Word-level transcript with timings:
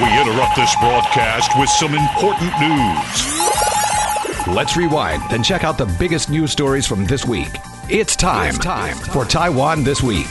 We 0.00 0.06
interrupt 0.18 0.56
this 0.56 0.74
broadcast 0.76 1.50
with 1.58 1.68
some 1.68 1.94
important 1.94 2.50
news. 2.58 4.46
Let's 4.46 4.74
rewind 4.74 5.22
and 5.30 5.44
check 5.44 5.64
out 5.64 5.76
the 5.76 5.94
biggest 5.98 6.30
news 6.30 6.50
stories 6.50 6.86
from 6.86 7.04
this 7.04 7.26
week. 7.26 7.50
It's 7.90 8.16
time, 8.16 8.54
it's 8.54 8.58
time 8.64 8.94
for 8.96 9.26
Taiwan 9.26 9.84
This 9.84 10.02
Week. 10.02 10.26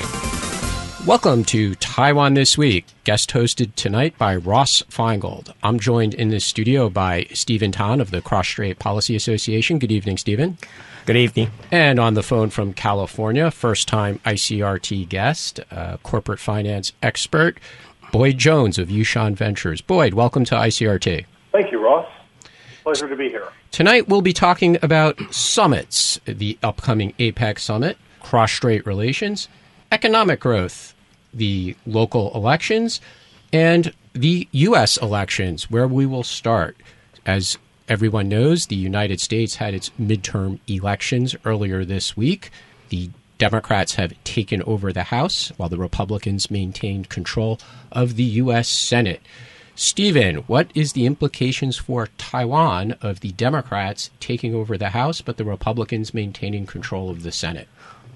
Welcome 1.05 1.43
to 1.45 1.75
Taiwan 1.75 2.33
This 2.33 2.57
Week, 2.57 2.87
guest 3.03 3.29
hosted 3.29 3.75
tonight 3.75 4.17
by 4.17 4.35
Ross 4.35 4.81
Feingold. 4.89 5.53
I'm 5.61 5.79
joined 5.79 6.15
in 6.15 6.29
the 6.29 6.39
studio 6.39 6.89
by 6.89 7.27
Stephen 7.31 7.71
Tan 7.71 8.01
of 8.01 8.09
the 8.09 8.21
Cross 8.21 8.47
Strait 8.47 8.79
Policy 8.79 9.15
Association. 9.15 9.77
Good 9.77 9.91
evening, 9.91 10.17
Stephen. 10.17 10.57
Good 11.05 11.17
evening. 11.17 11.51
And 11.71 11.99
on 11.99 12.15
the 12.15 12.23
phone 12.23 12.49
from 12.49 12.73
California, 12.73 13.51
first 13.51 13.87
time 13.87 14.19
ICRT 14.25 15.07
guest, 15.07 15.59
uh, 15.69 15.97
corporate 15.97 16.39
finance 16.39 16.93
expert, 17.03 17.59
Boyd 18.11 18.37
Jones 18.37 18.77
of 18.77 18.89
Yushan 18.89 19.35
Ventures. 19.35 19.79
Boyd, 19.79 20.13
welcome 20.13 20.43
to 20.45 20.55
ICRT. 20.55 21.25
Thank 21.53 21.71
you, 21.71 21.81
Ross. 21.81 22.05
Pleasure 22.83 23.07
to 23.07 23.15
be 23.15 23.29
here. 23.29 23.47
Tonight 23.71 24.09
we'll 24.09 24.21
be 24.21 24.33
talking 24.33 24.77
about 24.81 25.17
summits, 25.33 26.19
the 26.25 26.57
upcoming 26.61 27.13
APEC 27.19 27.57
summit, 27.57 27.97
cross 28.19 28.51
strait 28.51 28.85
relations, 28.85 29.47
economic 29.93 30.41
growth, 30.41 30.93
the 31.33 31.75
local 31.85 32.35
elections, 32.35 32.99
and 33.53 33.93
the 34.11 34.47
U.S. 34.51 34.97
elections, 34.97 35.71
where 35.71 35.87
we 35.87 36.05
will 36.05 36.23
start. 36.23 36.75
As 37.25 37.57
everyone 37.87 38.27
knows, 38.27 38.65
the 38.65 38.75
United 38.75 39.21
States 39.21 39.55
had 39.55 39.73
its 39.73 39.89
midterm 39.99 40.59
elections 40.67 41.33
earlier 41.45 41.85
this 41.85 42.17
week. 42.17 42.51
The 42.89 43.09
Democrats 43.41 43.95
have 43.95 44.13
taken 44.23 44.61
over 44.67 44.93
the 44.93 45.05
House 45.05 45.51
while 45.57 45.67
the 45.67 45.75
Republicans 45.75 46.51
maintained 46.51 47.09
control 47.09 47.59
of 47.91 48.15
the 48.15 48.23
U.S. 48.23 48.69
Senate. 48.69 49.19
Stephen, 49.73 50.35
what 50.45 50.69
is 50.75 50.93
the 50.93 51.07
implications 51.07 51.75
for 51.75 52.07
Taiwan 52.19 52.91
of 53.01 53.21
the 53.21 53.31
Democrats 53.31 54.11
taking 54.19 54.53
over 54.53 54.77
the 54.77 54.91
House 54.91 55.21
but 55.21 55.37
the 55.37 55.43
Republicans 55.43 56.13
maintaining 56.13 56.67
control 56.67 57.09
of 57.09 57.23
the 57.23 57.31
Senate? 57.31 57.67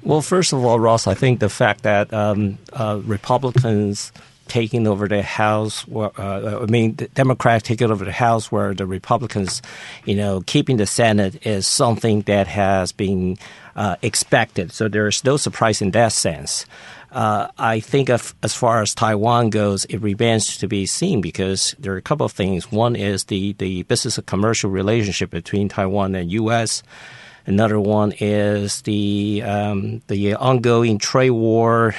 Well, 0.03 0.21
first 0.21 0.53
of 0.53 0.63
all, 0.63 0.79
Ross, 0.79 1.07
I 1.07 1.15
think 1.15 1.39
the 1.39 1.49
fact 1.49 1.81
that 1.81 2.13
um, 2.13 2.59
uh, 2.73 3.01
Republicans 3.03 4.11
taking 4.47 4.87
over 4.87 5.07
the 5.07 5.23
House, 5.23 5.85
uh, 5.93 6.59
I 6.61 6.65
mean, 6.65 6.95
the 6.95 7.07
Democrats 7.09 7.67
taking 7.67 7.91
over 7.91 8.05
the 8.05 8.11
House, 8.11 8.51
where 8.51 8.73
the 8.73 8.85
Republicans, 8.85 9.61
you 10.05 10.15
know, 10.15 10.41
keeping 10.45 10.77
the 10.77 10.85
Senate 10.85 11.45
is 11.45 11.67
something 11.67 12.21
that 12.21 12.47
has 12.47 12.91
been 12.91 13.37
uh, 13.75 13.95
expected. 14.01 14.71
So 14.71 14.87
there's 14.87 15.23
no 15.23 15.37
surprise 15.37 15.81
in 15.81 15.91
that 15.91 16.11
sense. 16.13 16.65
Uh, 17.11 17.47
I 17.57 17.79
think 17.79 18.09
of, 18.09 18.35
as 18.43 18.53
far 18.53 18.81
as 18.81 18.93
Taiwan 18.93 19.49
goes, 19.49 19.85
it 19.85 19.99
remains 19.99 20.57
to 20.57 20.67
be 20.67 20.85
seen 20.85 21.21
because 21.21 21.73
there 21.79 21.93
are 21.93 21.97
a 21.97 22.01
couple 22.01 22.25
of 22.25 22.33
things. 22.33 22.71
One 22.71 22.95
is 22.95 23.25
the, 23.25 23.53
the 23.53 23.83
business 23.83 24.17
and 24.17 24.27
commercial 24.27 24.69
relationship 24.69 25.29
between 25.29 25.69
Taiwan 25.69 26.13
and 26.15 26.29
U.S. 26.31 26.83
Another 27.45 27.79
one 27.79 28.11
is 28.19 28.81
the 28.81 29.43
um, 29.45 30.01
the 30.07 30.33
ongoing 30.33 30.97
trade 30.97 31.29
war 31.29 31.93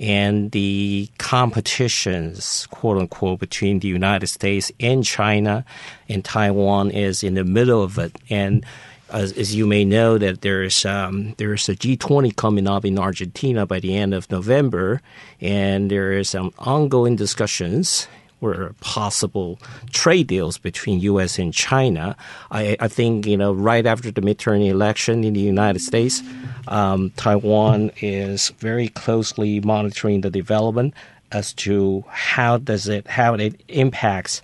and 0.00 0.52
the 0.52 1.08
competitions, 1.18 2.66
quote 2.70 2.98
unquote, 2.98 3.40
between 3.40 3.80
the 3.80 3.88
United 3.88 4.28
States 4.28 4.70
and 4.80 5.04
China, 5.04 5.64
and 6.08 6.24
Taiwan 6.24 6.90
is 6.90 7.22
in 7.22 7.34
the 7.34 7.44
middle 7.44 7.82
of 7.82 7.98
it. 7.98 8.16
And 8.30 8.64
as, 9.10 9.32
as 9.32 9.54
you 9.54 9.66
may 9.66 9.84
know, 9.84 10.18
that 10.18 10.42
there's 10.42 10.84
um, 10.84 11.34
there's 11.38 11.68
a 11.68 11.74
G20 11.74 12.36
coming 12.36 12.68
up 12.68 12.84
in 12.84 12.98
Argentina 12.98 13.66
by 13.66 13.80
the 13.80 13.96
end 13.96 14.14
of 14.14 14.30
November, 14.30 15.00
and 15.40 15.90
there 15.90 16.12
is 16.12 16.28
some 16.28 16.52
ongoing 16.58 17.16
discussions 17.16 18.06
or 18.40 18.74
possible 18.80 19.58
trade 19.92 20.26
deals 20.26 20.58
between 20.58 21.00
U.S. 21.00 21.38
and 21.38 21.52
China. 21.52 22.16
I, 22.50 22.76
I, 22.80 22.88
think 22.88 23.26
you 23.26 23.36
know 23.36 23.52
right 23.52 23.84
after 23.84 24.10
the 24.10 24.20
midterm 24.20 24.66
election 24.68 25.24
in 25.24 25.34
the 25.34 25.40
United 25.40 25.80
States, 25.80 26.22
um, 26.68 27.10
Taiwan 27.16 27.90
is 28.00 28.50
very 28.58 28.88
closely 28.88 29.60
monitoring 29.60 30.20
the 30.20 30.30
development 30.30 30.94
as 31.32 31.52
to 31.52 32.04
how 32.08 32.58
does 32.58 32.88
it 32.88 33.06
how 33.06 33.34
it 33.34 33.60
impacts 33.68 34.42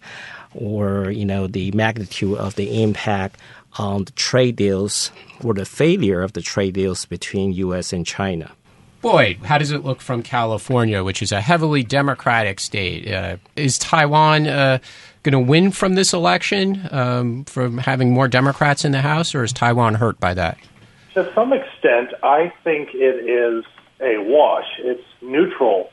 or 0.55 1.11
you 1.11 1.25
know 1.25 1.47
the 1.47 1.71
magnitude 1.73 2.37
of 2.39 2.55
the 2.57 2.83
impact 2.83 3.39
on 3.79 4.05
the 4.05 4.13
trade 4.13 4.57
deals 4.57 5.11
or 5.43 5.55
the 5.55 5.65
failure 5.65 6.23
of 6.23 6.33
the 6.33 6.43
trade 6.43 6.75
deals 6.75 7.07
between 7.07 7.53
U.S. 7.53 7.93
and 7.93 8.07
China. 8.07 8.53
Boyd, 9.05 9.37
how 9.45 9.59
does 9.59 9.71
it 9.71 9.85
look 9.85 10.01
from 10.01 10.23
California, 10.23 11.05
which 11.05 11.21
is 11.21 11.31
a 11.31 11.43
heavily 11.43 11.83
Democratic 11.83 12.59
state? 12.59 13.07
Uh, 13.07 13.37
is 13.55 13.79
Taiwan 13.79 14.47
uh, 14.47 14.79
going 15.23 15.33
to 15.35 15.39
win 15.39 15.73
from 15.73 15.95
this 15.95 16.15
election, 16.15 16.89
um, 16.91 17.45
from 17.45 17.77
having 17.77 18.13
more 18.13 18.29
Democrats 18.29 18.83
in 18.83 18.93
the 18.93 19.03
House, 19.03 19.35
or 19.35 19.45
is 19.45 19.53
Taiwan 19.53 19.97
hurt 19.97 20.19
by 20.21 20.33
that? 20.33 20.57
To 21.13 21.31
some 21.35 21.53
extent, 21.53 22.15
I 22.23 22.51
think 22.65 22.95
it 22.95 23.29
is 23.29 23.63
a 24.01 24.25
wash. 24.25 24.65
It's 24.79 25.05
neutral, 25.21 25.91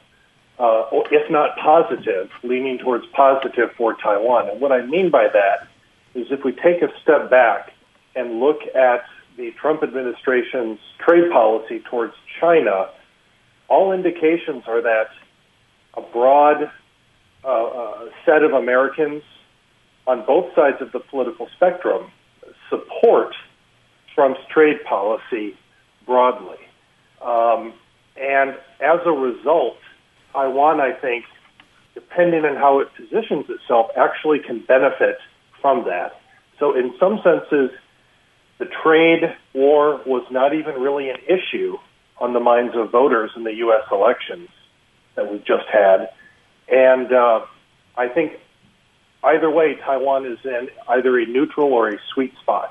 uh, 0.58 0.86
if 1.12 1.30
not 1.30 1.58
positive, 1.58 2.30
leaning 2.44 2.78
towards 2.78 3.06
positive 3.08 3.72
for 3.76 3.94
Taiwan. 3.96 4.52
And 4.52 4.62
what 4.62 4.72
I 4.72 4.86
mean 4.86 5.12
by 5.12 5.28
that 5.34 5.68
is 6.16 6.28
if 6.32 6.46
we 6.46 6.54
take 6.54 6.82
a 6.82 6.88
step 7.04 7.30
back 7.30 7.74
and 8.16 8.40
look 8.40 8.62
at 8.74 9.04
the 9.36 9.52
Trump 9.60 9.84
administration's 9.84 10.80
trade 11.06 11.30
policy 11.30 11.80
towards 11.90 12.14
China, 12.40 12.88
all 13.72 13.94
indications 13.94 14.64
are 14.68 14.82
that 14.82 15.08
a 15.94 16.02
broad 16.02 16.70
uh, 17.44 17.48
uh, 17.48 18.10
set 18.26 18.44
of 18.44 18.52
Americans 18.52 19.24
on 20.06 20.26
both 20.26 20.54
sides 20.54 20.82
of 20.82 20.92
the 20.92 21.00
political 21.00 21.48
spectrum 21.56 22.12
support 22.70 23.34
Trump's 24.14 24.42
trade 24.54 24.84
policy 24.84 25.56
broadly. 26.06 26.58
Um, 27.22 27.74
and 28.18 28.52
as 28.82 29.00
a 29.06 29.12
result, 29.12 29.78
Taiwan, 30.34 30.82
I 30.82 30.92
think, 30.92 31.24
depending 31.94 32.44
on 32.44 32.58
how 32.58 32.80
it 32.80 32.90
positions 32.96 33.46
itself, 33.48 33.88
actually 33.96 34.40
can 34.40 34.66
benefit 34.68 35.18
from 35.62 35.86
that. 35.86 36.20
So, 36.60 36.76
in 36.76 36.94
some 37.00 37.22
senses, 37.24 37.72
the 38.60 38.66
trade 38.84 39.34
war 39.54 40.02
was 40.06 40.26
not 40.30 40.54
even 40.54 40.76
really 40.76 41.10
an 41.10 41.18
issue 41.26 41.78
on 42.22 42.34
the 42.34 42.40
minds 42.40 42.76
of 42.76 42.92
voters 42.92 43.32
in 43.36 43.44
the 43.44 43.54
U.S. 43.56 43.84
elections 43.92 44.48
that 45.16 45.30
we've 45.30 45.44
just 45.44 45.66
had. 45.74 46.10
And 46.70 47.12
uh, 47.12 47.42
I 47.98 48.08
think 48.08 48.34
either 49.24 49.50
way, 49.50 49.76
Taiwan 49.76 50.26
is 50.26 50.38
in 50.46 50.70
either 50.88 51.20
a 51.20 51.26
neutral 51.26 51.74
or 51.74 51.90
a 51.90 51.98
sweet 52.14 52.34
spot. 52.42 52.70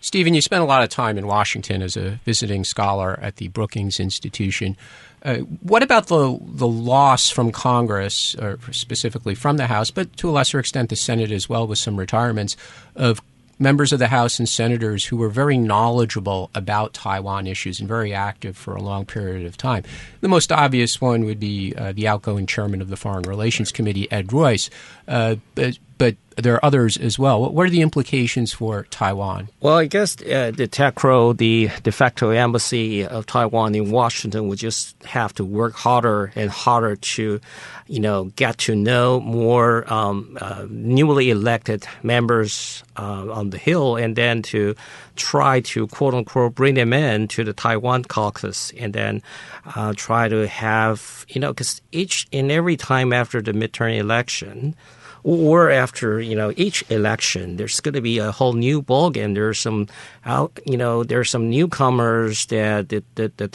Stephen, 0.00 0.34
you 0.34 0.40
spent 0.40 0.62
a 0.62 0.66
lot 0.66 0.84
of 0.84 0.88
time 0.88 1.18
in 1.18 1.26
Washington 1.26 1.82
as 1.82 1.96
a 1.96 2.20
visiting 2.24 2.62
scholar 2.62 3.18
at 3.20 3.36
the 3.36 3.48
Brookings 3.48 3.98
Institution. 3.98 4.76
Uh, 5.24 5.38
what 5.38 5.82
about 5.82 6.06
the 6.06 6.38
the 6.42 6.68
loss 6.68 7.28
from 7.28 7.50
Congress, 7.50 8.36
or 8.36 8.58
specifically 8.70 9.34
from 9.34 9.56
the 9.56 9.66
House, 9.66 9.90
but 9.90 10.16
to 10.18 10.28
a 10.28 10.30
lesser 10.30 10.60
extent 10.60 10.90
the 10.90 10.96
Senate 10.96 11.32
as 11.32 11.48
well, 11.48 11.66
with 11.66 11.80
some 11.80 11.96
retirements 11.96 12.56
of 12.94 13.20
members 13.58 13.92
of 13.92 13.98
the 13.98 14.08
House 14.08 14.38
and 14.38 14.48
senators 14.48 15.04
who 15.04 15.16
were 15.16 15.28
very 15.28 15.56
knowledgeable 15.56 16.50
about 16.54 16.92
Taiwan 16.92 17.46
issues 17.46 17.80
and 17.80 17.88
very 17.88 18.12
active 18.12 18.56
for 18.56 18.74
a 18.74 18.82
long 18.82 19.06
period 19.06 19.46
of 19.46 19.56
time? 19.56 19.84
The 20.20 20.28
most 20.28 20.52
obvious 20.52 21.00
one 21.00 21.24
would 21.24 21.40
be 21.40 21.74
uh, 21.76 21.92
the 21.92 22.08
outgoing 22.08 22.46
chairman 22.46 22.80
of 22.80 22.88
the 22.88 22.96
Foreign 22.96 23.22
Relations 23.22 23.72
Committee, 23.72 24.10
Ed 24.10 24.32
Royce. 24.32 24.70
Uh, 25.08 25.36
but 25.98 26.16
there 26.36 26.54
are 26.54 26.64
others 26.64 26.98
as 26.98 27.18
well. 27.18 27.50
What 27.50 27.66
are 27.66 27.70
the 27.70 27.80
implications 27.80 28.52
for 28.52 28.86
Taiwan? 28.90 29.48
Well, 29.60 29.78
I 29.78 29.86
guess 29.86 30.20
uh, 30.20 30.52
the 30.54 30.68
TECRO, 30.68 31.34
the 31.36 31.70
de 31.82 31.90
facto 31.90 32.30
embassy 32.30 33.06
of 33.06 33.24
Taiwan 33.24 33.74
in 33.74 33.90
Washington, 33.90 34.48
would 34.48 34.58
just 34.58 35.02
have 35.04 35.32
to 35.34 35.44
work 35.44 35.74
harder 35.74 36.32
and 36.36 36.50
harder 36.50 36.96
to, 36.96 37.40
you 37.86 38.00
know, 38.00 38.24
get 38.36 38.58
to 38.58 38.74
know 38.74 39.20
more 39.20 39.90
um, 39.90 40.36
uh, 40.40 40.66
newly 40.68 41.30
elected 41.30 41.86
members 42.02 42.84
uh, 42.98 43.32
on 43.32 43.50
the 43.50 43.58
Hill, 43.58 43.96
and 43.96 44.14
then 44.14 44.42
to 44.42 44.74
try 45.16 45.60
to 45.60 45.86
quote 45.86 46.12
unquote 46.12 46.54
bring 46.54 46.74
them 46.74 46.92
in 46.92 47.28
to 47.28 47.44
the 47.44 47.54
Taiwan 47.54 48.04
caucus, 48.04 48.72
and 48.78 48.92
then 48.92 49.22
uh, 49.74 49.94
try 49.96 50.28
to 50.28 50.46
have, 50.46 51.24
you 51.28 51.40
know, 51.40 51.54
because 51.54 51.80
each 51.92 52.26
and 52.30 52.52
every 52.52 52.76
time 52.76 53.14
after 53.14 53.40
the 53.40 53.52
midterm 53.52 53.96
election 53.98 54.74
or 55.26 55.70
after 55.70 56.20
you 56.20 56.36
know 56.36 56.52
each 56.56 56.84
election, 56.88 57.56
there's 57.56 57.80
going 57.80 57.94
to 57.94 58.00
be 58.00 58.18
a 58.18 58.30
whole 58.30 58.52
new 58.52 58.80
ballgame. 58.80 59.34
There's 59.34 59.58
some 59.58 59.88
out, 60.24 60.56
you 60.64 60.76
know, 60.76 61.02
there's 61.02 61.30
some 61.30 61.50
newcomers 61.50 62.46
that 62.46 62.90
the, 62.90 63.02
the, 63.16 63.32
the 63.36 63.48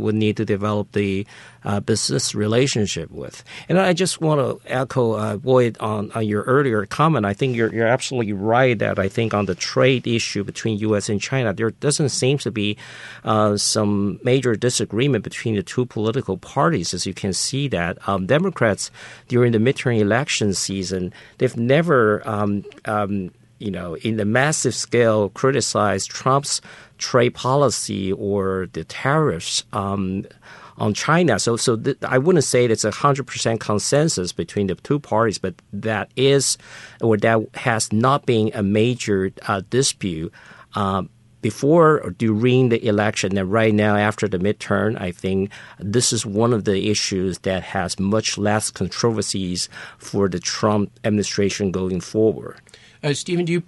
would 0.00 0.14
need 0.14 0.36
to 0.36 0.44
develop 0.44 0.92
the 0.92 1.26
uh, 1.64 1.80
business 1.80 2.34
relationship 2.34 3.10
with. 3.10 3.44
And 3.68 3.78
I 3.78 3.92
just 3.92 4.20
want 4.20 4.40
to 4.40 4.72
echo 4.72 5.12
uh, 5.12 5.36
Boyd 5.36 5.76
on, 5.80 6.10
on 6.12 6.26
your 6.26 6.42
earlier 6.42 6.86
comment. 6.86 7.26
I 7.26 7.34
think 7.34 7.56
you're, 7.56 7.72
you're 7.72 7.86
absolutely 7.86 8.32
right 8.32 8.78
that 8.78 8.98
I 8.98 9.08
think 9.08 9.34
on 9.34 9.46
the 9.46 9.54
trade 9.54 10.06
issue 10.06 10.44
between 10.44 10.78
U.S. 10.78 11.08
and 11.08 11.20
China, 11.20 11.52
there 11.52 11.70
doesn't 11.70 12.10
seem 12.10 12.38
to 12.38 12.50
be 12.50 12.76
uh, 13.24 13.56
some 13.56 14.20
major 14.22 14.54
disagreement 14.54 15.24
between 15.24 15.56
the 15.56 15.62
two 15.62 15.86
political 15.86 16.36
parties, 16.38 16.94
as 16.94 17.06
you 17.06 17.14
can 17.14 17.32
see 17.32 17.68
that. 17.68 17.96
Um, 18.08 18.26
Democrats, 18.26 18.90
during 19.28 19.52
the 19.52 19.58
midterm 19.58 19.98
election 19.98 20.54
season, 20.54 21.12
they've 21.38 21.56
never 21.56 22.26
um, 22.28 22.64
um, 22.84 23.30
you 23.62 23.70
know, 23.70 23.94
in 23.94 24.16
the 24.16 24.24
massive 24.24 24.74
scale, 24.74 25.28
criticized 25.28 26.10
Trump's 26.10 26.60
trade 27.02 27.34
policy 27.34 28.12
or 28.12 28.68
the 28.72 28.84
tariffs. 28.84 29.64
Um, 29.72 30.24
on 30.78 30.94
China. 30.94 31.38
So, 31.38 31.56
so 31.56 31.76
th- 31.76 31.98
I 32.02 32.18
wouldn't 32.18 32.44
say 32.44 32.64
it's 32.64 32.84
a 32.84 32.90
hundred 32.90 33.26
percent 33.26 33.60
consensus 33.60 34.32
between 34.32 34.66
the 34.68 34.74
two 34.74 34.98
parties, 34.98 35.38
but 35.38 35.54
that 35.72 36.10
is, 36.16 36.56
or 37.00 37.16
that 37.18 37.40
has 37.54 37.92
not 37.92 38.26
been 38.26 38.50
a 38.54 38.62
major 38.62 39.32
uh, 39.46 39.60
dispute. 39.68 40.32
Um, 40.74 41.10
before 41.42 42.00
or 42.00 42.10
during 42.10 42.68
the 42.68 42.86
election 42.86 43.36
and 43.36 43.50
right 43.50 43.74
now 43.74 43.96
after 43.96 44.28
the 44.28 44.38
midterm, 44.38 44.98
I 45.00 45.10
think 45.10 45.50
this 45.78 46.12
is 46.12 46.24
one 46.24 46.52
of 46.52 46.64
the 46.64 46.88
issues 46.88 47.40
that 47.40 47.64
has 47.64 47.98
much 47.98 48.38
less 48.38 48.70
controversies 48.70 49.68
for 49.98 50.28
the 50.28 50.38
Trump 50.38 50.92
administration 51.04 51.72
going 51.72 52.00
forward. 52.00 52.60
Uh, 53.02 53.12
Stephen, 53.12 53.44
do 53.44 53.52
you 53.52 53.62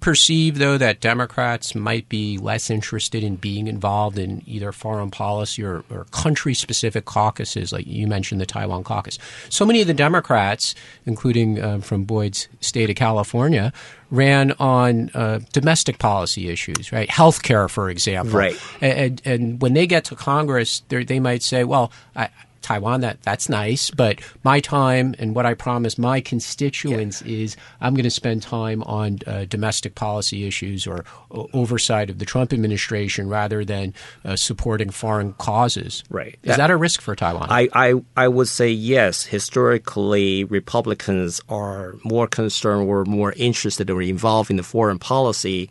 perceive, 0.00 0.58
though, 0.58 0.78
that 0.78 1.00
Democrats 1.00 1.74
might 1.74 2.08
be 2.08 2.38
less 2.38 2.70
interested 2.70 3.22
in 3.22 3.36
being 3.36 3.66
involved 3.66 4.18
in 4.18 4.42
either 4.46 4.72
foreign 4.72 5.10
policy 5.10 5.62
or, 5.62 5.84
or 5.90 6.06
country 6.10 6.54
specific 6.54 7.04
caucuses, 7.04 7.72
like 7.72 7.86
you 7.86 8.06
mentioned 8.06 8.40
the 8.40 8.46
Taiwan 8.46 8.82
caucus. 8.82 9.18
So 9.48 9.64
many 9.64 9.80
of 9.80 9.86
the 9.86 9.94
Democrats, 9.94 10.74
including 11.06 11.60
uh, 11.60 11.80
from 11.80 12.04
Boyd's 12.04 12.48
state 12.60 12.90
of 12.90 12.96
California, 12.96 13.72
ran 14.10 14.52
on 14.52 15.10
uh, 15.14 15.40
domestic 15.52 15.98
policy 15.98 16.48
issues, 16.48 16.92
right? 16.92 17.08
Health 17.08 17.42
care, 17.42 17.68
for 17.68 17.88
example. 17.90 18.36
Right. 18.36 18.60
And, 18.80 19.22
and, 19.24 19.60
when 19.60 19.74
they 19.74 19.86
get 19.86 20.04
to 20.06 20.16
Congress, 20.16 20.82
they 20.88 21.20
might 21.20 21.42
say, 21.42 21.64
well, 21.64 21.92
I, 22.16 22.30
Taiwan, 22.62 23.00
that 23.00 23.22
that's 23.22 23.48
nice. 23.48 23.90
But 23.90 24.20
my 24.44 24.60
time 24.60 25.14
and 25.18 25.34
what 25.34 25.46
I 25.46 25.54
promise 25.54 25.98
my 25.98 26.20
constituents 26.20 27.22
yeah. 27.22 27.38
is 27.38 27.56
I'm 27.80 27.94
going 27.94 28.04
to 28.04 28.10
spend 28.10 28.42
time 28.42 28.82
on 28.84 29.18
uh, 29.26 29.44
domestic 29.46 29.94
policy 29.94 30.46
issues 30.46 30.86
or 30.86 31.04
uh, 31.30 31.44
oversight 31.52 32.10
of 32.10 32.18
the 32.18 32.24
Trump 32.24 32.52
administration 32.52 33.28
rather 33.28 33.64
than 33.64 33.94
uh, 34.24 34.36
supporting 34.36 34.90
foreign 34.90 35.32
causes. 35.34 36.04
Right. 36.10 36.38
Is 36.42 36.48
that, 36.48 36.58
that, 36.58 36.70
a 36.70 36.76
risk 36.76 37.00
for 37.00 37.16
Taiwan? 37.16 37.48
I, 37.50 37.68
I, 37.72 37.94
I 38.16 38.28
would 38.28 38.48
say 38.48 38.70
yes. 38.70 39.24
Historically, 39.24 40.44
Republicans 40.44 41.40
are 41.48 41.96
more 42.04 42.26
concerned 42.26 42.88
or 42.88 43.04
more 43.04 43.32
interested 43.36 43.90
or 43.90 44.02
involved 44.02 44.50
in 44.50 44.56
the 44.56 44.62
foreign 44.62 44.98
policy 44.98 45.70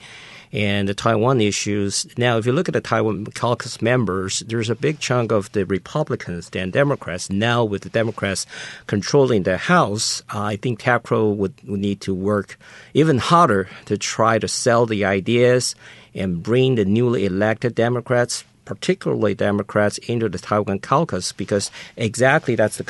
and 0.52 0.88
the 0.88 0.94
Taiwan 0.94 1.42
issues. 1.42 2.08
Now, 2.18 2.38
if 2.38 2.46
you 2.46 2.52
look 2.52 2.68
at 2.68 2.74
the 2.74 2.82
Taiwan 2.82 3.26
caucus 3.28 3.82
members, 3.82 4.40
there's 4.40 4.70
a 4.70 4.76
big 4.76 5.00
chunk 5.00 5.32
of 5.32 5.52
the 5.52 5.66
Republicans 5.66 6.50
and 6.54 6.74
Democrats. 6.74 7.30
Now, 7.30 7.64
with 7.64 7.84
the 7.84 7.90
Democrats 7.90 8.46
controlling 8.88 9.44
the 9.44 9.58
House, 9.58 10.22
uh, 10.34 10.42
I 10.42 10.56
think 10.56 10.84
Crow 11.04 11.30
would, 11.30 11.54
would 11.68 11.80
need 11.80 12.02
to 12.02 12.14
work 12.14 12.58
even 12.94 13.18
harder 13.18 13.70
to 13.86 13.98
try 13.98 14.40
to 14.40 14.48
sell 14.48 14.86
the 14.86 15.06
ideas 15.06 15.76
and 16.16 16.42
bring 16.42 16.76
the 16.76 16.86
newly 16.86 17.26
elected 17.26 17.76
Democrats 17.76 18.44
particularly 18.70 19.34
Democrats, 19.34 19.98
into 19.98 20.30
the 20.30 20.38
Taiwan 20.38 20.78
caucus 20.78 21.32
because 21.32 21.72
exactly 21.98 22.54
that's 22.54 22.78
the 22.78 22.84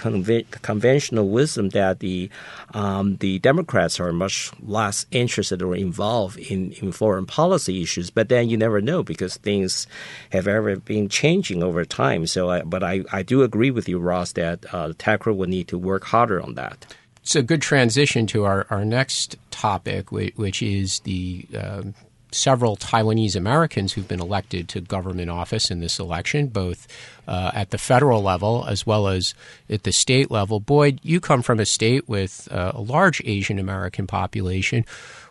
conventional 0.62 1.30
wisdom 1.30 1.70
that 1.70 2.00
the 2.00 2.30
um, 2.74 3.16
the 3.22 3.40
Democrats 3.40 3.98
are 3.98 4.12
much 4.12 4.52
less 4.62 5.06
interested 5.12 5.62
or 5.62 5.78
involved 5.78 6.38
in, 6.38 6.74
in 6.74 6.92
foreign 6.92 7.26
policy 7.26 7.82
issues. 7.82 8.10
But 8.10 8.28
then 8.28 8.50
you 8.50 8.58
never 8.58 8.82
know 8.82 9.04
because 9.04 9.38
things 9.38 9.88
have 10.32 10.50
ever 10.50 10.76
been 10.76 11.08
changing 11.08 11.64
over 11.64 11.86
time. 11.86 12.28
So, 12.28 12.50
I, 12.50 12.62
but 12.64 12.84
I, 12.84 13.06
I 13.14 13.24
do 13.24 13.42
agree 13.44 13.72
with 13.72 13.88
you, 13.88 14.00
Ross, 14.00 14.34
that 14.34 14.66
uh, 14.74 14.92
will 15.28 15.48
need 15.48 15.70
to 15.70 15.78
work 15.78 16.04
harder 16.04 16.42
on 16.42 16.56
that. 16.56 16.94
It's 17.22 17.38
a 17.38 17.42
good 17.42 17.62
transition 17.62 18.28
to 18.28 18.44
our, 18.44 18.68
our 18.70 18.84
next 18.84 19.38
topic, 19.50 20.12
which 20.12 20.62
is 20.62 21.00
the 21.02 21.48
um, 21.58 21.94
several 22.32 22.78
Taiwanese 22.78 23.36
Americans 23.36 23.94
who've 23.94 24.08
been 24.08 24.20
elected 24.20 24.70
to 24.70 24.82
government 24.82 25.30
office 25.30 25.72
in 25.72 25.80
this 25.80 26.00
election, 26.00 26.48
both 26.48 26.88
uh, 27.28 27.52
at 27.54 27.72
the 27.72 27.78
federal 27.78 28.22
level 28.22 28.66
as 28.68 28.86
well 28.86 29.08
as 29.08 29.34
at 29.70 29.84
the 29.84 29.92
state 29.92 30.32
level. 30.32 30.60
Boyd, 30.60 31.00
you 31.04 31.20
come 31.20 31.42
from 31.42 31.60
a 31.60 31.66
state 31.66 32.08
with 32.08 32.48
uh, 32.52 32.72
a 32.76 32.82
large 32.82 33.22
Asian 33.26 33.60
American 33.60 34.08
population. 34.08 34.86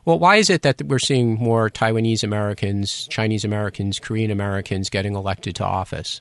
Well, 0.04 0.18
why 0.18 0.36
is 0.36 0.50
it 0.50 0.62
that 0.62 0.82
we're 0.82 0.98
seeing 0.98 1.34
more 1.34 1.68
Taiwanese 1.68 2.24
Americans, 2.24 3.06
Chinese 3.08 3.44
Americans, 3.44 3.98
Korean 3.98 4.30
Americans 4.30 4.90
getting 4.90 5.14
elected 5.14 5.56
to 5.56 5.64
office? 5.64 6.20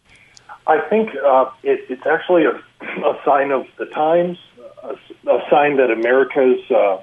I 0.67 0.81
think 0.89 1.09
uh, 1.25 1.49
it, 1.63 1.85
it's 1.89 2.05
actually 2.05 2.43
a, 2.43 2.51
a, 2.81 3.19
sign 3.23 3.51
of 3.51 3.65
the 3.77 3.85
times, 3.85 4.37
a, 4.83 4.93
a 5.29 5.39
sign 5.49 5.77
that 5.77 5.89
America's 5.89 6.59
uh, 6.69 6.97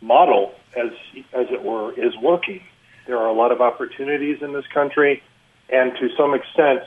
model, 0.00 0.54
as 0.74 0.90
as 1.34 1.46
it 1.50 1.62
were, 1.62 1.92
is 1.92 2.16
working 2.22 2.62
there 3.06 3.18
are 3.18 3.28
a 3.28 3.32
lot 3.32 3.52
of 3.52 3.60
opportunities 3.60 4.42
in 4.42 4.52
this 4.52 4.66
country, 4.72 5.22
and 5.68 5.92
to 5.98 6.08
some 6.16 6.34
extent, 6.34 6.82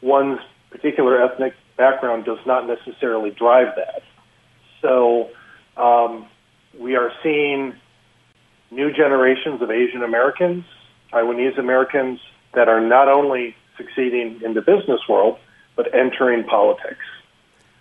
one's 0.00 0.40
particular 0.70 1.22
ethnic 1.22 1.54
background 1.76 2.24
does 2.24 2.38
not 2.46 2.66
necessarily 2.66 3.30
drive 3.30 3.74
that. 3.76 4.02
So 4.82 5.30
um, 5.76 6.26
we 6.78 6.96
are 6.96 7.12
seeing 7.22 7.74
new 8.70 8.92
generations 8.92 9.62
of 9.62 9.70
Asian 9.70 10.02
Americans, 10.02 10.64
Taiwanese 11.12 11.58
Americans 11.58 12.20
that 12.54 12.68
are 12.68 12.80
not 12.80 13.08
only 13.08 13.56
succeeding 13.76 14.40
in 14.44 14.54
the 14.54 14.60
business 14.60 15.00
world, 15.08 15.38
but 15.76 15.94
entering 15.94 16.44
politics. 16.44 17.04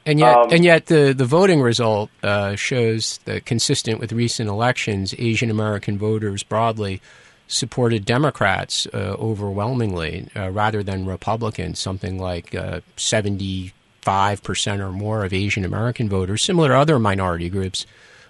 And 0.08 0.20
yet, 0.20 0.38
um, 0.38 0.48
and 0.52 0.64
yet, 0.64 0.86
the, 0.86 1.14
the 1.14 1.26
voting 1.26 1.62
result 1.62 2.10
uh, 2.24 2.56
shows 2.56 3.20
that, 3.26 3.46
consistent 3.46 4.00
with 4.00 4.14
recent 4.14 4.48
elections, 4.48 5.14
Asian 5.18 5.52
American 5.52 5.98
voters 5.98 6.44
broadly 6.44 7.02
supported 7.48 8.06
Democrats 8.06 8.88
uh, 8.94 9.16
overwhelmingly 9.20 10.30
uh, 10.34 10.50
rather 10.50 10.82
than 10.82 11.06
Republicans, 11.06 11.80
something 11.80 12.18
like 12.18 12.56
uh, 12.56 12.80
75% 12.96 13.74
or 14.80 14.92
more 14.94 15.26
of 15.26 15.34
Asian 15.34 15.66
American 15.66 16.08
voters, 16.08 16.42
similar 16.42 16.70
to 16.70 16.78
other 16.78 17.00
minority 17.00 17.50
groups, 17.50 17.86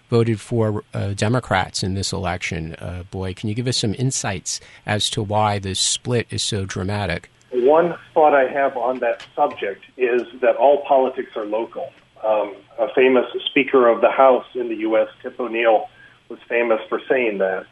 voted 0.10 0.42
for 0.42 0.84
uh, 0.96 1.14
Democrats 1.14 1.84
in 1.84 1.94
this 1.94 2.12
election. 2.12 2.74
Uh, 2.76 3.04
Boyd, 3.12 3.36
can 3.36 3.50
you 3.50 3.56
give 3.56 3.68
us 3.68 3.78
some 3.78 3.94
insights 4.00 4.60
as 4.84 5.12
to 5.12 5.22
why 5.22 5.60
this 5.60 5.80
split 5.80 6.26
is 6.32 6.42
so 6.42 6.66
dramatic? 6.66 7.30
One 7.52 7.96
thought 8.14 8.34
I 8.34 8.52
have 8.52 8.76
on 8.76 9.00
that 9.00 9.22
subject 9.36 9.84
is 9.96 10.28
that 10.42 10.56
all 10.58 10.84
politics 10.86 11.32
are 11.36 11.46
local. 11.46 11.92
Um, 12.24 12.56
a 12.80 12.88
famous 12.94 13.26
Speaker 13.46 13.88
of 13.88 14.02
the 14.02 14.10
House 14.12 14.46
in 14.56 14.70
the 14.70 14.76
U.S., 14.78 15.08
Tip 15.22 15.40
O'Neill, 15.40 15.88
was 16.30 16.40
famous 16.50 16.82
for 16.90 17.00
saying 17.08 17.38
that. 17.38 17.66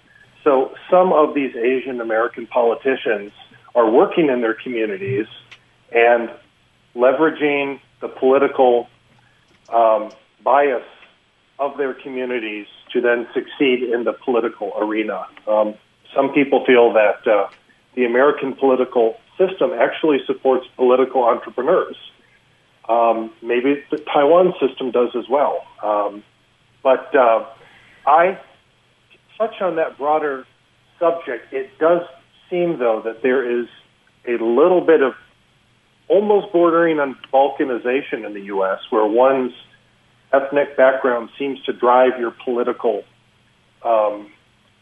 So 0.44 0.74
some 0.90 1.12
of 1.12 1.34
these 1.34 1.56
Asian 1.56 2.00
American 2.00 2.48
politicians 2.48 3.32
are 3.74 3.90
working 3.90 4.30
in 4.30 4.42
their 4.42 4.54
communities 4.54 5.26
and 5.92 6.30
leveraging 6.96 7.80
the 8.00 8.08
political 8.08 8.88
um, 9.74 10.12
bias 10.44 10.84
of 11.60 11.78
their 11.78 11.94
communities 11.94 12.68
to 12.94 13.02
then 13.02 13.28
succeed 13.34 13.84
in 13.84 14.04
the 14.04 14.14
political 14.14 14.72
arena. 14.78 15.26
Um, 15.48 15.74
some 16.16 16.32
people 16.34 16.66
feel 16.66 16.94
that 16.94 17.28
uh, 17.28 17.50
the 17.96 18.06
American 18.06 18.54
political 18.54 19.18
system 19.38 19.72
actually 19.74 20.20
supports 20.26 20.66
political 20.76 21.24
entrepreneurs. 21.24 21.96
Um, 22.88 23.32
maybe 23.42 23.84
the 23.92 23.98
Taiwan 23.98 24.54
system 24.60 24.92
does 24.92 25.10
as 25.16 25.28
well. 25.30 25.66
Um, 25.84 26.24
but 26.84 27.16
uh, 27.16 27.46
I 28.06 28.40
touch 29.38 29.62
on 29.62 29.76
that 29.78 29.98
broader 29.98 30.46
subject, 31.00 31.52
it 31.52 31.78
does 31.80 32.02
seem, 32.50 32.80
though, 32.80 33.02
that 33.04 33.22
there 33.24 33.60
is 33.60 33.68
a 34.28 34.42
little 34.44 34.82
bit 34.82 35.02
of 35.02 35.14
almost 36.08 36.52
bordering 36.54 37.00
on 37.00 37.18
balkanization 37.34 38.26
in 38.26 38.34
the 38.34 38.42
U.S., 38.42 38.80
where 38.90 39.06
one's 39.06 39.52
ethnic 40.32 40.78
background 40.78 41.30
seems 41.38 41.62
to 41.64 41.74
drive 41.74 42.20
your 42.20 42.32
political 42.44 43.04
um, 43.84 44.32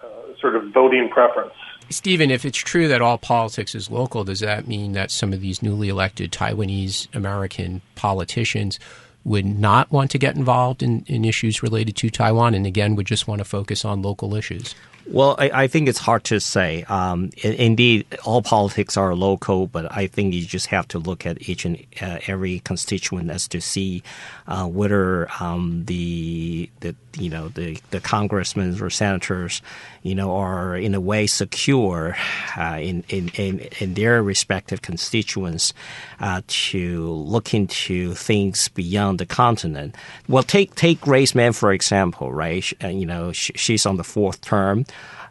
uh, 0.01 0.07
sort 0.39 0.55
of 0.55 0.73
voting 0.73 1.09
preference. 1.09 1.53
Stephen, 1.93 2.31
if 2.31 2.45
it's 2.45 2.57
true 2.57 2.87
that 2.87 3.01
all 3.01 3.17
politics 3.17 3.75
is 3.75 3.89
local, 3.89 4.23
does 4.23 4.39
that 4.39 4.67
mean 4.67 4.93
that 4.93 5.11
some 5.11 5.33
of 5.33 5.41
these 5.41 5.61
newly 5.61 5.89
elected 5.89 6.31
Taiwanese 6.31 7.13
American 7.15 7.81
politicians 7.95 8.79
would 9.23 9.45
not 9.45 9.91
want 9.91 10.11
to 10.11 10.17
get 10.17 10.35
involved 10.35 10.83
in, 10.83 11.05
in 11.07 11.23
issues 11.23 11.63
related 11.63 11.95
to 11.95 12.09
Taiwan 12.09 12.53
and 12.53 12.65
again 12.65 12.95
would 12.95 13.07
just 13.07 13.27
want 13.27 13.39
to 13.39 13.45
focus 13.45 13.85
on 13.85 14.01
local 14.01 14.35
issues? 14.35 14.75
Well, 15.05 15.35
I, 15.37 15.63
I, 15.63 15.67
think 15.67 15.89
it's 15.89 15.99
hard 15.99 16.23
to 16.25 16.39
say. 16.39 16.83
Um, 16.83 17.31
indeed, 17.43 18.05
all 18.23 18.41
politics 18.41 18.95
are 18.95 19.13
local, 19.15 19.67
but 19.67 19.91
I 19.91 20.07
think 20.07 20.33
you 20.33 20.45
just 20.45 20.67
have 20.67 20.87
to 20.89 20.99
look 20.99 21.25
at 21.25 21.49
each 21.49 21.65
and 21.65 21.83
uh, 22.01 22.19
every 22.27 22.59
constituent 22.59 23.29
as 23.29 23.47
to 23.49 23.59
see 23.59 24.01
uh, 24.47 24.65
whether 24.65 25.29
um, 25.41 25.83
the 25.85 26.69
the 26.79 26.95
you 27.17 27.29
know 27.29 27.49
the 27.49 27.79
the 27.91 27.99
congressmen 27.99 28.79
or 28.81 28.89
senators 28.89 29.61
you 30.01 30.15
know 30.15 30.35
are 30.35 30.75
in 30.75 30.95
a 30.95 30.99
way 30.99 31.27
secure 31.27 32.15
uh, 32.57 32.77
in, 32.79 33.03
in, 33.09 33.29
in 33.35 33.59
in 33.79 33.93
their 33.93 34.23
respective 34.23 34.81
constituents 34.81 35.73
uh, 36.19 36.41
to 36.47 37.09
look 37.09 37.53
into 37.53 38.13
things 38.13 38.67
beyond 38.69 39.19
the 39.19 39.25
continent. 39.25 39.95
Well, 40.27 40.43
take 40.43 40.75
take 40.75 41.01
Grace 41.01 41.35
Meng 41.35 41.53
for 41.53 41.71
example, 41.71 42.31
right? 42.31 42.71
Uh, 42.83 42.87
you 42.87 43.05
know, 43.05 43.31
she's 43.31 43.85
on 43.85 43.97
the 43.97 44.03
fourth 44.03 44.41
term 44.41 44.85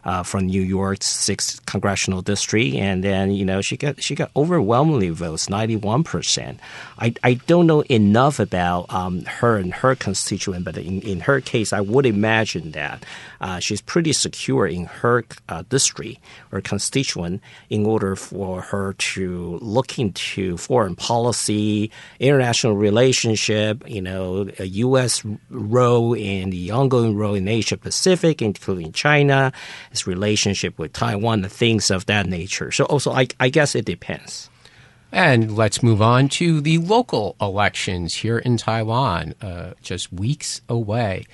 uh, 0.05 0.23
from 0.23 0.47
New 0.47 0.61
York's 0.61 1.05
sixth 1.05 1.65
congressional 1.65 2.21
district, 2.21 2.75
and 2.75 3.03
then 3.03 3.31
you 3.31 3.45
know 3.45 3.61
she 3.61 3.77
got 3.77 4.01
she 4.01 4.15
got 4.15 4.31
overwhelmingly 4.35 5.09
votes, 5.09 5.49
ninety 5.49 5.75
one 5.75 6.03
percent. 6.03 6.59
I 6.99 7.13
I 7.23 7.35
don't 7.35 7.67
know 7.67 7.81
enough 7.81 8.39
about 8.39 8.93
um, 8.93 9.23
her 9.25 9.57
and 9.57 9.73
her 9.73 9.95
constituent, 9.95 10.65
but 10.65 10.77
in, 10.77 11.01
in 11.01 11.21
her 11.21 11.41
case, 11.41 11.73
I 11.73 11.81
would 11.81 12.05
imagine 12.05 12.71
that 12.71 13.05
uh, 13.41 13.59
she's 13.59 13.81
pretty 13.81 14.13
secure 14.13 14.67
in 14.67 14.85
her 14.85 15.25
uh, 15.49 15.63
district 15.69 16.19
or 16.51 16.61
constituent 16.61 17.41
in 17.69 17.85
order 17.85 18.15
for 18.15 18.61
her 18.61 18.93
to 18.93 19.59
look 19.61 19.99
into 19.99 20.57
foreign 20.57 20.95
policy, 20.95 21.91
international 22.19 22.75
relationship, 22.75 23.83
you 23.87 24.01
know, 24.01 24.49
a 24.59 24.65
U.S. 24.65 25.23
role 25.49 26.13
in 26.13 26.49
the 26.49 26.71
ongoing 26.71 27.15
role 27.15 27.35
in 27.35 27.47
Asia 27.47 27.77
Pacific, 27.77 28.41
including 28.41 28.91
China, 28.91 29.51
its 29.93 30.07
relationship 30.07 30.79
with 30.79 30.91
Taiwan, 30.91 31.43
and 31.43 31.51
things 31.51 31.91
of 31.91 32.07
that 32.07 32.25
nature. 32.25 32.71
So 32.71 32.85
also, 32.85 33.11
I, 33.11 33.27
I 33.39 33.49
guess 33.49 33.75
it 33.75 33.85
depends. 33.85 34.49
And 35.11 35.55
let's 35.55 35.83
move 35.83 36.01
on 36.01 36.27
to 36.39 36.59
the 36.59 36.79
local 36.79 37.35
elections 37.39 38.15
here 38.15 38.39
in 38.39 38.57
Taiwan, 38.57 39.35
uh, 39.39 39.73
just 39.83 40.11
weeks 40.11 40.61
away. 40.67 41.25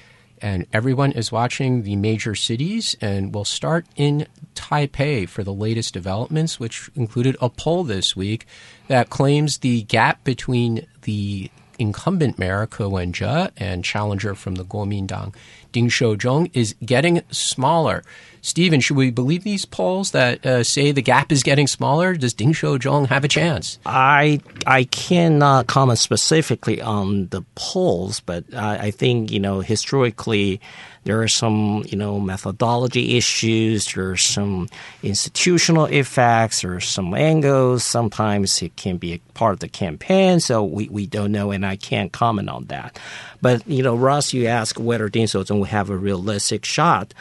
And 0.42 0.68
everyone 0.74 1.14
is 1.14 1.32
watching 1.32 1.84
the 1.84 1.96
major 1.96 2.36
cities, 2.36 2.98
and 3.00 3.34
we'll 3.34 3.46
start 3.46 3.86
in 3.96 4.28
Taipei 4.56 5.28
for 5.28 5.44
the 5.44 5.54
latest 5.54 5.94
developments, 5.94 6.60
which 6.60 6.90
included 6.96 7.38
a 7.42 7.50
poll 7.50 7.86
this 7.86 8.16
week 8.16 8.46
that 8.90 9.10
claims 9.10 9.60
the 9.60 9.84
gap 9.84 10.24
between 10.26 10.86
the 11.04 11.50
incumbent 11.78 12.38
mayor 12.38 12.68
Ko 12.68 12.90
Wen-je 12.90 13.48
and 13.56 13.86
challenger 13.86 14.36
from 14.36 14.56
the 14.56 14.66
Kuomintang 14.66 15.34
Ding 15.72 15.88
Shouzhong 15.88 16.52
is 16.54 16.76
getting 16.84 17.22
smaller. 17.32 18.04
Stephen, 18.42 18.80
should 18.80 18.98
we 18.98 19.12
believe 19.12 19.44
these 19.44 19.66
polls 19.66 20.12
that 20.12 20.46
uh, 20.46 20.64
say 20.64 20.92
the 20.92 21.02
gap 21.02 21.32
is 21.32 21.44
getting 21.44 21.68
smaller? 21.68 22.16
Does 22.16 22.34
Ding 22.34 22.54
Shouzhong 22.54 23.08
have 23.08 23.24
a 23.24 23.28
chance? 23.28 23.80
I 23.86 24.40
I 24.66 24.86
cannot 24.86 25.68
comment 25.68 26.00
specifically 26.00 26.82
on 26.82 27.28
the 27.28 27.44
polls, 27.56 28.20
but 28.22 28.44
I, 28.54 28.88
I 28.88 28.92
think 28.92 29.32
you 29.32 29.40
know 29.40 29.60
historically 29.60 30.62
there 31.04 31.22
are 31.22 31.28
some 31.28 31.84
you 31.88 31.98
know 31.98 32.20
methodology 32.20 33.18
issues. 33.18 33.94
There 33.94 34.12
are 34.12 34.18
some 34.18 34.70
institutional 35.04 35.86
effects. 35.86 36.64
Are 36.64 36.80
some 36.80 37.14
angles. 37.14 37.84
Sometimes 37.84 38.62
it 38.62 38.76
can 38.76 38.98
be 38.98 39.14
a 39.14 39.20
part 39.34 39.54
of 39.54 39.60
the 39.60 39.70
campaign, 39.70 40.40
so 40.40 40.64
we, 40.64 40.88
we 40.90 41.06
don't 41.06 41.32
know, 41.32 41.52
and 41.52 41.66
I 41.66 41.76
can't 41.76 42.12
comment 42.12 42.50
on 42.50 42.66
that. 42.66 43.00
But 43.42 43.68
you 43.68 43.84
know, 43.84 43.96
Ross, 43.96 44.34
you 44.34 44.48
ask 44.48 44.80
whether 44.80 45.10
Ding 45.10 45.26
Shouzhong 45.26 45.58
will 45.58 45.66
have 45.66 45.90
a 45.90 45.98
realistic 45.98 46.66
shot 46.66 47.14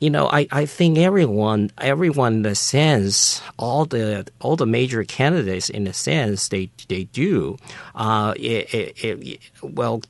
you 0.00 0.10
know, 0.10 0.28
I, 0.28 0.46
I 0.52 0.66
think 0.66 0.96
everyone, 0.96 1.72
everyone 1.78 2.34
in 2.34 2.42
the 2.42 2.54
sense, 2.54 3.42
all 3.58 3.84
the 3.84 4.26
all 4.40 4.54
the 4.54 4.66
major 4.66 5.02
candidates 5.02 5.68
in 5.68 5.88
a 5.88 5.92
sense, 5.92 6.48
they 6.48 6.70
they 6.86 7.04
do. 7.04 7.56
Uh, 7.96 8.32
it, 8.36 8.72
it, 8.72 9.04
it, 9.04 9.40
well, 9.60 10.02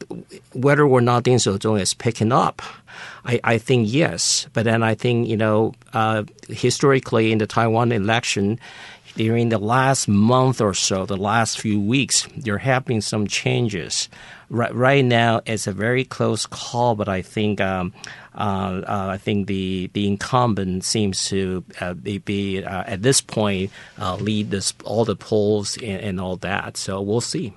whether 0.53 0.85
or 0.85 1.01
not 1.01 1.23
Ding 1.23 1.39
Shouzhong 1.39 1.81
is 1.81 1.95
picking 1.95 2.33
up, 2.33 2.61
I, 3.25 3.41
I 3.43 3.59
think 3.59 3.89
yes. 3.91 4.47
But 4.53 4.65
then 4.65 4.83
I 4.83 4.95
think 4.95 5.27
you 5.27 5.39
know, 5.39 5.73
uh, 5.95 6.25
historically 6.49 7.33
in 7.33 7.39
the 7.39 7.47
Taiwan 7.47 7.91
election, 7.91 8.61
during 9.17 9.49
the 9.49 9.59
last 9.59 10.07
month 10.07 10.61
or 10.61 10.75
so, 10.75 11.07
the 11.07 11.17
last 11.17 11.61
few 11.61 11.81
weeks, 11.81 12.29
there 12.37 12.59
have 12.59 12.85
been 12.85 13.01
some 13.01 13.27
changes. 13.27 14.11
Right, 14.51 14.75
right 14.75 15.05
now, 15.05 15.43
it's 15.45 15.67
a 15.67 15.73
very 15.73 16.05
close 16.05 16.47
call, 16.47 16.95
but 16.95 17.07
I 17.07 17.21
think 17.21 17.61
um, 17.61 17.93
uh, 18.35 18.83
uh, 18.87 19.09
I 19.11 19.19
think 19.19 19.47
the 19.47 19.91
the 19.93 20.07
incumbent 20.07 20.85
seems 20.85 21.27
to 21.29 21.65
uh, 21.83 21.93
be, 21.93 22.19
be 22.19 22.65
uh, 22.65 22.85
at 22.87 23.03
this 23.03 23.21
point 23.21 23.71
uh, 24.01 24.17
lead 24.17 24.51
this 24.51 24.73
all 24.85 25.05
the 25.05 25.17
polls 25.17 25.77
and, 25.77 26.01
and, 26.01 26.21
all 26.21 26.37
that. 26.37 26.79
So 26.79 27.03
we'll 27.03 27.21
see. 27.21 27.53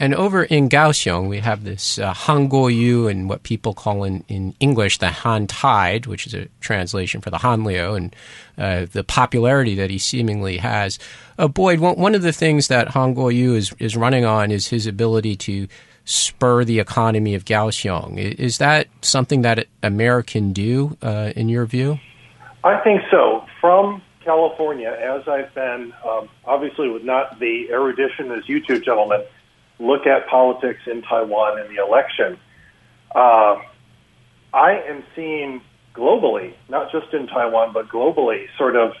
And 0.00 0.12
over 0.12 0.42
in 0.42 0.68
Kaohsiung, 0.68 1.28
we 1.28 1.38
have 1.38 1.62
this 1.62 2.00
uh, 2.00 2.12
Kuo-yu 2.14 3.06
and 3.06 3.28
what 3.28 3.44
people 3.44 3.72
call 3.72 4.02
in, 4.02 4.24
in 4.26 4.56
English 4.58 4.98
the 4.98 5.10
Han 5.10 5.46
Tide, 5.46 6.06
which 6.06 6.26
is 6.26 6.34
a 6.34 6.48
translation 6.60 7.20
for 7.20 7.30
the 7.30 7.38
Han 7.38 7.62
Liu, 7.62 7.94
and 7.94 8.16
uh, 8.58 8.86
the 8.90 9.04
popularity 9.04 9.76
that 9.76 9.90
he 9.90 9.98
seemingly 9.98 10.56
has. 10.56 10.98
Boyd, 11.38 11.78
one, 11.78 12.16
of 12.16 12.22
the 12.22 12.32
things 12.32 12.66
that 12.68 12.88
Han 12.88 13.14
Kuo-yu 13.14 13.54
is, 13.54 13.72
is 13.78 13.96
running 13.96 14.24
on 14.24 14.50
is 14.50 14.66
his 14.66 14.88
ability 14.88 15.36
to 15.36 15.68
spur 16.04 16.64
the 16.64 16.78
economy 16.78 17.34
of 17.34 17.44
Kaohsiung. 17.44 18.18
Is 18.18 18.58
that 18.58 18.88
something 19.00 19.42
that 19.42 19.66
a 19.82 19.90
mayor 19.90 20.22
can 20.22 20.52
do, 20.52 20.96
uh, 21.02 21.32
in 21.34 21.48
your 21.48 21.64
view? 21.66 21.98
I 22.62 22.78
think 22.80 23.02
so. 23.10 23.46
From 23.60 24.02
California, 24.24 24.90
as 24.90 25.26
I've 25.28 25.54
been, 25.54 25.92
um, 26.06 26.28
obviously 26.44 26.88
with 26.88 27.04
not 27.04 27.38
the 27.38 27.68
erudition 27.70 28.32
as 28.32 28.48
you 28.48 28.64
two 28.64 28.80
gentlemen, 28.80 29.22
look 29.78 30.06
at 30.06 30.26
politics 30.28 30.80
in 30.86 31.02
Taiwan 31.02 31.60
and 31.60 31.74
the 31.74 31.82
election. 31.82 32.38
Uh, 33.14 33.56
I 34.52 34.82
am 34.88 35.04
seeing 35.14 35.60
globally, 35.94 36.54
not 36.68 36.90
just 36.92 37.12
in 37.12 37.26
Taiwan, 37.26 37.72
but 37.72 37.88
globally, 37.88 38.46
sort 38.56 38.76
of 38.76 38.92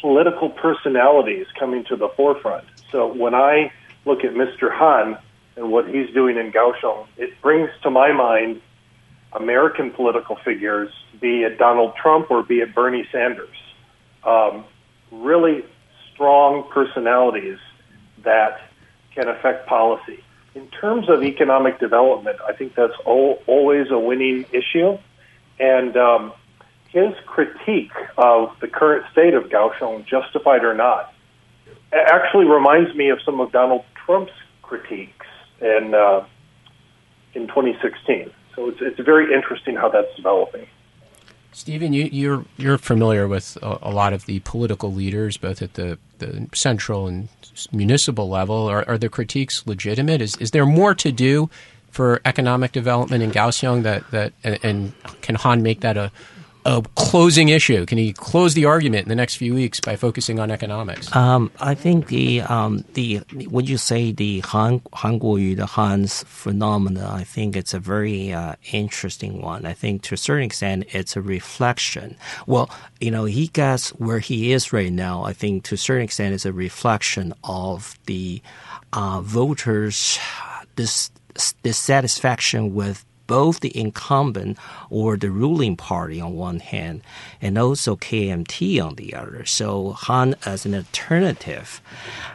political 0.00 0.50
personalities 0.50 1.46
coming 1.58 1.84
to 1.84 1.96
the 1.96 2.08
forefront. 2.16 2.64
So 2.92 3.12
when 3.12 3.34
I 3.34 3.72
look 4.04 4.24
at 4.24 4.32
Mr. 4.32 4.72
Han, 4.72 5.18
and 5.56 5.70
what 5.72 5.88
he's 5.88 6.12
doing 6.14 6.36
in 6.36 6.52
Kaohsiung, 6.52 7.06
it 7.16 7.30
brings 7.40 7.70
to 7.82 7.90
my 7.90 8.12
mind 8.12 8.60
American 9.32 9.90
political 9.90 10.36
figures, 10.44 10.90
be 11.20 11.42
it 11.42 11.58
Donald 11.58 11.94
Trump 12.00 12.30
or 12.30 12.42
be 12.42 12.60
it 12.60 12.74
Bernie 12.74 13.08
Sanders. 13.10 13.56
Um, 14.24 14.64
really 15.10 15.64
strong 16.12 16.68
personalities 16.70 17.58
that 18.22 18.60
can 19.14 19.28
affect 19.28 19.66
policy. 19.66 20.22
In 20.54 20.68
terms 20.68 21.08
of 21.08 21.22
economic 21.22 21.78
development, 21.78 22.38
I 22.46 22.52
think 22.52 22.74
that's 22.74 22.96
always 23.04 23.90
a 23.90 23.98
winning 23.98 24.46
issue. 24.52 24.98
And 25.58 25.96
um, 25.96 26.32
his 26.88 27.14
critique 27.26 27.92
of 28.16 28.58
the 28.60 28.68
current 28.68 29.04
state 29.12 29.34
of 29.34 29.44
Kaohsiung, 29.44 30.06
justified 30.06 30.64
or 30.64 30.74
not, 30.74 31.12
actually 31.92 32.46
reminds 32.46 32.94
me 32.94 33.10
of 33.10 33.20
some 33.24 33.40
of 33.40 33.52
Donald 33.52 33.84
Trump's 34.04 34.32
critiques 34.62 35.26
in 35.60 35.94
uh, 35.94 36.24
in 37.34 37.46
2016. 37.48 38.30
So 38.54 38.68
it's 38.68 38.78
it's 38.80 39.00
very 39.00 39.34
interesting 39.34 39.76
how 39.76 39.88
that's 39.88 40.14
developing. 40.16 40.66
Stephen, 41.52 41.92
you, 41.92 42.04
you're 42.12 42.44
you're 42.58 42.78
familiar 42.78 43.26
with 43.26 43.56
a, 43.62 43.78
a, 43.82 43.90
lot 43.90 44.12
of 44.12 44.26
the 44.26 44.40
political 44.40 44.92
leaders, 44.92 45.38
both 45.38 45.62
at 45.62 45.72
the, 45.72 45.98
the 46.18 46.48
central 46.52 47.06
and 47.06 47.30
municipal 47.72 48.28
level. 48.28 48.68
Are, 48.68 48.86
are 48.86 48.98
the 48.98 49.08
critiques 49.08 49.66
legitimate? 49.66 50.20
Is 50.20 50.36
is 50.36 50.50
there 50.50 50.66
more 50.66 50.94
to 50.96 51.10
do 51.10 51.48
for 51.90 52.20
economic 52.26 52.72
development 52.72 53.22
in 53.22 53.30
Kaohsiung 53.30 53.84
that 53.84 54.10
that 54.10 54.34
and, 54.44 54.58
and 54.62 54.92
can 55.22 55.34
Han 55.36 55.62
make 55.62 55.80
that 55.80 55.96
a 55.96 56.12
a 56.66 56.82
closing 56.96 57.48
issue? 57.48 57.86
Can 57.86 57.96
he 57.96 58.12
close 58.12 58.54
the 58.54 58.64
argument 58.64 59.04
in 59.04 59.08
the 59.08 59.14
next 59.14 59.36
few 59.36 59.54
weeks 59.54 59.78
by 59.78 59.94
focusing 59.94 60.40
on 60.40 60.50
economics? 60.50 61.14
Um, 61.14 61.50
I 61.60 61.74
think 61.74 62.08
the 62.08 62.42
um, 62.42 62.84
the 62.94 63.18
when 63.48 63.66
you 63.66 63.78
say 63.78 64.10
the 64.10 64.40
Han 64.40 64.82
Han 64.94 65.20
Kuo-yu, 65.20 65.54
the 65.54 65.66
Han's 65.66 66.24
phenomena, 66.24 67.08
I 67.10 67.22
think 67.22 67.56
it's 67.56 67.72
a 67.72 67.78
very 67.78 68.32
uh, 68.32 68.56
interesting 68.72 69.40
one. 69.40 69.64
I 69.64 69.74
think 69.74 70.02
to 70.02 70.14
a 70.14 70.18
certain 70.18 70.44
extent, 70.44 70.86
it's 70.90 71.16
a 71.16 71.22
reflection. 71.22 72.16
Well, 72.46 72.68
you 73.00 73.12
know, 73.12 73.24
he 73.24 73.46
gets 73.46 73.90
where 73.90 74.18
he 74.18 74.52
is 74.52 74.72
right 74.72 74.92
now. 74.92 75.22
I 75.22 75.32
think 75.32 75.62
to 75.64 75.76
a 75.76 75.78
certain 75.78 76.02
extent, 76.02 76.34
it's 76.34 76.46
a 76.46 76.52
reflection 76.52 77.32
of 77.44 77.96
the 78.06 78.42
uh, 78.92 79.20
voters' 79.20 80.18
dis- 80.74 81.10
dissatisfaction 81.62 82.74
with 82.74 83.04
both 83.26 83.60
the 83.60 83.76
incumbent 83.78 84.58
or 84.90 85.16
the 85.16 85.30
ruling 85.30 85.76
party 85.76 86.20
on 86.20 86.34
one 86.34 86.60
hand, 86.60 87.02
and 87.40 87.58
also 87.58 87.96
KMT 87.96 88.82
on 88.82 88.94
the 88.96 89.14
other. 89.14 89.44
So 89.44 89.92
Han 89.92 90.34
as 90.44 90.66
an 90.66 90.74
alternative 90.74 91.80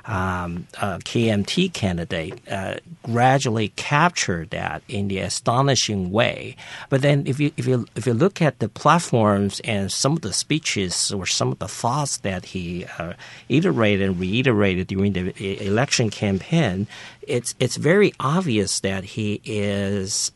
um, 0.05 0.67
uh, 0.79 0.97
KMT 0.99 1.73
candidate 1.73 2.41
uh, 2.49 2.75
gradually 3.03 3.69
captured 3.69 4.49
that 4.51 4.83
in 4.87 5.07
the 5.07 5.19
astonishing 5.19 6.11
way. 6.11 6.55
But 6.89 7.01
then 7.01 7.25
if 7.25 7.39
you 7.39 7.51
if 7.57 7.67
you 7.67 7.85
if 7.95 8.05
you 8.05 8.13
look 8.13 8.41
at 8.41 8.59
the 8.59 8.69
platforms 8.69 9.61
and 9.63 9.91
some 9.91 10.13
of 10.13 10.21
the 10.21 10.33
speeches 10.33 11.11
or 11.11 11.25
some 11.25 11.51
of 11.51 11.59
the 11.59 11.67
thoughts 11.67 12.17
that 12.17 12.45
he 12.45 12.85
uh, 12.97 13.13
iterated 13.49 14.07
and 14.07 14.19
reiterated 14.19 14.87
during 14.87 15.13
the 15.13 15.65
election 15.65 16.09
campaign, 16.09 16.87
it's 17.21 17.55
it's 17.59 17.77
very 17.77 18.13
obvious 18.19 18.79
that 18.81 19.03
he 19.03 19.41
is 19.43 20.31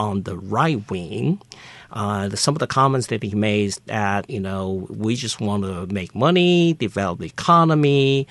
on 0.00 0.22
the 0.22 0.36
right 0.36 0.80
wing. 0.90 1.40
Uh, 1.92 2.30
some 2.30 2.54
of 2.54 2.60
the 2.60 2.66
comments 2.66 3.08
that 3.08 3.22
he 3.22 3.34
made 3.34 3.74
that 3.86 4.28
you 4.30 4.40
know 4.40 4.86
we 4.88 5.14
just 5.14 5.40
want 5.40 5.62
to 5.64 5.86
make 5.92 6.14
money, 6.14 6.72
develop 6.74 7.18
the 7.18 7.26
economy, 7.26 8.26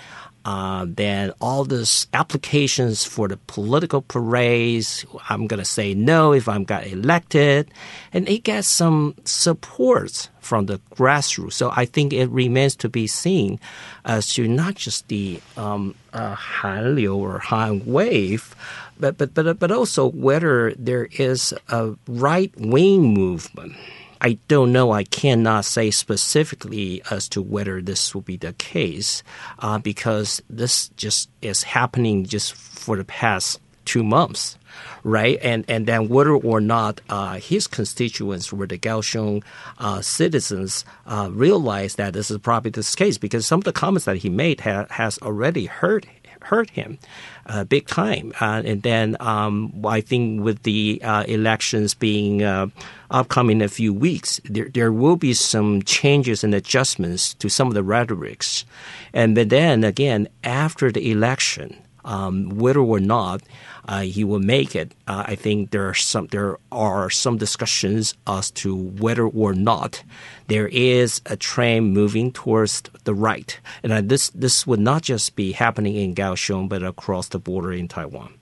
uh, 0.45 0.85
then 0.88 1.31
all 1.41 1.65
these 1.65 2.07
applications 2.13 3.03
for 3.03 3.27
the 3.27 3.38
political 3.47 4.01
parades, 4.01 5.05
I'm 5.29 5.47
going 5.47 5.59
to 5.59 5.65
say 5.65 5.93
no 5.93 6.33
if 6.33 6.47
I'm 6.47 6.63
got 6.63 6.88
elected. 6.88 7.69
And 8.13 8.27
it 8.29 8.43
gets 8.45 8.67
some 8.67 9.15
support 9.25 10.29
from 10.39 10.65
the 10.67 10.79
grassroots. 10.95 11.53
So 11.53 11.71
I 11.75 11.85
think 11.85 12.13
it 12.13 12.29
remains 12.29 12.75
to 12.77 12.89
be 12.89 13.05
seen 13.05 13.59
as 14.05 14.33
to 14.33 14.47
not 14.47 14.75
just 14.75 15.07
the 15.09 15.41
um, 15.57 15.93
uh, 16.13 16.35
or 16.63 17.39
Han 17.39 17.85
wave, 17.85 18.55
but, 18.99 19.17
but, 19.17 19.33
but, 19.33 19.59
but 19.59 19.71
also 19.71 20.09
whether 20.11 20.73
there 20.77 21.07
is 21.17 21.53
a 21.69 21.95
right 22.07 22.53
wing 22.57 23.13
movement 23.13 23.73
I 24.21 24.37
don't 24.49 24.73
know. 24.73 24.91
I 24.91 25.05
cannot 25.05 25.63
say 25.65 25.91
specifically 25.91 27.01
as 27.09 27.29
to 27.29 27.41
whether 27.41 27.81
this 27.81 28.13
will 28.13 28.21
be 28.21 28.35
the 28.35 28.53
case 28.53 29.23
uh, 29.59 29.79
because 29.79 30.41
this 30.49 30.89
just 30.97 31.29
is 31.41 31.63
happening 31.63 32.25
just 32.25 32.53
for 32.53 32.97
the 32.97 33.05
past 33.05 33.61
two 33.85 34.03
months 34.03 34.57
right? 35.03 35.39
And 35.41 35.65
and 35.67 35.85
then 35.85 36.09
whether 36.09 36.33
or 36.33 36.61
not 36.61 37.01
uh, 37.09 37.39
his 37.39 37.67
constituents 37.67 38.51
or 38.51 38.67
the 38.67 38.77
Kaohsiung 38.77 39.43
uh, 39.77 40.01
citizens 40.01 40.85
uh, 41.05 41.29
realize 41.31 41.95
that 41.95 42.13
this 42.13 42.29
is 42.31 42.37
probably 42.39 42.71
the 42.71 42.93
case 42.95 43.17
because 43.17 43.45
some 43.47 43.59
of 43.59 43.63
the 43.63 43.73
comments 43.73 44.05
that 44.05 44.17
he 44.17 44.29
made 44.29 44.61
ha- 44.61 44.87
has 44.89 45.17
already 45.19 45.65
hurt 45.65 46.05
hurt 46.41 46.69
him 46.72 46.98
uh, 47.46 47.63
big 47.63 47.88
time. 47.88 48.31
Uh, 48.39 48.62
and 48.65 48.84
then 48.84 49.17
um, 49.19 49.74
I 49.86 50.01
think 50.01 50.43
with 50.43 50.63
the 50.63 51.01
uh, 51.03 51.24
elections 51.24 51.93
being 51.93 52.43
uh, 52.43 52.67
upcoming 53.12 53.58
in 53.58 53.62
a 53.62 53.67
few 53.67 53.93
weeks, 53.93 54.39
there, 54.46 54.69
there 54.69 54.91
will 54.91 55.15
be 55.15 55.34
some 55.34 55.81
changes 55.84 56.43
and 56.43 56.53
adjustments 56.53 57.34
to 57.36 57.50
some 57.50 57.67
of 57.67 57.74
the 57.74 57.84
rhetorics. 57.84 58.65
And 59.13 59.36
but 59.36 59.50
then 59.50 59.84
again, 59.84 60.27
after 60.43 60.91
the 60.91 61.12
election, 61.12 61.75
um, 62.09 62.49
whether 62.57 62.79
or 62.79 62.99
not 62.99 63.41
uh, 63.87 64.01
he 64.01 64.23
will 64.23 64.39
make 64.39 64.75
it. 64.75 64.91
Uh, 65.07 65.23
I 65.27 65.35
think 65.35 65.69
there 65.69 65.87
are 65.87 65.93
some 65.93 66.27
there 66.27 66.57
are 66.71 67.09
some 67.09 67.37
discussions 67.37 68.15
as 68.27 68.51
to 68.51 68.75
whether 68.75 69.25
or 69.25 69.53
not 69.53 70.03
there 70.47 70.67
is 70.67 71.21
a 71.27 71.37
trend 71.37 71.93
moving 71.93 72.31
towards 72.31 72.81
the 73.03 73.13
right, 73.13 73.59
and 73.83 73.93
uh, 73.93 74.01
this 74.01 74.29
this 74.31 74.65
would 74.65 74.79
not 74.79 75.03
just 75.03 75.35
be 75.35 75.53
happening 75.53 75.95
in 75.95 76.15
Kaohsiung, 76.15 76.67
but 76.67 76.83
across 76.83 77.29
the 77.29 77.39
border 77.39 77.71
in 77.71 77.87
Taiwan. 77.87 78.33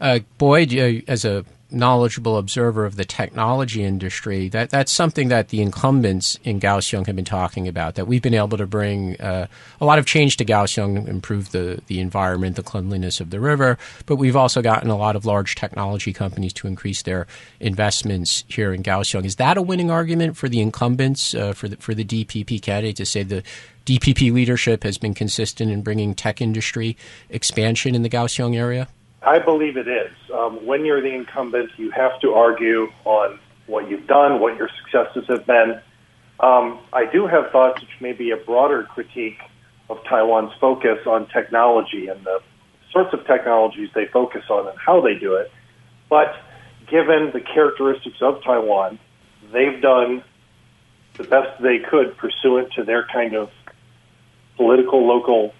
Uh, 0.00 0.20
Boyd, 0.38 0.72
as 1.08 1.24
a 1.24 1.44
knowledgeable 1.72 2.36
observer 2.36 2.84
of 2.84 2.96
the 2.96 3.04
technology 3.04 3.82
industry, 3.82 4.48
that 4.48 4.70
that's 4.70 4.92
something 4.92 5.28
that 5.28 5.48
the 5.48 5.60
incumbents 5.60 6.38
in 6.44 6.60
Kaohsiung 6.60 7.06
have 7.06 7.16
been 7.16 7.24
talking 7.24 7.68
about. 7.68 7.94
That 7.94 8.06
we've 8.06 8.22
been 8.22 8.34
able 8.34 8.58
to 8.58 8.66
bring 8.66 9.20
uh, 9.20 9.46
a 9.80 9.84
lot 9.84 9.98
of 9.98 10.06
change 10.06 10.36
to 10.38 10.44
Kaohsiung, 10.44 11.06
improve 11.08 11.50
the 11.52 11.80
the 11.86 12.00
environment, 12.00 12.56
the 12.56 12.62
cleanliness 12.62 13.20
of 13.20 13.30
the 13.30 13.40
river. 13.40 13.78
But 14.06 14.16
we've 14.16 14.36
also 14.36 14.62
gotten 14.62 14.90
a 14.90 14.96
lot 14.96 15.16
of 15.16 15.24
large 15.24 15.54
technology 15.54 16.12
companies 16.12 16.52
to 16.54 16.66
increase 16.66 17.02
their 17.02 17.26
investments 17.60 18.44
here 18.48 18.72
in 18.72 18.82
Kaohsiung. 18.82 19.24
Is 19.24 19.36
that 19.36 19.56
a 19.56 19.62
winning 19.62 19.90
argument 19.90 20.36
for 20.36 20.48
the 20.48 20.60
incumbents 20.60 21.34
uh, 21.34 21.52
for 21.52 21.68
the 21.68 21.76
for 21.76 21.94
the 21.94 22.04
DPP 22.04 22.62
candidate 22.62 22.96
to 22.96 23.06
say 23.06 23.22
the 23.22 23.42
DPP 23.86 24.32
leadership 24.32 24.84
has 24.84 24.98
been 24.98 25.14
consistent 25.14 25.70
in 25.70 25.82
bringing 25.82 26.14
tech 26.14 26.40
industry 26.40 26.96
expansion 27.28 27.94
in 27.94 28.02
the 28.02 28.10
Kaohsiung 28.10 28.54
area? 28.54 28.88
I 29.22 29.38
believe 29.38 29.76
it 29.76 29.88
is. 29.88 30.12
Um, 30.32 30.64
when 30.64 30.84
you're 30.84 31.02
the 31.02 31.14
incumbent, 31.14 31.70
you 31.76 31.90
have 31.90 32.18
to 32.20 32.32
argue 32.32 32.88
on 33.04 33.38
what 33.66 33.90
you've 33.90 34.06
done, 34.06 34.40
what 34.40 34.56
your 34.56 34.68
successes 34.82 35.24
have 35.28 35.46
been. 35.46 35.80
Um, 36.40 36.78
I 36.92 37.04
do 37.04 37.26
have 37.26 37.50
thoughts 37.50 37.80
which 37.82 38.00
may 38.00 38.12
be 38.12 38.30
a 38.30 38.36
broader 38.36 38.84
critique 38.84 39.38
of 39.90 39.98
Taiwan's 40.04 40.52
focus 40.60 41.06
on 41.06 41.28
technology 41.28 42.06
and 42.06 42.24
the 42.24 42.40
sorts 42.92 43.12
of 43.12 43.26
technologies 43.26 43.90
they 43.94 44.06
focus 44.06 44.44
on 44.48 44.68
and 44.68 44.78
how 44.78 45.00
they 45.00 45.14
do 45.14 45.34
it. 45.34 45.50
But 46.08 46.34
given 46.88 47.30
the 47.32 47.40
characteristics 47.40 48.16
of 48.22 48.42
Taiwan, 48.42 48.98
they've 49.52 49.80
done 49.82 50.24
the 51.16 51.24
best 51.24 51.60
they 51.62 51.78
could 51.78 52.16
pursuant 52.16 52.72
to 52.72 52.84
their 52.84 53.06
kind 53.12 53.34
of 53.34 53.50
political 54.56 55.06
local 55.06 55.52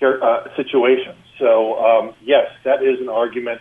uh, 0.00 0.48
situations. 0.56 1.18
So, 1.38 1.78
um, 1.84 2.14
yes, 2.22 2.50
that 2.64 2.82
is 2.82 3.00
an 3.00 3.08
argument 3.08 3.60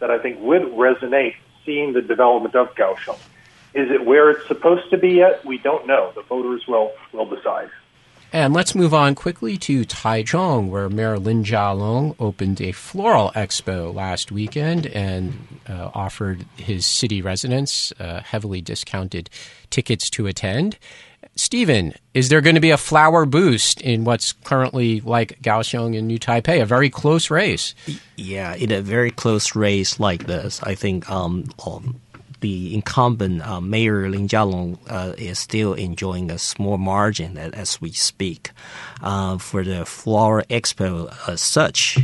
that 0.00 0.10
I 0.10 0.18
think 0.18 0.40
would 0.40 0.62
resonate 0.62 1.36
seeing 1.64 1.92
the 1.92 2.02
development 2.02 2.54
of 2.54 2.74
Kaohsiung. 2.74 3.18
Is 3.74 3.90
it 3.90 4.04
where 4.04 4.30
it's 4.30 4.46
supposed 4.48 4.90
to 4.90 4.98
be 4.98 5.10
yet? 5.10 5.44
We 5.44 5.58
don't 5.58 5.86
know. 5.86 6.12
The 6.14 6.22
voters 6.22 6.66
will, 6.66 6.92
will 7.12 7.26
decide. 7.26 7.70
And 8.34 8.54
let's 8.54 8.74
move 8.74 8.94
on 8.94 9.14
quickly 9.14 9.58
to 9.58 9.84
Taichung, 9.84 10.70
where 10.70 10.88
Mayor 10.88 11.18
Lin 11.18 11.44
Jialong 11.44 12.16
opened 12.18 12.62
a 12.62 12.72
floral 12.72 13.30
expo 13.34 13.94
last 13.94 14.32
weekend 14.32 14.86
and 14.86 15.60
uh, 15.68 15.90
offered 15.92 16.46
his 16.56 16.86
city 16.86 17.20
residents 17.20 17.92
uh, 18.00 18.22
heavily 18.22 18.62
discounted 18.62 19.28
tickets 19.68 20.08
to 20.10 20.26
attend. 20.26 20.78
Stephen, 21.34 21.94
is 22.12 22.28
there 22.28 22.42
going 22.42 22.56
to 22.56 22.60
be 22.60 22.70
a 22.70 22.76
flower 22.76 23.24
boost 23.24 23.80
in 23.80 24.04
what's 24.04 24.32
currently 24.32 25.00
like 25.00 25.40
Kaohsiung 25.42 25.96
and 25.96 26.06
New 26.06 26.18
Taipei, 26.18 26.60
a 26.60 26.66
very 26.66 26.90
close 26.90 27.30
race? 27.30 27.74
Yeah, 28.16 28.54
in 28.54 28.70
a 28.70 28.82
very 28.82 29.10
close 29.10 29.56
race 29.56 29.98
like 29.98 30.26
this, 30.26 30.62
I 30.62 30.74
think 30.74 31.08
um, 31.10 31.46
um, 31.66 32.00
the 32.40 32.74
incumbent 32.74 33.40
uh, 33.46 33.60
Mayor 33.60 34.10
Lin 34.10 34.28
Jialong 34.28 34.78
uh, 34.88 35.14
is 35.16 35.38
still 35.38 35.72
enjoying 35.72 36.30
a 36.30 36.38
small 36.38 36.76
margin 36.76 37.38
as 37.38 37.80
we 37.80 37.92
speak. 37.92 38.50
Uh, 39.00 39.38
for 39.38 39.64
the 39.64 39.86
Flower 39.86 40.42
Expo 40.44 41.12
as 41.26 41.40
such, 41.40 41.98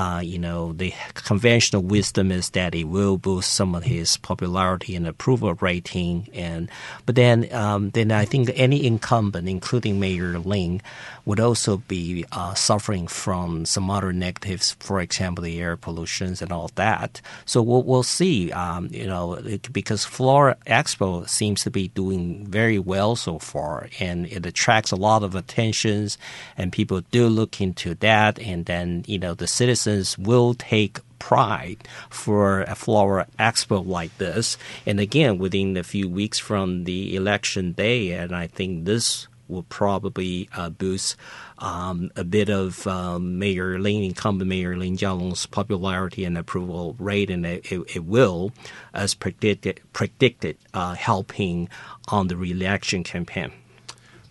uh, 0.00 0.20
you 0.20 0.38
know, 0.38 0.72
the 0.72 0.94
conventional 1.12 1.82
wisdom 1.82 2.32
is 2.32 2.48
that 2.50 2.74
it 2.74 2.84
will 2.84 3.18
boost 3.18 3.52
some 3.52 3.74
of 3.74 3.84
his 3.84 4.16
popularity 4.16 4.96
and 4.96 5.06
approval 5.06 5.52
rating. 5.60 6.26
And 6.32 6.70
but 7.04 7.16
then, 7.16 7.52
um, 7.52 7.90
then 7.90 8.10
I 8.10 8.24
think 8.24 8.50
any 8.54 8.86
incumbent, 8.86 9.46
including 9.46 10.00
Mayor 10.00 10.38
Ling, 10.38 10.80
would 11.26 11.38
also 11.38 11.76
be 11.86 12.24
uh, 12.32 12.54
suffering 12.54 13.08
from 13.08 13.66
some 13.66 13.90
other 13.90 14.10
negatives. 14.10 14.74
For 14.80 15.02
example, 15.02 15.44
the 15.44 15.60
air 15.60 15.76
pollutions 15.76 16.40
and 16.40 16.50
all 16.50 16.70
that. 16.76 17.20
So 17.44 17.60
we'll 17.60 17.82
we'll 17.82 18.02
see. 18.02 18.52
Um, 18.52 18.88
you 18.90 19.06
know, 19.06 19.34
it, 19.34 19.70
because 19.70 20.06
Flower 20.06 20.56
Expo 20.66 21.28
seems 21.28 21.62
to 21.64 21.70
be 21.70 21.88
doing 21.88 22.46
very 22.46 22.78
well 22.78 23.16
so 23.16 23.38
far, 23.38 23.90
and 23.98 24.26
it 24.28 24.46
attracts 24.46 24.92
a 24.92 24.96
lot 24.96 25.22
of 25.22 25.34
attentions, 25.34 26.16
and 26.56 26.72
people 26.72 27.02
do 27.10 27.26
look 27.28 27.60
into 27.60 27.94
that. 27.96 28.38
And 28.38 28.64
then 28.64 29.04
you 29.06 29.18
know, 29.18 29.34
the 29.34 29.46
citizens 29.46 29.89
citizens 29.90 30.18
will 30.18 30.54
take 30.54 31.00
pride 31.18 31.86
for 32.08 32.62
a 32.62 32.74
flower 32.74 33.26
expo 33.38 33.84
like 33.86 34.16
this. 34.18 34.56
And 34.86 34.98
again, 35.00 35.38
within 35.38 35.76
a 35.76 35.82
few 35.82 36.08
weeks 36.08 36.38
from 36.38 36.84
the 36.84 37.14
election 37.14 37.72
day, 37.72 38.12
and 38.12 38.34
I 38.34 38.46
think 38.46 38.84
this 38.84 39.28
will 39.48 39.64
probably 39.64 40.48
uh, 40.56 40.70
boost 40.70 41.16
um, 41.58 42.10
a 42.14 42.22
bit 42.22 42.48
of 42.48 42.86
um, 42.86 43.38
Mayor 43.38 43.80
Lin, 43.80 44.04
incumbent 44.04 44.48
Mayor 44.48 44.76
Lin 44.76 44.96
Jialong's 44.96 45.44
popularity 45.46 46.24
and 46.24 46.38
approval 46.38 46.94
rate, 46.98 47.30
and 47.30 47.44
it, 47.44 47.70
it, 47.72 47.96
it 47.96 48.04
will, 48.04 48.52
as 48.94 49.14
predicted, 49.14 49.80
predicted 49.92 50.56
uh, 50.72 50.94
helping 50.94 51.68
on 52.08 52.28
the 52.28 52.36
re-election 52.36 53.02
campaign. 53.02 53.52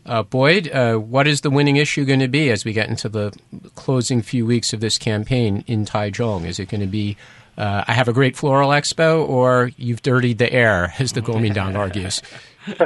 Uh, 0.10 0.24
Boyd, 0.24 0.72
uh, 0.72 0.96
what 0.96 1.28
is 1.28 1.42
the 1.42 1.52
winning 1.52 1.76
issue 1.76 2.04
going 2.04 2.20
to 2.20 2.28
be 2.28 2.50
as 2.50 2.66
we 2.66 2.74
get 2.74 2.90
into 2.90 3.08
the 3.08 3.32
closing 3.76 4.24
few 4.24 4.44
weeks 4.44 4.74
of 4.74 4.80
this 4.80 4.98
campaign 4.98 5.64
in 5.68 5.86
Taichung? 5.86 6.48
Is 6.48 6.60
it 6.60 6.68
going 6.68 6.82
to 6.82 6.88
be 6.88 7.16
uh, 7.60 7.84
I 7.88 7.94
have 7.94 8.08
a 8.08 8.14
great 8.14 8.36
floral 8.36 8.72
expo, 8.72 9.28
or 9.30 9.70
you've 9.78 10.02
dirtied 10.02 10.40
the 10.40 10.52
air, 10.52 10.96
as 10.98 11.12
the 11.14 11.22
Kuomintang 11.22 11.76
argues? 11.76 12.24
it, 12.66 12.80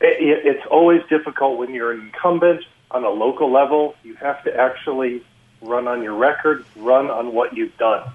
it's 0.00 0.64
always 0.70 1.02
difficult 1.08 1.58
when 1.58 1.74
you're 1.74 1.90
an 1.90 2.00
incumbent 2.02 2.62
on 2.92 3.02
a 3.02 3.10
local 3.10 3.50
level. 3.50 3.96
You 4.04 4.14
have 4.16 4.44
to 4.44 4.56
actually 4.56 5.24
run 5.62 5.88
on 5.88 6.00
your 6.04 6.14
record, 6.14 6.64
run 6.76 7.10
on 7.10 7.32
what 7.32 7.56
you've 7.56 7.76
done. 7.76 8.08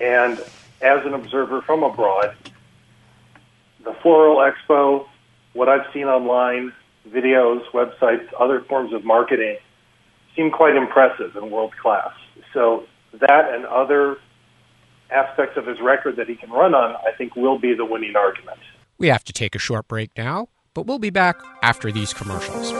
And 0.00 0.40
as 0.80 1.06
an 1.06 1.14
observer 1.14 1.62
from 1.62 1.84
abroad, 1.84 2.34
the 3.84 3.92
Floral 4.02 4.38
Expo, 4.38 5.06
what 5.52 5.68
I've 5.68 5.86
seen 5.92 6.06
online, 6.06 6.72
videos, 7.08 7.62
websites, 7.72 8.26
other 8.38 8.62
forms 8.68 8.92
of 8.92 9.04
marketing, 9.04 9.58
seem 10.36 10.50
quite 10.50 10.76
impressive 10.76 11.36
and 11.36 11.50
world 11.50 11.72
class. 11.80 12.12
So 12.52 12.84
that 13.20 13.52
and 13.52 13.66
other 13.66 14.16
aspects 15.10 15.56
of 15.56 15.66
his 15.66 15.80
record 15.80 16.16
that 16.16 16.28
he 16.28 16.36
can 16.36 16.50
run 16.50 16.74
on, 16.74 16.96
I 16.96 17.12
think, 17.16 17.36
will 17.36 17.58
be 17.58 17.74
the 17.74 17.84
winning 17.84 18.16
argument. 18.16 18.58
We 18.98 19.08
have 19.08 19.24
to 19.24 19.32
take 19.32 19.54
a 19.54 19.58
short 19.58 19.88
break 19.88 20.10
now, 20.16 20.48
but 20.74 20.86
we'll 20.86 20.98
be 20.98 21.10
back 21.10 21.36
after 21.62 21.92
these 21.92 22.14
commercials. 22.14 22.72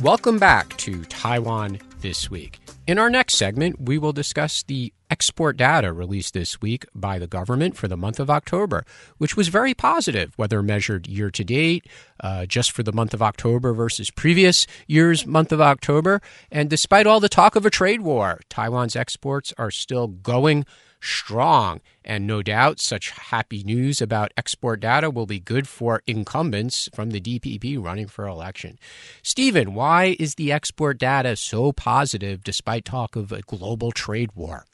Welcome 0.00 0.38
back 0.38 0.76
to 0.76 1.04
Taiwan 1.06 1.80
This 2.00 2.30
Week. 2.30 2.60
In 2.86 2.98
our 2.98 3.10
next 3.10 3.34
segment, 3.34 3.80
we 3.80 3.98
will 3.98 4.12
discuss 4.12 4.62
the 4.62 4.92
export 5.10 5.56
data 5.56 5.92
released 5.92 6.34
this 6.34 6.60
week 6.60 6.86
by 6.94 7.18
the 7.18 7.26
government 7.26 7.76
for 7.76 7.88
the 7.88 7.96
month 7.96 8.20
of 8.20 8.30
October, 8.30 8.84
which 9.16 9.36
was 9.36 9.48
very 9.48 9.74
positive, 9.74 10.32
whether 10.36 10.62
measured 10.62 11.06
year 11.06 11.30
to 11.30 11.44
date, 11.44 11.86
uh, 12.20 12.46
just 12.46 12.72
for 12.72 12.82
the 12.82 12.92
month 12.92 13.14
of 13.14 13.22
October 13.22 13.72
versus 13.72 14.10
previous 14.10 14.66
year's 14.86 15.26
month 15.26 15.52
of 15.52 15.60
October. 15.60 16.20
And 16.50 16.70
despite 16.70 17.06
all 17.06 17.20
the 17.20 17.28
talk 17.28 17.56
of 17.56 17.66
a 17.66 17.70
trade 17.70 18.02
war, 18.02 18.40
Taiwan's 18.48 18.96
exports 18.96 19.52
are 19.58 19.70
still 19.70 20.06
going 20.06 20.64
strong. 21.00 21.80
And 22.04 22.26
no 22.26 22.42
doubt, 22.42 22.80
such 22.80 23.10
happy 23.10 23.62
news 23.62 24.00
about 24.00 24.32
export 24.36 24.80
data 24.80 25.10
will 25.10 25.26
be 25.26 25.38
good 25.38 25.68
for 25.68 26.02
incumbents 26.06 26.88
from 26.94 27.10
the 27.10 27.20
DPP 27.20 27.82
running 27.82 28.06
for 28.06 28.26
election. 28.26 28.78
Stephen, 29.22 29.74
why 29.74 30.16
is 30.18 30.36
the 30.36 30.50
export 30.52 30.98
data 30.98 31.36
so 31.36 31.72
positive 31.72 32.42
despite 32.42 32.84
talk 32.84 33.16
of 33.16 33.30
a 33.30 33.42
global 33.42 33.92
trade 33.92 34.30
war? 34.34 34.64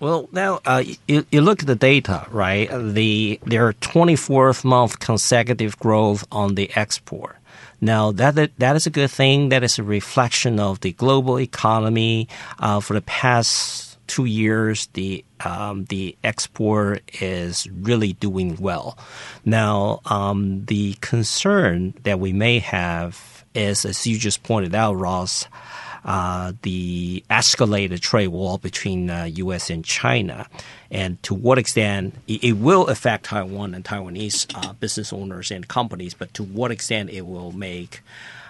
Well, 0.00 0.28
now 0.32 0.60
uh, 0.66 0.82
you, 1.06 1.24
you 1.30 1.40
look 1.40 1.60
at 1.60 1.66
the 1.66 1.76
data, 1.76 2.26
right? 2.30 2.68
The 2.70 3.38
their 3.46 3.72
24th 3.74 4.64
month 4.64 4.98
consecutive 4.98 5.78
growth 5.78 6.26
on 6.32 6.56
the 6.56 6.70
export. 6.74 7.36
Now 7.80 8.12
that 8.12 8.58
that 8.58 8.76
is 8.76 8.86
a 8.86 8.90
good 8.90 9.10
thing. 9.10 9.50
That 9.50 9.62
is 9.62 9.78
a 9.78 9.82
reflection 9.82 10.58
of 10.58 10.80
the 10.80 10.92
global 10.92 11.38
economy 11.38 12.28
uh, 12.58 12.80
for 12.80 12.94
the 12.94 13.02
past 13.02 13.93
two 14.06 14.24
years, 14.24 14.86
the 14.94 15.24
um, 15.44 15.84
the 15.86 16.16
export 16.24 17.02
is 17.20 17.68
really 17.70 18.14
doing 18.14 18.56
well. 18.56 18.98
Now, 19.44 20.00
um, 20.06 20.64
the 20.66 20.94
concern 21.00 21.94
that 22.04 22.18
we 22.20 22.32
may 22.32 22.58
have 22.60 23.44
is, 23.54 23.84
as 23.84 24.06
you 24.06 24.18
just 24.18 24.42
pointed 24.42 24.74
out, 24.74 24.94
Ross, 24.94 25.46
uh, 26.04 26.52
the 26.62 27.24
escalated 27.30 28.00
trade 28.00 28.28
war 28.28 28.58
between 28.58 29.08
uh, 29.08 29.24
U.S. 29.24 29.70
and 29.70 29.84
China, 29.84 30.46
and 30.90 31.22
to 31.22 31.34
what 31.34 31.58
extent 31.58 32.14
it, 32.26 32.44
it 32.44 32.52
will 32.52 32.86
affect 32.88 33.24
Taiwan 33.24 33.74
and 33.74 33.84
Taiwanese 33.84 34.50
uh, 34.54 34.72
business 34.74 35.12
owners 35.12 35.50
and 35.50 35.66
companies, 35.66 36.14
but 36.14 36.32
to 36.34 36.42
what 36.42 36.70
extent 36.70 37.10
it 37.10 37.26
will 37.26 37.52
make 37.52 38.02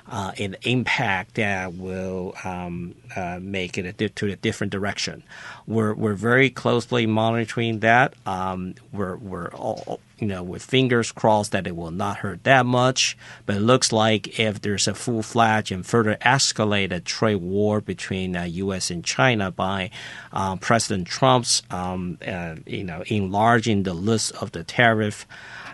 uh, 0.07 0.33
an 0.39 0.57
impact 0.63 1.37
that 1.37 1.75
will 1.75 2.35
um, 2.45 2.95
uh, 3.17 3.39
make 3.41 3.79
it 3.79 4.01
a, 4.01 4.09
to 4.11 4.31
a 4.31 4.37
different 4.37 4.71
direction. 4.71 5.23
We're, 5.67 5.95
we're 5.95 6.15
very 6.15 6.51
closely 6.51 7.07
monitoring 7.07 7.81
that. 7.81 8.15
Um, 8.27 8.75
we're, 8.93 9.17
we're 9.17 9.49
all, 9.49 10.01
you 10.19 10.27
know, 10.27 10.43
with 10.43 10.63
fingers 10.63 11.11
crossed 11.11 11.53
that 11.53 11.67
it 11.67 11.75
will 11.75 11.91
not 11.91 12.19
hurt 12.19 12.45
that 12.45 12.67
much. 12.67 13.17
But 13.47 13.57
it 13.57 13.61
looks 13.61 13.93
like 13.93 14.39
if 14.39 14.61
there's 14.61 14.87
a 14.87 14.95
full 14.95 15.23
fledged 15.23 15.73
and 15.73 15.87
further 15.87 16.17
escalated 16.17 17.05
trade 17.05 17.37
war 17.37 17.81
between 17.81 18.37
uh, 18.37 18.43
U.S. 18.45 18.91
and 18.91 19.03
China 19.03 19.51
by 19.51 19.91
uh, 20.33 20.57
President 20.57 21.07
Trump's, 21.09 21.63
um, 21.71 22.19
uh, 22.27 22.57
you 22.67 22.85
know, 22.85 23.03
enlarging 23.07 23.85
the 23.85 23.95
list 23.95 24.33
of 24.43 24.53
the 24.53 24.65
tariff 24.65 25.27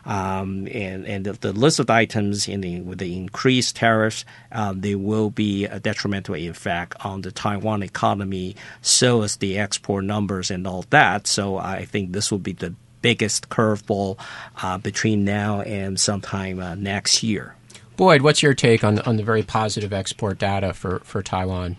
um, 0.05 0.67
and 0.73 1.07
and 1.07 1.25
the, 1.25 1.33
the, 1.33 1.53
list 1.53 1.79
of 1.79 1.91
items 1.91 2.49
in 2.49 2.61
the, 2.61 2.81
with 2.81 2.99
the 2.99 3.17
increased 3.17 3.77
tariffs, 3.77 4.25
um, 4.53 4.81
there 4.81 4.99
will 4.99 5.31
be 5.31 5.65
a 5.67 5.81
detrimental 5.81 6.37
effect 6.37 6.95
on 7.05 7.23
the 7.23 7.33
Taiwan 7.33 7.83
economy, 7.83 8.57
so 8.83 9.23
as 9.23 9.37
the 9.37 9.59
export 9.59 10.05
numbers 10.05 10.51
and 10.51 10.67
all 10.67 10.85
that. 10.91 11.27
So 11.27 11.59
I 11.59 11.85
think 11.85 12.13
this 12.13 12.31
will 12.31 12.39
be 12.39 12.53
the 12.53 12.75
biggest 13.03 13.49
curveball 13.49 14.19
uh, 14.63 14.79
between 14.79 15.25
now 15.25 15.63
and 15.63 15.99
sometime 15.99 16.61
uh, 16.61 16.75
next 16.75 17.23
year. 17.23 17.55
Boyd, 17.97 18.23
what's 18.23 18.43
your 18.43 18.55
take 18.55 18.83
on 18.83 18.99
on 19.01 19.17
the 19.17 19.23
very 19.23 19.43
positive 19.43 19.93
export 19.93 20.39
data 20.39 20.73
for, 20.73 21.01
for 21.01 21.23
Taiwan? 21.23 21.77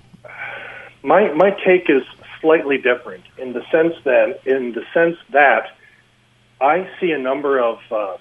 My 1.04 1.34
my 1.34 1.50
take 1.66 1.90
is 1.90 2.04
slightly 2.40 2.78
different 2.78 3.24
in 3.38 3.54
the 3.54 3.62
sense 3.72 3.94
that 4.04 4.40
in 4.46 4.74
the 4.74 4.84
sense 4.94 5.18
that 5.32 5.76
I 6.62 6.88
see 7.00 7.12
a 7.12 7.18
number 7.18 7.60
of 7.60 7.80
uh, 7.92 8.18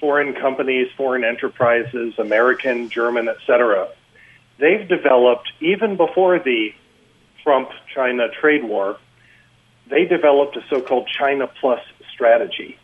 foreign 0.00 0.34
companies, 0.34 0.88
foreign 0.96 1.24
enterprises, 1.24 2.14
American, 2.18 2.88
German, 2.88 3.28
etc. 3.28 3.88
They've 4.58 4.88
developed 4.88 5.52
even 5.60 5.96
before 5.96 6.38
the 6.38 6.70
Trump-China 7.44 8.28
trade 8.40 8.64
war. 8.64 8.96
They 9.90 10.06
developed 10.06 10.56
a 10.56 10.60
so-called 10.70 11.08
China 11.08 11.46
Plus 11.60 11.80
strategy, 12.12 12.78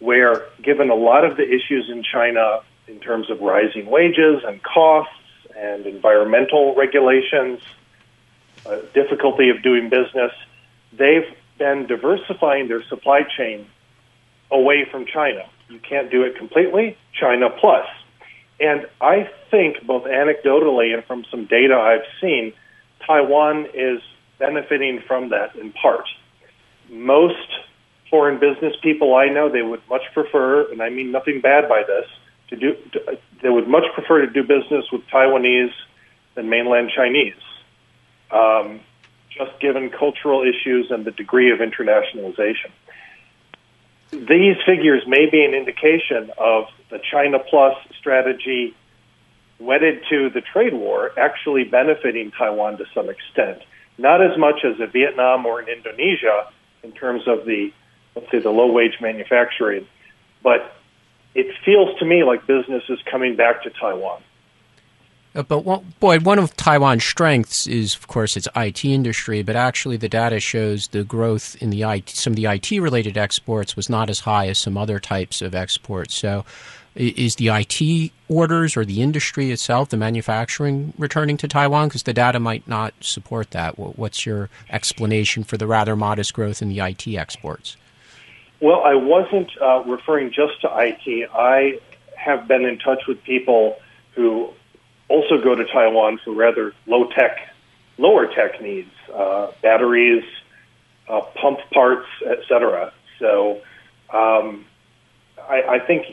where 0.00 0.46
given 0.62 0.90
a 0.90 0.94
lot 0.94 1.24
of 1.24 1.36
the 1.36 1.44
issues 1.44 1.88
in 1.88 2.02
China 2.02 2.60
in 2.88 2.98
terms 2.98 3.30
of 3.30 3.40
rising 3.40 3.86
wages 3.86 4.42
and 4.44 4.60
costs 4.62 5.12
and 5.56 5.86
environmental 5.86 6.74
regulations, 6.74 7.60
uh, 8.66 8.78
difficulty 8.92 9.50
of 9.50 9.62
doing 9.62 9.88
business, 9.88 10.32
they've 10.92 11.26
been 11.58 11.86
diversifying 11.86 12.68
their 12.68 12.82
supply 12.84 13.22
chain 13.36 13.66
away 14.50 14.86
from 14.90 15.06
China. 15.06 15.48
You 15.68 15.80
can't 15.80 16.10
do 16.10 16.22
it 16.22 16.36
completely. 16.36 16.96
China 17.18 17.48
plus. 17.50 17.86
And 18.60 18.86
I 19.00 19.28
think, 19.50 19.86
both 19.86 20.04
anecdotally 20.04 20.94
and 20.94 21.04
from 21.04 21.24
some 21.30 21.46
data 21.46 21.74
I've 21.74 22.06
seen, 22.20 22.52
Taiwan 23.06 23.66
is 23.74 24.00
benefiting 24.38 25.00
from 25.06 25.30
that 25.30 25.54
in 25.56 25.72
part. 25.72 26.08
Most 26.90 27.36
foreign 28.10 28.40
business 28.40 28.74
people 28.82 29.14
I 29.14 29.26
know, 29.26 29.50
they 29.50 29.62
would 29.62 29.82
much 29.88 30.02
prefer, 30.14 30.70
and 30.72 30.82
I 30.82 30.88
mean 30.88 31.12
nothing 31.12 31.40
bad 31.40 31.68
by 31.68 31.82
this, 31.86 32.06
to 32.48 32.56
do. 32.56 32.74
To, 32.92 33.18
they 33.42 33.50
would 33.50 33.68
much 33.68 33.84
prefer 33.94 34.24
to 34.24 34.30
do 34.32 34.42
business 34.42 34.86
with 34.90 35.02
Taiwanese 35.12 35.74
than 36.34 36.48
mainland 36.48 36.90
Chinese. 36.96 37.34
Um, 38.30 38.80
just 39.30 39.58
given 39.60 39.90
cultural 39.90 40.42
issues 40.42 40.90
and 40.90 41.04
the 41.04 41.10
degree 41.10 41.50
of 41.52 41.58
internationalization. 41.58 42.70
These 44.10 44.56
figures 44.64 45.02
may 45.06 45.28
be 45.30 45.44
an 45.44 45.54
indication 45.54 46.30
of 46.38 46.64
the 46.90 46.98
China 46.98 47.38
Plus 47.38 47.76
strategy 47.98 48.74
wedded 49.58 50.02
to 50.08 50.30
the 50.30 50.40
trade 50.40 50.72
war 50.72 51.12
actually 51.18 51.64
benefiting 51.64 52.30
Taiwan 52.30 52.78
to 52.78 52.84
some 52.94 53.08
extent. 53.10 53.62
Not 53.98 54.22
as 54.22 54.38
much 54.38 54.64
as 54.64 54.80
a 54.80 54.86
Vietnam 54.86 55.44
or 55.44 55.60
in 55.60 55.68
Indonesia 55.68 56.46
in 56.82 56.92
terms 56.92 57.22
of 57.26 57.44
the, 57.44 57.72
let's 58.14 58.30
say, 58.30 58.38
the 58.38 58.50
low 58.50 58.70
wage 58.72 58.98
manufacturing, 59.00 59.86
but 60.42 60.76
it 61.34 61.54
feels 61.64 61.98
to 61.98 62.04
me 62.04 62.24
like 62.24 62.46
business 62.46 62.84
is 62.88 62.98
coming 63.10 63.36
back 63.36 63.64
to 63.64 63.70
Taiwan. 63.70 64.22
Uh, 65.38 65.42
but 65.44 65.84
Boyd, 66.00 66.22
one 66.22 66.40
of 66.40 66.56
Taiwan's 66.56 67.04
strengths 67.04 67.68
is, 67.68 67.94
of 67.94 68.08
course, 68.08 68.36
its 68.36 68.48
IT 68.56 68.84
industry. 68.84 69.44
But 69.44 69.54
actually, 69.54 69.96
the 69.96 70.08
data 70.08 70.40
shows 70.40 70.88
the 70.88 71.04
growth 71.04 71.56
in 71.62 71.70
the 71.70 71.82
IT, 71.82 72.08
some 72.10 72.32
of 72.32 72.36
the 72.36 72.46
IT 72.46 72.72
related 72.72 73.16
exports 73.16 73.76
was 73.76 73.88
not 73.88 74.10
as 74.10 74.20
high 74.20 74.48
as 74.48 74.58
some 74.58 74.76
other 74.76 74.98
types 74.98 75.40
of 75.40 75.54
exports. 75.54 76.16
So, 76.16 76.44
is 76.96 77.36
the 77.36 77.50
IT 77.50 78.10
orders 78.28 78.76
or 78.76 78.84
the 78.84 79.00
industry 79.00 79.52
itself, 79.52 79.90
the 79.90 79.96
manufacturing, 79.96 80.92
returning 80.98 81.36
to 81.36 81.46
Taiwan? 81.46 81.86
Because 81.86 82.02
the 82.02 82.12
data 82.12 82.40
might 82.40 82.66
not 82.66 82.92
support 83.00 83.52
that. 83.52 83.78
What's 83.78 84.26
your 84.26 84.50
explanation 84.70 85.44
for 85.44 85.56
the 85.56 85.68
rather 85.68 85.94
modest 85.94 86.34
growth 86.34 86.60
in 86.60 86.68
the 86.68 86.80
IT 86.80 87.06
exports? 87.06 87.76
Well, 88.60 88.82
I 88.84 88.96
wasn't 88.96 89.52
uh, 89.62 89.84
referring 89.84 90.32
just 90.32 90.60
to 90.62 90.68
IT. 90.76 91.30
I 91.32 91.78
have 92.16 92.48
been 92.48 92.64
in 92.64 92.80
touch 92.80 93.06
with 93.06 93.22
people 93.22 93.76
who 94.16 94.52
also 95.08 95.42
go 95.42 95.54
to 95.54 95.64
Taiwan 95.64 96.18
for 96.24 96.34
rather 96.34 96.72
low 96.86 97.08
tech, 97.08 97.38
lower 97.96 98.26
tech 98.26 98.60
needs, 98.60 98.90
uh, 99.14 99.50
batteries, 99.62 100.24
uh, 101.08 101.20
pump 101.40 101.58
parts, 101.72 102.06
etc. 102.26 102.92
So 103.18 103.60
um, 104.12 104.66
I, 105.38 105.62
I 105.68 105.78
think 105.86 106.06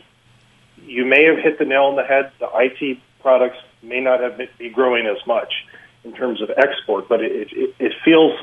you 0.86 1.05
may 1.05 1.25
have 1.25 1.38
hit 1.38 1.60
the 1.60 1.65
nail 1.65 1.84
on 1.84 1.95
the 1.95 2.03
head. 2.03 2.31
The 2.39 2.47
IT 2.53 2.99
products 3.21 3.58
may 3.84 3.99
not 3.99 4.21
have 4.21 4.38
been, 4.38 4.47
be 4.58 4.69
growing 4.69 5.05
as 5.08 5.25
much 5.27 5.53
in 6.03 6.13
terms 6.13 6.41
of 6.41 6.49
export, 6.58 7.10
but 7.10 7.21
it, 7.21 7.49
it, 7.51 7.75
it 7.79 7.91
feels 8.03 8.34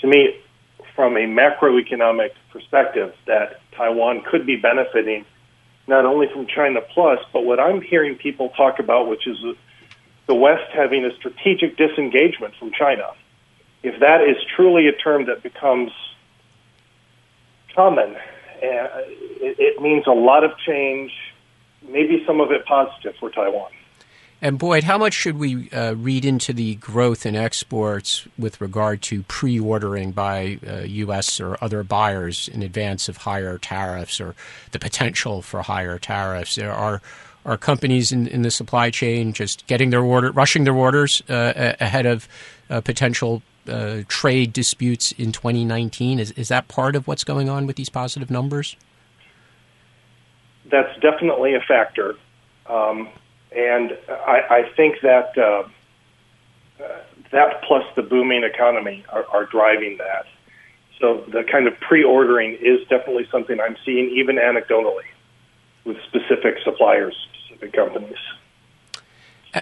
to 0.00 0.06
me 0.06 0.40
from 0.94 1.16
a 1.16 1.26
macroeconomic 1.26 2.30
perspective 2.52 3.12
that 3.26 3.60
Taiwan 3.76 4.22
could 4.30 4.46
be 4.46 4.56
benefiting 4.56 5.24
not 5.86 6.04
only 6.04 6.28
from 6.32 6.46
China 6.46 6.80
Plus, 6.80 7.18
but 7.32 7.44
what 7.44 7.60
I'm 7.60 7.82
hearing 7.82 8.16
people 8.16 8.50
talk 8.50 8.78
about, 8.78 9.08
which 9.08 9.26
is 9.26 9.36
the 10.26 10.34
West 10.34 10.70
having 10.72 11.04
a 11.04 11.14
strategic 11.16 11.76
disengagement 11.76 12.54
from 12.58 12.72
China. 12.72 13.12
If 13.82 14.00
that 14.00 14.22
is 14.22 14.36
truly 14.56 14.88
a 14.88 14.92
term 14.92 15.26
that 15.26 15.42
becomes 15.42 15.92
common, 17.74 18.16
uh, 18.16 19.02
it, 19.40 19.82
means 19.82 20.06
a 20.06 20.12
lot 20.12 20.44
of 20.44 20.52
change, 20.66 21.12
maybe 21.86 22.24
some 22.26 22.40
of 22.40 22.50
it 22.50 22.64
positive 22.64 23.14
for 23.20 23.30
Taiwan. 23.30 23.70
And 24.40 24.58
Boyd, 24.58 24.84
how 24.84 24.98
much 24.98 25.14
should 25.14 25.38
we 25.38 25.70
uh, 25.70 25.94
read 25.94 26.24
into 26.24 26.52
the 26.52 26.74
growth 26.76 27.24
in 27.24 27.34
exports 27.34 28.26
with 28.38 28.60
regard 28.60 29.00
to 29.02 29.22
pre-ordering 29.22 30.12
by 30.12 30.58
uh, 30.66 30.80
U.S. 30.80 31.40
or 31.40 31.56
other 31.62 31.82
buyers 31.82 32.48
in 32.48 32.62
advance 32.62 33.08
of 33.08 33.18
higher 33.18 33.58
tariffs 33.58 34.20
or 34.20 34.34
the 34.72 34.78
potential 34.78 35.40
for 35.40 35.62
higher 35.62 35.98
tariffs? 35.98 36.56
There 36.56 36.72
are 36.72 37.00
are 37.44 37.56
companies 37.56 38.12
in, 38.12 38.26
in 38.26 38.42
the 38.42 38.50
supply 38.50 38.90
chain 38.90 39.32
just 39.32 39.66
getting 39.66 39.90
their 39.90 40.02
order, 40.02 40.32
rushing 40.32 40.64
their 40.64 40.74
orders 40.74 41.22
uh, 41.28 41.74
ahead 41.80 42.06
of 42.06 42.28
uh, 42.70 42.80
potential 42.80 43.42
uh, 43.68 44.02
trade 44.08 44.52
disputes 44.52 45.12
in 45.12 45.32
2019? 45.32 46.18
Is 46.18 46.30
is 46.32 46.48
that 46.48 46.68
part 46.68 46.96
of 46.96 47.06
what's 47.06 47.24
going 47.24 47.48
on 47.48 47.66
with 47.66 47.76
these 47.76 47.88
positive 47.88 48.30
numbers? 48.30 48.76
That's 50.70 50.98
definitely 51.00 51.54
a 51.54 51.60
factor. 51.60 52.16
Um, 52.66 53.08
and 53.54 53.96
I, 54.08 54.40
I 54.50 54.72
think 54.76 54.96
that 55.02 55.36
uh, 55.38 55.68
that 57.32 57.62
plus 57.62 57.84
the 57.96 58.02
booming 58.02 58.44
economy 58.44 59.04
are, 59.10 59.26
are 59.26 59.44
driving 59.46 59.98
that. 59.98 60.26
So 61.00 61.24
the 61.28 61.42
kind 61.42 61.66
of 61.66 61.78
pre-ordering 61.80 62.54
is 62.54 62.86
definitely 62.88 63.26
something 63.30 63.60
I'm 63.60 63.76
seeing, 63.84 64.10
even 64.16 64.36
anecdotally, 64.36 65.02
with 65.84 65.96
specific 66.08 66.56
suppliers, 66.64 67.14
specific 67.46 67.72
companies. 67.72 68.16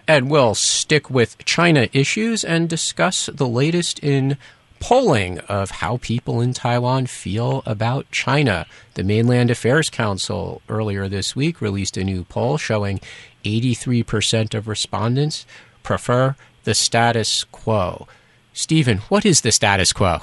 And 0.08 0.30
we'll 0.30 0.54
stick 0.54 1.10
with 1.10 1.36
China 1.44 1.88
issues 1.92 2.44
and 2.44 2.68
discuss 2.68 3.26
the 3.26 3.46
latest 3.46 3.98
in 3.98 4.38
polling 4.80 5.38
of 5.40 5.70
how 5.70 5.98
people 5.98 6.40
in 6.40 6.52
Taiwan 6.52 7.06
feel 7.06 7.62
about 7.66 8.10
China. 8.10 8.66
The 8.94 9.04
Mainland 9.04 9.50
Affairs 9.50 9.90
Council 9.90 10.62
earlier 10.68 11.08
this 11.08 11.36
week 11.36 11.60
released 11.60 11.96
a 11.96 12.04
new 12.04 12.24
poll 12.24 12.56
showing 12.56 13.00
83% 13.44 14.54
of 14.54 14.66
respondents 14.66 15.46
prefer 15.82 16.34
the 16.64 16.74
status 16.74 17.44
quo. 17.44 18.08
Stephen, 18.52 18.98
what 19.08 19.24
is 19.24 19.42
the 19.42 19.52
status 19.52 19.92
quo? 19.92 20.18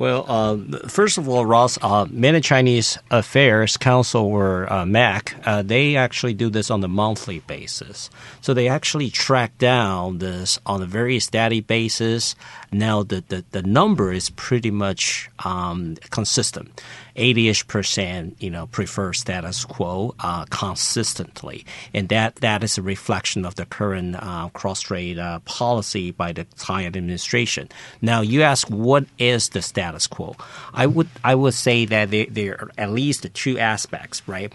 Well, 0.00 0.24
uh, 0.26 0.56
first 0.88 1.18
of 1.18 1.28
all, 1.28 1.44
Ross, 1.44 1.76
uh, 1.82 2.06
many 2.08 2.40
Chinese 2.40 2.96
Affairs 3.10 3.76
Council 3.76 4.22
or 4.22 4.72
uh, 4.72 4.86
MAC, 4.86 5.34
uh, 5.44 5.60
they 5.60 5.94
actually 5.94 6.32
do 6.32 6.48
this 6.48 6.70
on 6.70 6.82
a 6.82 6.88
monthly 6.88 7.40
basis. 7.40 8.08
So 8.40 8.54
they 8.54 8.66
actually 8.66 9.10
track 9.10 9.58
down 9.58 10.16
this 10.16 10.58
on 10.64 10.80
a 10.80 10.86
very 10.86 11.20
steady 11.20 11.60
basis. 11.60 12.34
Now 12.72 13.02
the, 13.02 13.22
the, 13.28 13.44
the 13.50 13.62
number 13.62 14.10
is 14.10 14.30
pretty 14.30 14.70
much 14.70 15.28
um, 15.44 15.96
consistent. 16.08 16.80
80ish 17.16 17.66
percent, 17.66 18.36
you 18.40 18.48
know, 18.48 18.68
prefer 18.68 19.12
status 19.12 19.66
quo 19.66 20.14
uh, 20.20 20.46
consistently, 20.46 21.66
and 21.92 22.08
that 22.08 22.36
that 22.36 22.64
is 22.64 22.78
a 22.78 22.82
reflection 22.82 23.44
of 23.44 23.56
the 23.56 23.66
current 23.66 24.16
uh, 24.16 24.48
cross-strait 24.54 25.18
policy 25.44 26.12
by 26.12 26.32
the 26.32 26.44
Tsai 26.56 26.86
administration. 26.86 27.68
Now, 28.00 28.22
you 28.22 28.42
ask 28.42 28.68
what 28.68 29.04
is 29.18 29.50
the 29.50 29.60
status 29.60 29.89
quo? 30.06 30.36
I 30.72 30.86
would 30.86 31.08
I 31.22 31.34
would 31.34 31.54
say 31.54 31.84
that 31.86 32.10
there, 32.10 32.26
there 32.28 32.54
are 32.60 32.70
at 32.78 32.90
least 32.90 33.26
two 33.34 33.58
aspects, 33.58 34.22
right? 34.26 34.52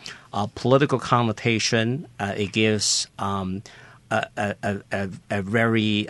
political 0.56 1.00
connotation. 1.00 2.08
Uh, 2.20 2.34
it 2.36 2.52
gives. 2.52 3.08
Um, 3.18 3.64
a, 4.12 4.28
a, 4.38 4.82
a, 4.92 5.10
a, 5.32 5.42
very 5.42 6.08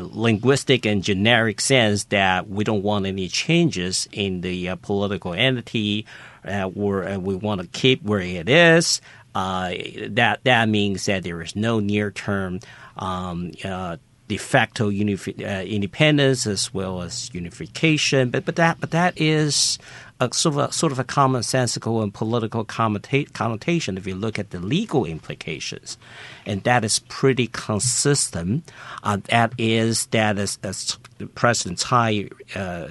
linguistic 0.00 0.86
and 0.86 1.02
generic 1.02 1.60
sense 1.60 2.04
that 2.04 2.48
we 2.48 2.64
don't 2.64 2.82
want 2.82 3.04
any 3.04 3.28
changes 3.28 4.08
in 4.10 4.40
the 4.40 4.70
uh, 4.70 4.76
political 4.76 5.34
entity, 5.34 6.06
uh, 6.46 6.70
or 6.74 7.06
uh, 7.06 7.18
we 7.18 7.34
want 7.34 7.60
to 7.60 7.66
keep 7.66 8.02
where 8.02 8.20
it 8.20 8.48
is. 8.48 9.00
Uh, 9.34 9.74
that 10.08 10.40
that 10.44 10.68
means 10.68 11.04
that 11.04 11.22
there 11.22 11.40
is 11.42 11.54
no 11.54 11.78
near 11.78 12.10
term 12.10 12.60
um, 12.96 13.52
uh, 13.64 13.96
de 14.30 14.36
facto 14.36 14.90
unifi- 14.90 15.44
uh, 15.44 15.64
independence 15.64 16.46
as 16.46 16.72
well 16.72 17.02
as 17.02 17.34
unification. 17.34 18.30
But 18.30 18.44
but 18.44 18.54
that 18.54 18.78
but 18.80 18.92
that 18.92 19.20
is 19.20 19.76
a 20.20 20.32
sort 20.32 20.54
of 20.54 20.70
a, 20.70 20.72
sort 20.72 20.92
of 20.92 21.00
a 21.00 21.04
commonsensical 21.04 22.00
and 22.00 22.14
political 22.14 22.64
connotation 22.64 23.98
if 23.98 24.06
you 24.06 24.14
look 24.14 24.38
at 24.38 24.50
the 24.50 24.60
legal 24.60 25.04
implications, 25.04 25.98
and 26.46 26.62
that 26.62 26.84
is 26.84 27.00
pretty 27.08 27.48
consistent. 27.48 28.70
Uh, 29.02 29.18
that 29.24 29.52
is 29.58 30.06
that 30.06 30.38
is 30.38 30.58
as 30.62 30.96
President 31.34 31.80
Tsai. 31.80 32.28
Uh, 32.54 32.88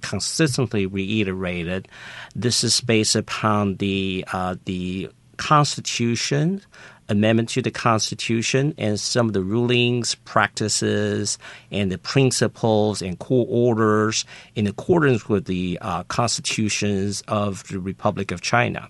consistently 0.00 0.84
reiterated, 0.84 1.86
this 2.34 2.64
is 2.64 2.80
based 2.80 3.14
upon 3.14 3.76
the 3.76 4.24
uh, 4.32 4.56
the 4.64 5.08
Constitution 5.36 6.60
amendment 7.08 7.48
to 7.50 7.62
the 7.62 7.70
Constitution 7.70 8.74
and 8.78 8.98
some 8.98 9.26
of 9.26 9.32
the 9.32 9.42
rulings, 9.42 10.14
practices, 10.14 11.38
and 11.70 11.90
the 11.90 11.98
principles 11.98 13.02
and 13.02 13.18
core 13.18 13.46
orders 13.48 14.24
in 14.54 14.66
accordance 14.66 15.28
with 15.28 15.46
the 15.46 15.78
uh, 15.80 16.02
constitutions 16.04 17.22
of 17.28 17.66
the 17.68 17.78
Republic 17.78 18.30
of 18.30 18.40
China. 18.40 18.88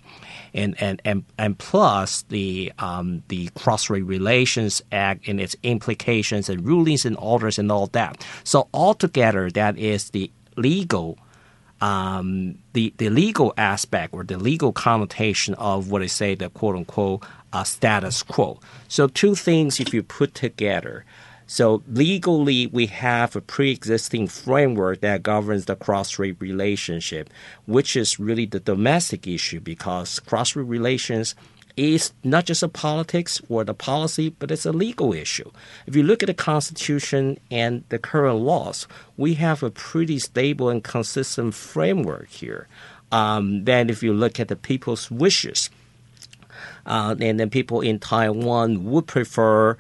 And, 0.55 0.81
and, 0.83 1.01
and, 1.05 1.25
and 1.39 1.59
plus 1.59 2.23
the 2.29 2.73
um, 2.79 3.23
the 3.29 3.49
Cross-Strait 3.55 4.05
Relations 4.05 4.83
Act 4.93 5.27
and 5.27 5.41
its 5.41 5.57
implications 5.63 6.51
and 6.51 6.67
rulings 6.67 7.07
and 7.07 7.17
orders 7.17 7.59
and 7.59 7.73
all 7.73 7.87
that. 7.89 8.23
So 8.45 8.69
altogether, 8.75 9.51
that 9.51 9.79
is 9.79 10.11
the 10.11 10.31
legal 10.57 11.19
um, 11.81 12.59
the 12.75 12.95
the 12.97 13.11
legal 13.11 13.53
aspect 13.59 14.15
or 14.15 14.23
the 14.25 14.39
legal 14.39 14.73
connotation 14.73 15.55
of 15.55 15.91
what 15.91 16.01
I 16.01 16.07
say 16.07 16.35
the 16.35 16.49
quote 16.49 16.77
unquote 16.77 17.25
uh, 17.53 17.65
status 17.65 18.23
quo. 18.23 18.61
So 18.89 19.09
two 19.09 19.35
things 19.35 19.81
if 19.81 19.93
you 19.93 20.03
put 20.03 20.35
together. 20.35 21.05
So 21.47 21.83
legally, 21.87 22.67
we 22.69 22.87
have 22.87 23.37
a 23.37 23.41
pre-existing 23.43 24.29
framework 24.29 25.01
that 25.01 25.23
governs 25.23 25.67
the 25.67 25.77
cross-strait 25.77 26.37
relationship, 26.41 27.29
which 27.67 27.95
is 27.95 28.19
really 28.19 28.47
the 28.47 28.61
domestic 28.61 29.27
issue 29.27 29.61
because 29.61 30.19
cross-strait 30.21 30.67
relations 30.67 31.35
is 31.77 32.13
not 32.23 32.47
just 32.47 32.63
a 32.63 32.69
politics 32.69 33.41
or 33.49 33.65
the 33.65 33.75
policy, 33.75 34.31
but 34.31 34.51
it's 34.51 34.67
a 34.67 34.73
legal 34.73 35.13
issue. 35.13 35.51
If 35.87 35.97
you 35.97 36.03
look 36.03 36.23
at 36.23 36.27
the 36.27 36.35
Constitution 36.35 37.39
and 37.51 37.85
the 37.89 37.99
current 37.99 38.41
laws, 38.41 38.87
we 39.17 39.35
have 39.35 39.63
a 39.63 39.71
pretty 39.71 40.19
stable 40.19 40.69
and 40.69 40.83
consistent 40.83 41.55
framework 41.55 42.29
here. 42.29 42.69
Um, 43.11 43.65
then, 43.65 43.91
if 43.91 44.03
you 44.03 44.15
look 44.15 44.41
at 44.41 44.49
the 44.49 44.57
people's 44.57 45.11
wishes, 45.11 45.69
uh, 46.87 47.15
and 47.21 47.39
then 47.39 47.51
people 47.51 47.81
in 47.81 47.99
Taiwan 47.99 48.85
would 48.85 49.07
prefer 49.07 49.77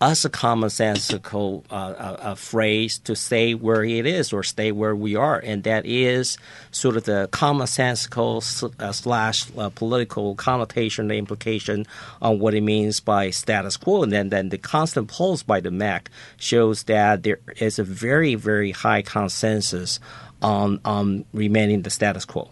us 0.00 0.26
a 0.26 0.30
commonsensical 0.30 1.64
uh, 1.70 2.16
a, 2.20 2.32
a 2.32 2.36
phrase 2.36 2.98
to 2.98 3.16
stay 3.16 3.54
where 3.54 3.82
it 3.82 4.04
is 4.04 4.32
or 4.32 4.42
stay 4.42 4.70
where 4.70 4.94
we 4.94 5.16
are, 5.16 5.38
and 5.38 5.62
that 5.62 5.86
is 5.86 6.36
sort 6.70 6.96
of 6.96 7.04
the 7.04 7.28
commonsensical 7.32 8.80
uh, 8.80 8.92
slash 8.92 9.46
uh, 9.56 9.70
political 9.70 10.34
connotation, 10.34 11.08
the 11.08 11.14
implication 11.14 11.86
on 12.20 12.38
what 12.38 12.54
it 12.54 12.60
means 12.60 13.00
by 13.00 13.30
status 13.30 13.76
quo, 13.76 14.02
and 14.02 14.12
then 14.12 14.28
then 14.28 14.50
the 14.50 14.58
constant 14.58 15.08
polls 15.08 15.42
by 15.42 15.60
the 15.60 15.70
MAC 15.70 16.10
shows 16.36 16.82
that 16.84 17.22
there 17.22 17.38
is 17.56 17.78
a 17.78 17.84
very 17.84 18.34
very 18.34 18.72
high 18.72 19.00
consensus 19.00 19.98
on 20.42 20.78
on 20.84 21.24
remaining 21.32 21.82
the 21.82 21.90
status 21.90 22.26
quo. 22.26 22.50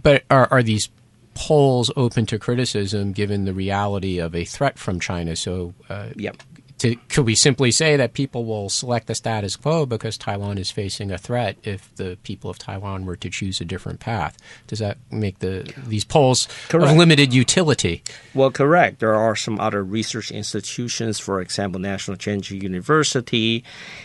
But 0.00 0.22
are, 0.30 0.46
are 0.50 0.62
these 0.62 0.88
polls 1.34 1.90
open 1.96 2.26
to 2.26 2.38
criticism 2.38 3.12
given 3.12 3.44
the 3.44 3.52
reality 3.52 4.18
of 4.18 4.34
a 4.34 4.44
threat 4.44 4.78
from 4.78 5.00
China. 5.00 5.36
So, 5.36 5.74
uh, 5.88 6.10
yep 6.16 6.36
to, 6.78 6.96
could 7.08 7.24
we 7.24 7.34
simply 7.34 7.70
say 7.70 7.96
that 7.96 8.14
people 8.14 8.44
will 8.44 8.68
select 8.68 9.06
the 9.06 9.14
status 9.14 9.54
quo 9.56 9.86
because 9.86 10.18
Taiwan 10.18 10.58
is 10.58 10.70
facing 10.70 11.12
a 11.12 11.18
threat 11.18 11.56
if 11.62 11.94
the 11.94 12.18
people 12.24 12.50
of 12.50 12.58
Taiwan 12.58 13.06
were 13.06 13.16
to 13.16 13.30
choose 13.30 13.60
a 13.60 13.64
different 13.64 14.00
path? 14.00 14.36
Does 14.66 14.80
that 14.80 14.98
make 15.10 15.38
the 15.38 15.72
these 15.86 16.04
polls 16.04 16.48
correct. 16.68 16.90
of 16.90 16.96
limited 16.96 17.32
utility? 17.32 18.02
Well, 18.34 18.50
correct. 18.50 18.98
There 18.98 19.14
are 19.14 19.36
some 19.36 19.60
other 19.60 19.84
research 19.84 20.32
institutions, 20.32 21.20
for 21.20 21.40
example, 21.40 21.80
National 21.80 22.16
Chengchi 22.16 22.60
University, 22.60 23.62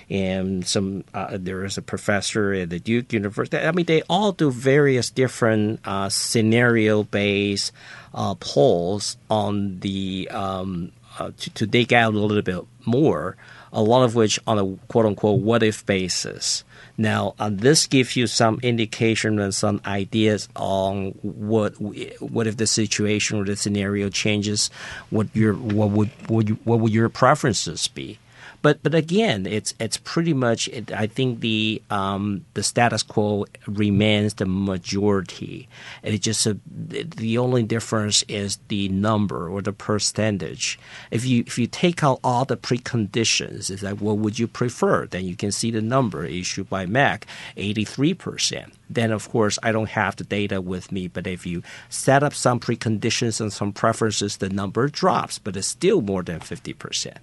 and 0.09 0.65
some. 0.65 1.03
Uh, 1.13 1.37
there 1.39 1.65
is 1.65 1.77
a 1.77 1.81
professor 1.81 2.53
at 2.53 2.69
the 2.69 2.79
Duke 2.79 3.11
University. 3.13 3.57
I 3.57 3.71
mean, 3.71 3.87
they 3.87 4.03
all 4.03 4.31
do 4.31 4.51
various 4.51 5.09
different 5.09 5.79
uh, 5.85 6.09
scenario-based 6.09 7.71
uh, 8.13 8.35
polls 8.35 9.17
on 9.29 9.79
the 9.79 10.29
um, 10.31 10.91
uh, 11.19 11.31
to, 11.37 11.49
to 11.51 11.67
dig 11.67 11.93
out 11.93 12.13
a 12.13 12.19
little 12.19 12.41
bit 12.41 12.65
more, 12.85 13.35
a 13.71 13.81
lot 13.81 14.03
of 14.03 14.15
which 14.15 14.39
on 14.47 14.57
a 14.57 14.77
quote 14.87 15.05
unquote 15.05 15.39
what 15.41 15.61
if 15.61 15.85
basis. 15.85 16.63
Now, 16.97 17.35
uh, 17.39 17.49
this 17.51 17.87
gives 17.87 18.15
you 18.15 18.27
some 18.27 18.59
indication 18.61 19.39
and 19.39 19.53
some 19.53 19.81
ideas 19.85 20.49
on 20.55 21.11
what 21.21 21.73
what 22.21 22.47
if 22.47 22.57
the 22.57 22.67
situation 22.67 23.39
or 23.39 23.45
the 23.45 23.55
scenario 23.55 24.09
changes, 24.09 24.69
what 25.09 25.27
your 25.33 25.53
what 25.53 25.91
would, 25.91 26.49
you, 26.49 26.55
what 26.63 26.79
would 26.79 26.93
your 26.93 27.09
preferences 27.09 27.87
be? 27.87 28.17
But 28.61 28.83
but 28.83 28.93
again, 28.93 29.45
it's 29.45 29.73
it's 29.79 29.97
pretty 29.97 30.33
much. 30.33 30.67
It, 30.69 30.91
I 30.91 31.07
think 31.07 31.39
the 31.39 31.81
um, 31.89 32.45
the 32.53 32.63
status 32.63 33.03
quo 33.03 33.45
remains 33.67 34.33
the 34.35 34.45
majority. 34.45 35.69
It 36.03 36.19
just 36.19 36.45
a, 36.45 36.57
the 36.65 37.37
only 37.37 37.63
difference 37.63 38.23
is 38.27 38.57
the 38.67 38.89
number 38.89 39.47
or 39.47 39.61
the 39.61 39.73
percentage. 39.73 40.77
If 41.11 41.25
you 41.25 41.43
if 41.47 41.57
you 41.57 41.67
take 41.67 42.03
out 42.03 42.19
all 42.23 42.45
the 42.45 42.57
preconditions, 42.57 43.71
is 43.71 43.83
like 43.83 43.99
what 43.99 44.17
would 44.17 44.39
you 44.39 44.47
prefer? 44.47 45.05
Then 45.05 45.25
you 45.25 45.35
can 45.35 45.51
see 45.51 45.71
the 45.71 45.81
number 45.81 46.25
issued 46.25 46.69
by 46.69 46.85
MAC, 46.85 47.25
eighty 47.55 47.85
three 47.85 48.13
percent 48.13 48.73
then 48.89 49.11
of 49.11 49.29
course 49.29 49.59
I 49.61 49.71
don't 49.71 49.89
have 49.89 50.15
the 50.15 50.23
data 50.23 50.59
with 50.59 50.91
me. 50.91 51.07
But 51.07 51.27
if 51.27 51.45
you 51.45 51.61
set 51.89 52.23
up 52.23 52.33
some 52.33 52.59
preconditions 52.59 53.39
and 53.39 53.53
some 53.53 53.71
preferences, 53.71 54.37
the 54.37 54.49
number 54.49 54.87
drops, 54.87 55.37
but 55.39 55.55
it's 55.55 55.67
still 55.67 56.01
more 56.01 56.23
than 56.23 56.39
50%. 56.39 57.17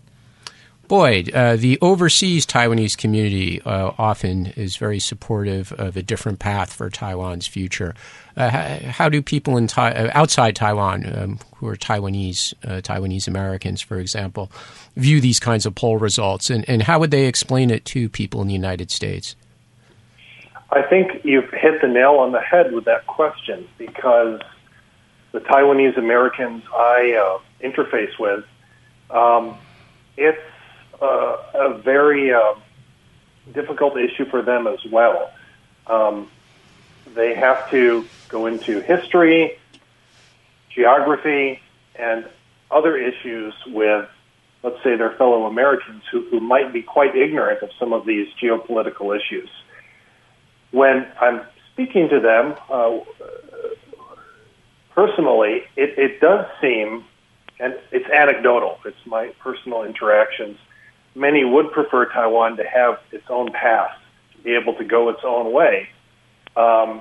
Boyd, 0.88 1.30
uh, 1.32 1.56
the 1.56 1.78
overseas 1.82 2.46
Taiwanese 2.46 2.96
community 2.96 3.60
uh, 3.62 3.92
often 3.98 4.46
is 4.56 4.76
very 4.76 4.98
supportive 4.98 5.72
of 5.72 5.96
a 5.96 6.02
different 6.02 6.38
path 6.38 6.72
for 6.72 6.88
Taiwan's 6.90 7.46
future. 7.46 7.94
Uh, 8.36 8.50
how, 8.50 9.08
do 9.08 9.20
people 9.22 9.56
in 9.56 9.68
uh, 9.76 10.10
outside 10.14 10.54
Taiwan, 10.54 11.16
um, 11.16 11.38
who 11.56 11.66
are 11.68 11.76
Taiwanese, 11.76 12.54
uh, 12.64 12.80
Taiwanese 12.80 13.26
Americans, 13.26 13.80
for 13.80 13.98
example, 13.98 14.50
view 14.96 15.20
these 15.20 15.40
kinds 15.40 15.66
of 15.66 15.74
poll 15.74 15.96
results, 15.96 16.50
and, 16.50 16.68
and 16.68 16.82
how 16.82 16.98
would 16.98 17.10
they 17.10 17.26
explain 17.26 17.70
it 17.70 17.84
to 17.86 18.08
people 18.08 18.40
in 18.40 18.46
the 18.46 18.54
United 18.54 18.90
States? 18.90 19.34
I 20.70 20.82
think 20.82 21.24
you've 21.24 21.50
hit 21.50 21.80
the 21.80 21.88
nail 21.88 22.16
on 22.16 22.32
the 22.32 22.40
head 22.40 22.72
with 22.72 22.84
that 22.84 23.06
question 23.06 23.68
because 23.78 24.40
the 25.32 25.40
Taiwanese 25.40 25.96
Americans 25.96 26.62
I 26.74 27.12
uh, 27.12 27.66
interface 27.66 28.18
with, 28.18 28.44
um, 29.10 29.56
it's 30.16 30.40
uh, 31.00 31.36
a 31.54 31.78
very 31.78 32.32
uh, 32.32 32.54
difficult 33.52 33.96
issue 33.98 34.24
for 34.26 34.42
them 34.42 34.66
as 34.66 34.84
well. 34.90 35.30
Um, 35.86 36.28
they 37.14 37.34
have 37.34 37.70
to 37.70 38.06
go 38.28 38.46
into 38.46 38.80
history, 38.80 39.58
geography, 40.70 41.60
and 41.94 42.26
other 42.70 42.96
issues 42.96 43.54
with, 43.66 44.08
let's 44.62 44.82
say, 44.82 44.96
their 44.96 45.12
fellow 45.12 45.46
Americans 45.46 46.02
who, 46.10 46.22
who 46.28 46.40
might 46.40 46.72
be 46.72 46.82
quite 46.82 47.14
ignorant 47.16 47.62
of 47.62 47.70
some 47.78 47.92
of 47.92 48.04
these 48.04 48.28
geopolitical 48.42 49.16
issues. 49.16 49.48
When 50.72 51.06
I'm 51.20 51.42
speaking 51.72 52.08
to 52.08 52.20
them, 52.20 52.54
uh, 52.68 52.98
personally, 54.94 55.62
it, 55.76 55.98
it 55.98 56.20
does 56.20 56.46
seem, 56.60 57.04
and 57.60 57.78
it's 57.92 58.10
anecdotal, 58.10 58.78
it's 58.84 59.06
my 59.06 59.28
personal 59.38 59.84
interactions, 59.84 60.58
many 61.16 61.44
would 61.44 61.72
prefer 61.72 62.04
Taiwan 62.06 62.58
to 62.58 62.64
have 62.64 63.00
its 63.10 63.24
own 63.28 63.50
path, 63.50 63.98
to 64.32 64.38
be 64.42 64.54
able 64.54 64.74
to 64.74 64.84
go 64.84 65.08
its 65.08 65.22
own 65.24 65.52
way. 65.52 65.88
Um, 66.56 67.00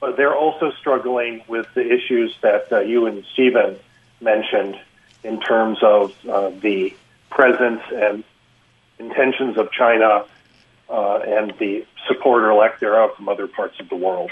but 0.00 0.16
they're 0.16 0.34
also 0.34 0.72
struggling 0.80 1.42
with 1.46 1.66
the 1.74 1.86
issues 1.86 2.34
that 2.40 2.72
uh, 2.72 2.80
you 2.80 3.06
and 3.06 3.24
Stephen 3.34 3.76
mentioned 4.20 4.78
in 5.22 5.40
terms 5.40 5.78
of 5.82 6.14
uh, 6.26 6.50
the 6.60 6.94
presence 7.28 7.82
and 7.92 8.24
intentions 8.98 9.58
of 9.58 9.70
China 9.72 10.24
uh, 10.88 11.18
and 11.18 11.52
the 11.58 11.86
support 12.08 12.42
or 12.42 12.54
lack 12.54 12.80
thereof 12.80 13.14
from 13.14 13.28
other 13.28 13.46
parts 13.46 13.78
of 13.78 13.88
the 13.90 13.96
world. 13.96 14.30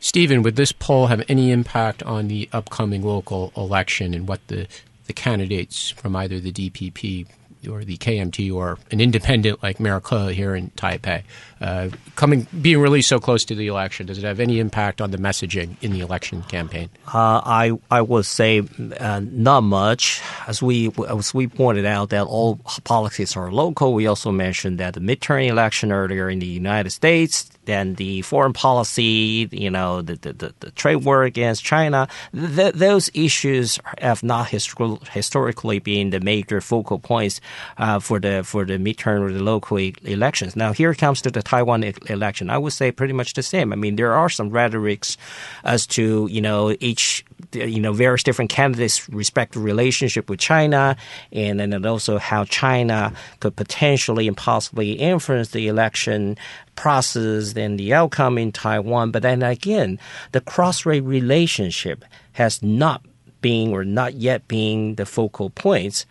Stephen, 0.00 0.42
would 0.42 0.56
this 0.56 0.72
poll 0.72 1.06
have 1.06 1.22
any 1.28 1.50
impact 1.50 2.02
on 2.02 2.28
the 2.28 2.48
upcoming 2.52 3.02
local 3.02 3.52
election 3.56 4.14
and 4.14 4.26
what 4.26 4.46
the, 4.48 4.66
the 5.06 5.12
candidates 5.12 5.90
from 5.90 6.16
either 6.16 6.40
the 6.40 6.52
DPP 6.52 7.26
or 7.68 7.84
the 7.84 7.96
KMT 7.96 8.52
or 8.54 8.78
an 8.90 9.00
independent 9.00 9.62
like 9.62 9.80
Mayor 9.80 10.00
here 10.30 10.54
in 10.54 10.70
Taipei, 10.70 11.22
uh, 11.60 11.88
coming 12.14 12.46
being 12.60 12.78
released 12.78 13.08
so 13.08 13.18
close 13.18 13.44
to 13.46 13.54
the 13.54 13.66
election, 13.66 14.06
does 14.06 14.18
it 14.18 14.24
have 14.24 14.40
any 14.40 14.60
impact 14.60 15.00
on 15.00 15.10
the 15.10 15.18
messaging 15.18 15.76
in 15.82 15.92
the 15.92 16.00
election 16.00 16.42
campaign? 16.42 16.90
Uh, 17.06 17.40
I 17.44 17.72
I 17.90 18.02
would 18.02 18.26
say 18.26 18.62
uh, 19.00 19.20
not 19.22 19.62
much. 19.62 20.20
As 20.46 20.62
we 20.62 20.90
as 21.08 21.34
we 21.34 21.46
pointed 21.46 21.86
out 21.86 22.10
that 22.10 22.26
all 22.26 22.56
politics 22.84 23.36
are 23.36 23.50
local. 23.50 23.94
We 23.94 24.06
also 24.06 24.30
mentioned 24.30 24.78
that 24.78 24.94
the 24.94 25.00
midterm 25.00 25.48
election 25.48 25.92
earlier 25.92 26.28
in 26.28 26.38
the 26.38 26.46
United 26.46 26.90
States 26.90 27.50
then 27.66 27.94
the 27.94 28.22
foreign 28.22 28.52
policy, 28.52 29.48
you 29.52 29.70
know, 29.70 30.02
the, 30.02 30.16
the, 30.16 30.54
the 30.60 30.70
trade 30.72 31.04
war 31.04 31.24
against 31.24 31.64
China, 31.64 32.08
th- 32.32 32.74
those 32.74 33.10
issues 33.14 33.78
have 33.98 34.22
not 34.22 34.48
histor- 34.48 35.06
historically 35.08 35.78
been 35.78 36.10
the 36.10 36.20
major 36.20 36.60
focal 36.60 36.98
points 36.98 37.40
uh, 37.78 37.98
for 37.98 38.18
the 38.18 38.42
for 38.44 38.64
the 38.64 38.78
midterm 38.78 39.20
or 39.20 39.32
the 39.32 39.42
local 39.42 39.78
e- 39.78 39.94
elections. 40.02 40.56
Now 40.56 40.72
here 40.72 40.94
comes 40.94 41.20
to 41.22 41.30
the 41.30 41.42
Taiwan 41.42 41.84
e- 41.84 41.94
election. 42.06 42.50
I 42.50 42.58
would 42.58 42.72
say 42.72 42.90
pretty 42.90 43.12
much 43.12 43.34
the 43.34 43.42
same. 43.42 43.72
I 43.72 43.76
mean, 43.76 43.96
there 43.96 44.14
are 44.14 44.28
some 44.28 44.50
rhetorics 44.50 45.16
as 45.64 45.86
to 45.88 46.28
you 46.30 46.40
know 46.40 46.74
each 46.80 47.24
you 47.52 47.80
know 47.80 47.92
various 47.92 48.22
different 48.22 48.50
candidates' 48.50 49.08
respective 49.08 49.62
relationship 49.62 50.30
with 50.30 50.40
China, 50.40 50.96
and 51.32 51.60
then 51.60 51.84
also 51.86 52.18
how 52.18 52.44
China 52.44 53.12
could 53.40 53.56
potentially 53.56 54.28
and 54.28 54.36
possibly 54.36 54.92
influence 54.92 55.50
the 55.50 55.68
election 55.68 56.36
process 56.76 57.54
and 57.56 57.80
the 57.80 57.92
outcome 57.92 58.38
in 58.38 58.52
Taiwan. 58.52 59.10
But 59.10 59.22
then 59.22 59.42
again, 59.42 59.98
the 60.32 60.40
cross-strait 60.40 61.00
relationship 61.02 62.04
has 62.32 62.62
not 62.62 63.02
being 63.46 63.72
or 63.72 63.84
not 63.84 64.14
yet 64.14 64.48
being 64.48 64.96
the 64.96 65.06
focal 65.06 65.50
points 65.50 66.04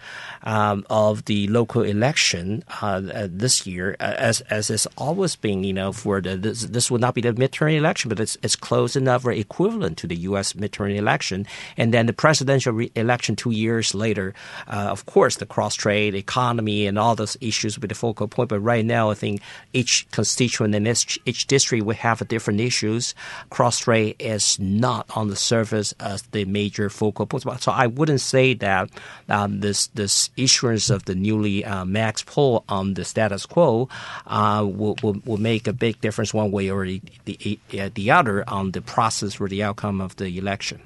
um, 0.44 0.86
of 0.90 1.26
the 1.26 1.50
local 1.50 1.82
election 1.82 2.64
uh, 2.82 3.02
uh, 3.14 3.28
this 3.30 3.68
year, 3.68 3.98
uh, 4.00 4.16
as 4.30 4.40
as 4.58 4.70
it's 4.70 4.88
always 4.98 5.36
been. 5.36 5.66
You 5.66 5.74
know, 5.74 5.92
for 5.92 6.22
the 6.22 6.38
this, 6.38 6.62
this 6.62 6.90
will 6.90 7.00
not 7.00 7.14
be 7.14 7.20
the 7.20 7.34
midterm 7.34 7.76
election, 7.76 8.08
but 8.08 8.22
it's 8.22 8.38
it's 8.42 8.56
close 8.56 8.96
enough 8.96 9.26
or 9.26 9.34
equivalent 9.34 9.98
to 9.98 10.08
the 10.08 10.16
U.S. 10.30 10.54
midterm 10.54 10.96
election, 10.96 11.46
and 11.76 11.94
then 11.94 12.06
the 12.06 12.14
presidential 12.14 12.72
re- 12.72 12.92
election 12.96 13.36
two 13.36 13.52
years 13.52 13.94
later. 13.94 14.34
Uh, 14.68 14.88
of 14.96 15.06
course, 15.06 15.36
the 15.36 15.46
cross-strait 15.46 16.16
economy 16.16 16.88
and 16.88 16.98
all 16.98 17.16
those 17.16 17.36
issues 17.42 17.76
will 17.76 17.82
be 17.82 17.90
the 17.90 17.96
focal 17.96 18.30
point. 18.30 18.48
But 18.48 18.62
right 18.62 18.86
now, 18.86 19.10
I 19.10 19.16
think 19.16 19.42
each 19.74 20.08
constituent 20.12 20.74
in 20.74 20.88
each, 20.88 21.20
each 21.26 21.48
district 21.48 21.84
will 21.86 21.96
have 21.96 22.26
different 22.30 22.62
issues. 22.62 23.14
Cross-strait 23.50 24.16
is 24.20 24.58
not 24.58 25.06
on 25.18 25.28
the 25.28 25.36
surface 25.36 25.94
as 26.00 26.22
the 26.32 26.46
major 26.46 26.90
focal 26.90 27.25
point. 27.26 27.62
So 27.62 27.72
I 27.72 27.88
wouldn't 27.88 28.22
say 28.22 28.54
that 28.56 28.90
um, 29.30 29.60
this 29.60 29.88
this 29.88 30.30
issuance 30.38 30.90
of 30.90 31.06
the 31.06 31.16
newly 31.16 31.66
uh, 31.66 31.86
MAC's 31.86 32.24
poll 32.24 32.64
on 32.70 32.94
the 32.94 33.06
status 33.06 33.46
quo 33.46 33.90
uh, 34.28 34.66
will, 34.66 34.96
will, 35.02 35.18
will, 35.26 35.38
make 35.38 35.68
a 35.68 35.74
big 35.74 36.00
difference 36.02 36.34
one 36.34 36.52
way 36.52 36.70
or 36.70 36.86
the, 36.86 37.02
the, 37.26 37.60
uh, 37.80 37.90
the 37.94 38.12
other 38.12 38.48
on 38.50 38.72
the 38.72 38.82
process 38.82 39.40
or 39.40 39.48
the 39.48 39.64
outcome 39.64 40.02
of 40.02 40.16
the 40.18 40.38
election. 40.38 40.82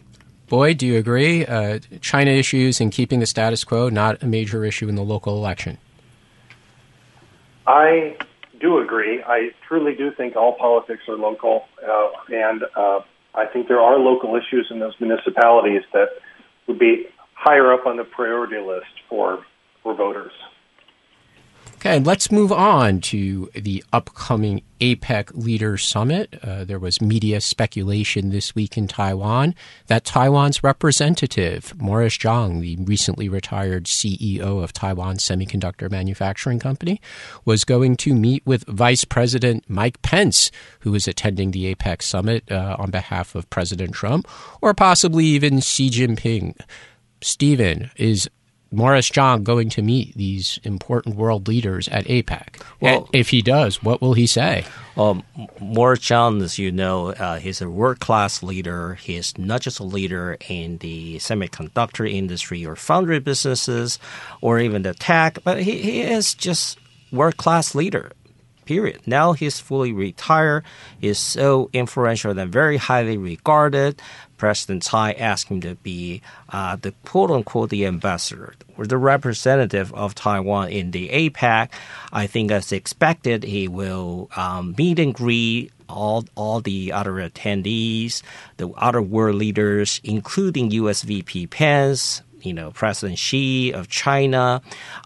Boyd, 0.48 0.80
do 0.80 0.88
you 0.88 0.98
agree? 0.98 1.46
Uh, 1.46 1.80
China 2.02 2.32
issues 2.32 2.82
and 2.82 2.92
keeping 2.92 3.20
the 3.20 3.28
status 3.28 3.64
quo 3.64 3.90
not 3.90 4.24
a 4.24 4.26
major 4.26 4.66
issue 4.66 4.90
in 4.90 4.96
the 4.96 5.04
local 5.04 5.38
election. 5.38 5.78
I 7.68 8.18
do 8.60 8.80
agree. 8.80 9.22
I 9.24 9.52
truly 9.68 9.96
do 9.96 10.12
think 10.12 10.36
all 10.36 10.54
politics 10.54 11.04
are 11.08 11.16
local, 11.16 11.66
uh, 11.88 12.10
and 12.30 12.64
uh, 12.76 13.02
I 13.36 13.46
think 13.46 13.68
there 13.68 13.80
are 13.80 13.98
local 13.98 14.36
issues 14.36 14.68
in 14.72 14.80
those 14.80 14.96
municipalities 15.00 15.84
that 15.94 16.10
would 16.70 16.80
be 16.80 17.08
higher 17.34 17.74
up 17.74 17.86
on 17.86 17.98
the 17.98 18.06
priority 18.06 18.60
list 18.60 18.86
for 19.10 19.44
for 19.84 19.94
voters. 19.94 20.32
Okay, 21.80 21.98
let's 21.98 22.30
move 22.30 22.52
on 22.52 23.00
to 23.00 23.50
the 23.56 23.82
upcoming 23.94 24.64
APEC 24.82 25.34
Leaders 25.34 25.88
Summit. 25.88 26.38
Uh, 26.44 26.66
there 26.66 26.78
was 26.78 27.02
media 27.02 27.40
speculation 27.40 28.32
this 28.32 28.54
week 28.54 28.78
in 28.78 28.86
Taiwan 28.86 29.56
that 29.88 30.04
Taiwan's 30.04 30.62
representative, 30.62 31.74
Morris 31.80 32.16
Chang, 32.16 32.60
the 32.60 32.76
recently 32.76 33.30
retired 33.30 33.86
CEO 33.86 34.62
of 34.62 34.74
Taiwan 34.74 35.20
Semiconductor 35.20 35.90
Manufacturing 35.90 36.60
Company, 36.60 37.00
was 37.46 37.64
going 37.64 37.96
to 37.96 38.14
meet 38.14 38.46
with 38.46 38.66
Vice 38.66 39.06
President 39.06 39.64
Mike 39.70 40.02
Pence, 40.02 40.52
who 40.82 40.94
is 40.94 41.08
attending 41.08 41.52
the 41.52 41.74
APEC 41.74 42.02
Summit 42.02 42.52
uh, 42.52 42.76
on 42.78 42.92
behalf 42.92 43.36
of 43.36 43.50
President 43.50 43.94
Trump, 43.94 44.28
or 44.62 44.74
possibly 44.74 45.24
even 45.24 45.62
Xi 45.62 45.90
Jinping. 45.90 46.60
Stephen, 47.22 47.92
is 47.98 48.30
Morris 48.72 49.08
Chang 49.08 49.44
going 49.44 49.70
to 49.70 49.82
meet 49.82 50.16
these 50.16 50.60
important 50.64 51.16
world 51.16 51.48
leaders 51.48 51.88
at 51.88 52.06
APEC? 52.06 52.62
Well- 52.80 52.96
and 52.98 53.06
if 53.14 53.30
he 53.30 53.42
does, 53.42 53.82
what 53.82 54.02
will 54.02 54.14
he 54.14 54.28
say? 54.28 54.66
Um, 54.96 55.24
Morris 55.60 56.00
Chang, 56.00 56.42
as 56.42 56.60
you 56.60 56.72
know, 56.72 57.10
uh, 57.10 57.40
he's 57.40 57.62
a 57.62 57.70
world 57.70 58.00
class 58.00 58.44
leader. 58.44 58.96
He's 58.96 59.38
not 59.38 59.62
just 59.62 59.80
a 59.80 59.84
leader 59.84 60.38
in 60.50 60.78
the 60.80 61.18
semiconductor 61.18 62.12
industry 62.12 62.66
or 62.66 62.76
foundry 62.76 63.20
businesses 63.20 63.98
or 64.42 64.60
even 64.60 64.84
the 64.84 64.94
tech, 64.94 65.40
but 65.44 65.64
he, 65.64 65.82
he 65.82 66.02
is 66.02 66.34
just 66.34 66.78
world 67.12 67.38
class 67.38 67.74
leader. 67.74 68.12
Period. 68.66 69.02
Now 69.08 69.34
he's 69.34 69.60
fully 69.60 69.92
retired. 69.94 70.64
He's 71.02 71.18
so 71.18 71.72
influential 71.74 72.38
and 72.38 72.52
very 72.52 72.78
highly 72.78 73.18
regarded. 73.18 74.00
President 74.40 74.84
Tsai 74.84 75.12
asked 75.12 75.50
him 75.50 75.62
to 75.62 75.76
be 75.76 76.22
uh, 76.50 76.78
the 76.78 76.94
quote 77.06 77.30
unquote 77.30 77.70
the 77.70 77.86
ambassador 77.86 78.56
or 78.78 78.88
the 78.88 78.98
representative 78.98 79.94
of 79.94 80.16
Taiwan 80.16 80.70
in 80.70 80.92
the 80.92 81.10
APEC. 81.10 81.70
I 82.12 82.26
think, 82.26 82.50
as 82.50 82.72
expected, 82.72 83.44
he 83.44 83.68
will 83.68 84.32
um, 84.36 84.74
meet 84.78 84.98
and 84.98 85.14
greet 85.14 85.72
all 85.90 86.26
all 86.36 86.62
the 86.62 86.92
other 86.94 87.14
attendees, 87.14 88.22
the 88.58 88.70
other 88.70 89.02
world 89.02 89.36
leaders, 89.36 90.00
including 90.04 90.72
U.S. 90.72 91.04
VP 91.04 91.48
Pence, 91.48 92.22
you 92.42 92.54
know, 92.54 92.72
President 92.72 93.20
Xi 93.20 93.72
of 93.74 93.90
China. 93.90 94.62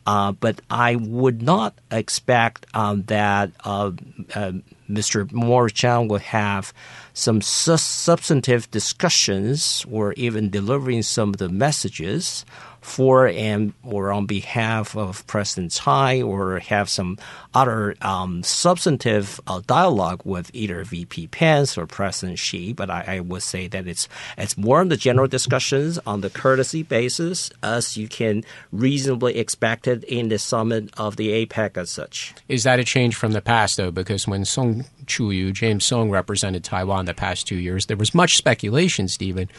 Uh, 0.05 0.33
but 0.33 0.61
I 0.69 0.95
would 0.95 1.41
not 1.41 1.73
expect 1.89 2.65
um, 2.73 3.03
that 3.03 3.51
uh, 3.63 3.91
uh, 4.35 4.53
Mr. 4.95 5.31
Morris 5.31 5.73
Chang 5.73 6.07
will 6.07 6.19
have 6.19 6.73
some 7.13 7.41
su- 7.41 7.77
substantive 7.77 8.69
discussions 8.71 9.85
or 9.89 10.13
even 10.13 10.49
delivering 10.49 11.01
some 11.01 11.29
of 11.29 11.37
the 11.37 11.49
messages 11.49 12.45
for 12.83 13.27
and 13.27 13.73
or 13.83 14.11
on 14.11 14.25
behalf 14.25 14.95
of 14.95 15.25
President 15.27 15.71
Tsai 15.71 16.21
or 16.21 16.59
have 16.59 16.89
some 16.89 17.17
other 17.53 17.95
um, 18.01 18.43
substantive 18.43 19.39
uh, 19.47 19.61
dialogue 19.65 20.21
with 20.25 20.51
either 20.53 20.83
VP 20.83 21.27
Pence 21.27 21.77
or 21.77 21.87
President 21.87 22.37
Xi. 22.39 22.73
But 22.73 22.89
I, 22.89 23.03
I 23.07 23.19
would 23.19 23.43
say 23.43 23.67
that 23.67 23.87
it's 23.87 24.07
it's 24.37 24.57
more 24.57 24.79
on 24.79 24.89
the 24.89 24.97
general 24.97 25.27
discussions 25.27 25.97
on 26.05 26.21
the 26.21 26.29
courtesy 26.29 26.83
basis 26.83 27.51
as 27.61 27.97
you 27.97 28.07
can 28.07 28.43
reasonably 28.71 29.37
expect 29.37 29.87
it 29.87 30.03
in 30.03 30.29
the 30.29 30.37
summit 30.37 30.89
of 30.97 31.15
the 31.15 31.45
APEC 31.45 31.77
as 31.77 31.89
such. 31.89 32.33
Is 32.49 32.63
that 32.63 32.79
a 32.79 32.83
change 32.83 33.15
from 33.15 33.31
the 33.31 33.41
past, 33.41 33.77
though? 33.77 33.91
Because 33.91 34.27
when 34.27 34.45
Song 34.45 34.85
Chuyu, 35.05 35.53
James 35.53 35.85
Soong, 35.85 36.11
represented 36.11 36.63
Taiwan 36.63 37.05
the 37.05 37.13
past 37.13 37.47
two 37.47 37.55
years, 37.55 37.85
there 37.85 37.97
was 37.97 38.13
much 38.13 38.35
speculation, 38.35 39.07
Stephen, 39.07 39.49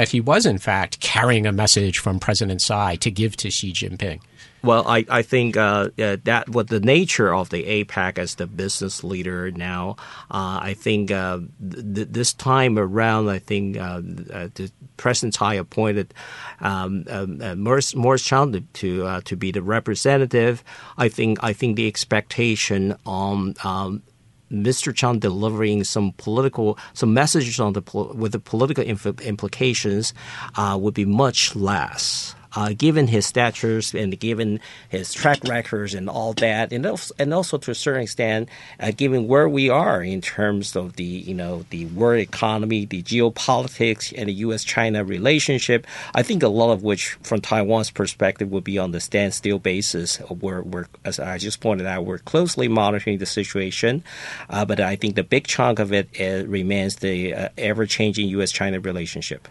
that 0.00 0.08
he 0.08 0.20
was 0.20 0.46
in 0.46 0.56
fact 0.56 0.98
carrying 1.00 1.46
a 1.46 1.52
message 1.52 1.98
from 1.98 2.18
President 2.18 2.62
Tsai 2.62 2.96
to 2.96 3.10
give 3.10 3.36
to 3.36 3.50
Xi 3.50 3.70
Jinping. 3.70 4.22
Well, 4.62 4.88
I, 4.88 5.04
I 5.10 5.20
think 5.20 5.58
uh, 5.58 5.90
uh, 5.98 6.16
that 6.24 6.48
what 6.48 6.68
the 6.68 6.80
nature 6.80 7.34
of 7.34 7.50
the 7.50 7.84
APEC 7.84 8.16
as 8.16 8.36
the 8.36 8.46
business 8.46 9.04
leader 9.04 9.50
now, 9.50 9.96
uh, 10.30 10.58
I 10.62 10.74
think 10.74 11.10
uh, 11.10 11.40
th- 11.70 12.08
this 12.10 12.32
time 12.32 12.78
around, 12.78 13.28
I 13.28 13.40
think 13.40 13.76
uh, 13.76 14.00
uh, 14.32 14.48
the 14.54 14.70
President 14.96 15.34
Tsai 15.34 15.54
appointed 15.54 16.14
um, 16.60 17.04
um, 17.10 17.62
Morris, 17.62 17.94
Morris 17.94 18.24
Chang 18.24 18.52
to 18.52 19.20
to, 19.20 19.36
be 19.36 19.50
the 19.50 19.62
representative. 19.62 20.64
I 20.96 21.10
think 21.10 21.38
I 21.42 21.52
think 21.52 21.76
the 21.76 21.88
expectation 21.88 22.96
on 23.04 23.54
um, 23.64 24.02
Mr. 24.50 24.94
Chang 24.94 25.18
delivering 25.18 25.84
some 25.84 26.12
political, 26.16 26.78
some 26.92 27.14
messages 27.14 27.60
on 27.60 27.72
the 27.72 27.82
with 28.14 28.32
the 28.32 28.40
political 28.40 28.84
implications 28.84 30.12
uh, 30.56 30.76
would 30.80 30.94
be 30.94 31.04
much 31.04 31.54
less. 31.54 32.34
Uh, 32.52 32.72
given 32.76 33.06
his 33.06 33.26
statures 33.26 33.94
and 33.94 34.18
given 34.18 34.60
his 34.88 35.12
track 35.12 35.38
records 35.44 35.94
and 35.94 36.08
all 36.08 36.32
that, 36.34 36.72
and 36.72 36.84
also, 36.84 37.14
and 37.18 37.32
also 37.32 37.58
to 37.58 37.70
a 37.70 37.74
certain 37.74 38.02
extent, 38.02 38.48
uh, 38.80 38.90
given 38.90 39.28
where 39.28 39.48
we 39.48 39.68
are 39.68 40.02
in 40.02 40.20
terms 40.20 40.74
of 40.74 40.96
the 40.96 41.04
you 41.04 41.34
know 41.34 41.64
the 41.70 41.86
world 41.86 42.20
economy, 42.20 42.84
the 42.84 43.02
geopolitics, 43.02 44.12
and 44.16 44.28
the 44.28 44.32
U.S.-China 44.32 45.06
relationship, 45.08 45.86
I 46.14 46.22
think 46.22 46.42
a 46.42 46.48
lot 46.48 46.72
of 46.72 46.82
which, 46.82 47.12
from 47.22 47.40
Taiwan's 47.40 47.90
perspective, 47.90 48.50
would 48.50 48.64
be 48.64 48.78
on 48.78 48.90
the 48.90 49.00
standstill 49.00 49.58
basis. 49.58 50.16
Where 50.16 50.62
we're, 50.62 50.86
as 51.04 51.18
I 51.18 51.38
just 51.38 51.60
pointed 51.60 51.86
out, 51.86 52.04
we're 52.04 52.18
closely 52.18 52.68
monitoring 52.68 53.18
the 53.18 53.26
situation, 53.26 54.02
uh, 54.48 54.64
but 54.64 54.80
I 54.80 54.96
think 54.96 55.14
the 55.14 55.24
big 55.24 55.46
chunk 55.46 55.78
of 55.78 55.92
it 55.92 56.08
uh, 56.20 56.46
remains 56.46 56.96
the 56.96 57.34
uh, 57.34 57.48
ever-changing 57.56 58.28
U.S.-China 58.28 58.84
relationship. 58.84 59.48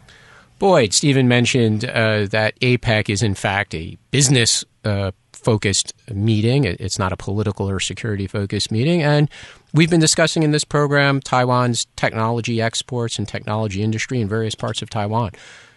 Boyd, 0.60 0.93
Stephen 0.93 1.28
mentioned 1.28 1.86
uh, 1.86 2.26
that 2.28 2.60
APEC 2.60 3.10
is 3.10 3.24
in 3.24 3.34
fact 3.34 3.74
a 3.74 3.97
business 4.12 4.66
uh, 4.84 5.12
focused 5.32 5.93
meeting. 6.14 6.66
It's 6.66 6.99
not 6.99 7.14
a 7.14 7.18
political 7.18 7.70
or 7.70 7.80
security 7.80 8.28
focused 8.28 8.72
meeting. 8.72 9.01
And 9.01 9.30
we've 9.74 9.89
been 9.89 10.01
discussing 10.01 10.43
in 10.43 10.51
this 10.51 10.66
program 10.66 11.22
Taiwan's 11.22 11.86
technology 11.95 12.62
exports 12.62 13.18
and 13.18 13.28
technology 13.28 13.82
industry 13.82 14.20
in 14.20 14.28
various 14.28 14.53
parts 14.53 14.82
of 14.82 14.89
Taiwan. 14.89 15.32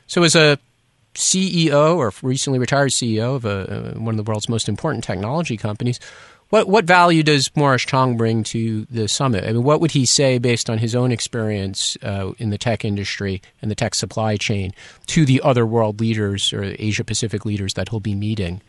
So, 0.08 0.24
as 0.24 0.34
a 0.34 0.58
CEO 1.14 1.96
or 1.96 2.12
recently 2.22 2.58
retired 2.58 2.90
CEO 2.90 3.36
of 3.36 3.44
a, 3.44 3.94
uh, 3.94 3.98
one 3.98 4.18
of 4.18 4.24
the 4.24 4.28
world's 4.28 4.48
most 4.48 4.68
important 4.68 5.04
technology 5.04 5.56
companies, 5.56 6.00
what 6.52 6.68
what 6.68 6.84
value 6.84 7.22
does 7.22 7.50
Morris 7.56 7.80
Chang 7.80 8.18
bring 8.18 8.44
to 8.44 8.84
the 8.90 9.08
summit? 9.08 9.44
I 9.44 9.52
mean, 9.52 9.62
what 9.62 9.80
would 9.80 9.92
he 9.92 10.04
say 10.04 10.36
based 10.36 10.68
on 10.68 10.76
his 10.76 10.94
own 10.94 11.10
experience 11.10 11.96
uh, 12.02 12.32
in 12.36 12.50
the 12.50 12.58
tech 12.58 12.84
industry 12.84 13.40
and 13.62 13.70
the 13.70 13.74
tech 13.74 13.94
supply 13.94 14.36
chain 14.36 14.72
to 15.06 15.24
the 15.24 15.40
other 15.42 15.64
world 15.64 15.98
leaders 15.98 16.52
or 16.52 16.62
Asia 16.62 17.04
Pacific 17.04 17.46
leaders 17.46 17.72
that 17.72 17.88
he'll 17.88 18.00
be 18.00 18.14
meeting? 18.14 18.60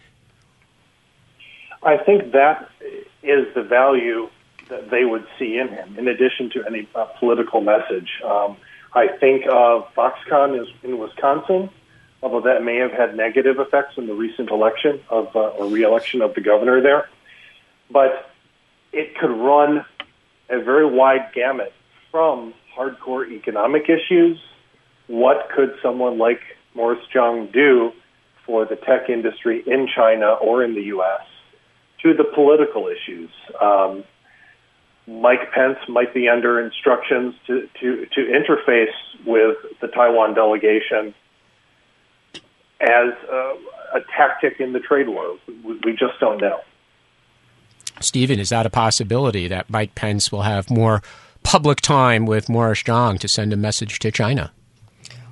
I 1.83 1.97
think 1.97 2.31
that 2.31 2.69
is 3.21 3.53
the 3.53 3.63
value 3.63 4.29
that 4.69 4.89
they 4.89 5.03
would 5.03 5.27
see 5.37 5.57
in 5.57 5.67
him, 5.67 5.97
in 5.97 6.07
addition 6.07 6.51
to 6.51 6.63
any 6.65 6.87
uh, 6.95 7.03
political 7.19 7.59
message. 7.59 8.07
Um, 8.23 8.55
I 8.93 9.09
think 9.19 9.43
of 9.51 9.93
Foxconn 9.93 10.57
is 10.57 10.69
in 10.83 10.99
Wisconsin, 10.99 11.69
although 12.21 12.47
that 12.47 12.63
may 12.63 12.77
have 12.77 12.91
had 12.91 13.17
negative 13.17 13.59
effects 13.59 13.97
in 13.97 14.07
the 14.07 14.13
recent 14.13 14.51
election 14.51 15.01
of 15.09 15.35
uh, 15.35 15.49
or 15.49 15.67
reelection 15.67 16.21
of 16.21 16.33
the 16.33 16.39
governor 16.39 16.81
there 16.81 17.09
but 17.93 18.29
it 18.91 19.15
could 19.17 19.31
run 19.31 19.85
a 20.49 20.61
very 20.61 20.85
wide 20.85 21.31
gamut 21.33 21.71
from 22.11 22.53
hardcore 22.75 23.29
economic 23.31 23.83
issues. 23.83 24.37
What 25.07 25.49
could 25.55 25.75
someone 25.81 26.17
like 26.17 26.39
Morris 26.73 26.99
Chang 27.11 27.49
do 27.53 27.91
for 28.45 28.65
the 28.65 28.75
tech 28.75 29.09
industry 29.09 29.63
in 29.65 29.87
China 29.95 30.33
or 30.33 30.63
in 30.63 30.73
the 30.73 30.83
U.S. 30.95 31.21
to 32.01 32.13
the 32.13 32.23
political 32.23 32.87
issues? 32.87 33.29
Um, 33.61 34.03
Mike 35.05 35.51
Pence 35.53 35.77
might 35.87 36.13
be 36.13 36.29
under 36.29 36.59
instructions 36.59 37.35
to, 37.47 37.67
to, 37.81 38.05
to 38.05 38.21
interface 38.21 38.93
with 39.25 39.57
the 39.81 39.87
Taiwan 39.87 40.33
delegation 40.33 41.13
as 42.79 43.13
a, 43.29 43.55
a 43.95 43.99
tactic 44.15 44.59
in 44.59 44.73
the 44.73 44.79
trade 44.79 45.09
war. 45.09 45.37
We, 45.47 45.79
we 45.83 45.91
just 45.91 46.19
don't 46.19 46.41
know. 46.41 46.59
Stephen, 47.99 48.39
is 48.39 48.49
that 48.49 48.65
a 48.65 48.69
possibility 48.69 49.47
that 49.47 49.69
Mike 49.69 49.95
Pence 49.95 50.31
will 50.31 50.41
have 50.41 50.69
more 50.69 51.01
public 51.43 51.81
time 51.81 52.25
with 52.25 52.49
Morris 52.49 52.79
Chang 52.79 53.17
to 53.17 53.27
send 53.27 53.53
a 53.53 53.57
message 53.57 53.99
to 53.99 54.11
China? 54.11 54.51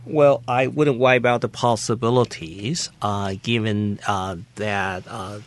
Well, 0.06 0.44
I 0.48 0.68
wouldn't 0.68 0.98
wipe 0.98 1.26
out 1.26 1.42
the 1.42 1.50
possibilities, 1.50 2.90
uh, 3.04 3.36
given 3.44 4.00
uh, 4.08 4.38
that 4.56 5.04
uh, 5.08 5.40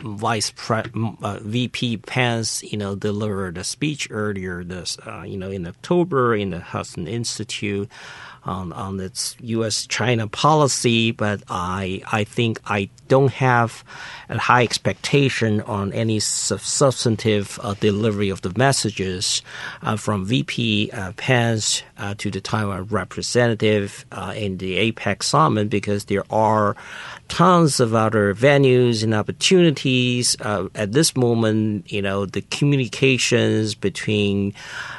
Vice 0.00 0.52
Pre- 0.56 0.82
uh, 1.22 1.38
VP 1.40 1.98
Pence, 1.98 2.64
you 2.64 2.78
know, 2.78 2.96
delivered 2.96 3.56
a 3.56 3.64
speech 3.64 4.08
earlier 4.10 4.64
this, 4.64 4.98
uh, 5.06 5.22
you 5.22 5.36
know, 5.36 5.50
in 5.50 5.66
October 5.66 6.34
in 6.34 6.50
the 6.50 6.58
Hudson 6.58 7.06
Institute 7.06 7.88
on, 8.44 8.72
on 8.72 8.98
its 9.00 9.36
U.S. 9.40 9.86
China 9.86 10.26
policy, 10.26 11.12
but 11.12 11.42
I 11.48 12.02
I 12.10 12.24
think 12.24 12.60
I 12.66 12.90
don't 13.08 13.32
have 13.32 13.84
a 14.28 14.38
high 14.38 14.62
expectation 14.62 15.60
on 15.62 15.92
any 15.92 16.18
substantive 16.18 17.60
uh, 17.62 17.74
delivery 17.74 18.30
of 18.30 18.40
the 18.42 18.52
messages 18.56 19.42
uh, 19.82 19.96
from 19.96 20.24
VP 20.24 20.90
uh, 20.92 21.12
Pence 21.12 21.82
uh, 21.98 22.14
to 22.18 22.30
the 22.30 22.40
Taiwan 22.40 22.86
representative 22.86 24.06
uh, 24.12 24.32
in 24.34 24.56
the 24.56 24.90
APEC 24.90 25.22
summit 25.22 25.68
because 25.68 26.06
there 26.06 26.24
are 26.30 26.74
tons 27.28 27.80
of 27.80 27.94
other 27.94 28.34
venues 28.34 29.04
and 29.04 29.14
opportunities. 29.14 30.36
Uh, 30.40 30.68
at 30.74 30.92
this 30.92 31.14
moment, 31.16 31.90
you 31.92 32.02
know, 32.02 32.26
the 32.26 32.42
communications 32.42 33.74
between 33.74 34.54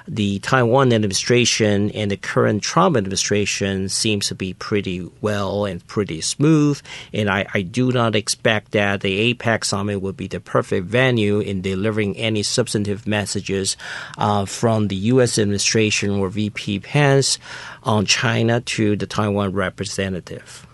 the 0.08 0.40
Taiwan 0.40 0.94
administration 0.94 1.90
and 1.92 2.12
the 2.12 2.18
current 2.18 2.62
Trump 2.62 2.96
administration 2.96 3.33
seems 3.36 4.28
to 4.28 4.36
be 4.36 4.54
pretty 4.54 5.10
well 5.22 5.66
and 5.66 5.86
pretty 5.88 6.22
smooth. 6.22 6.82
And 7.14 7.30
I, 7.30 7.46
I 7.54 7.62
do 7.62 7.92
not 7.92 8.16
expect 8.16 8.72
that 8.72 9.02
the 9.02 9.34
APEC 9.34 9.64
summit 9.64 10.02
would 10.02 10.18
be 10.18 10.28
the 10.28 10.40
perfect 10.40 10.88
venue 10.88 11.40
in 11.40 11.62
delivering 11.62 12.16
any 12.18 12.44
substantive 12.44 13.08
messages 13.08 13.78
uh, 14.18 14.46
from 14.46 14.88
the 14.88 14.96
U.S. 14.96 15.38
administration 15.38 16.12
or 16.12 16.30
VP 16.30 16.80
Pence 16.80 17.40
on 17.84 18.06
China 18.06 18.62
to 18.62 18.96
the 18.96 19.08
Taiwan 19.08 19.54
representative. 19.54 20.66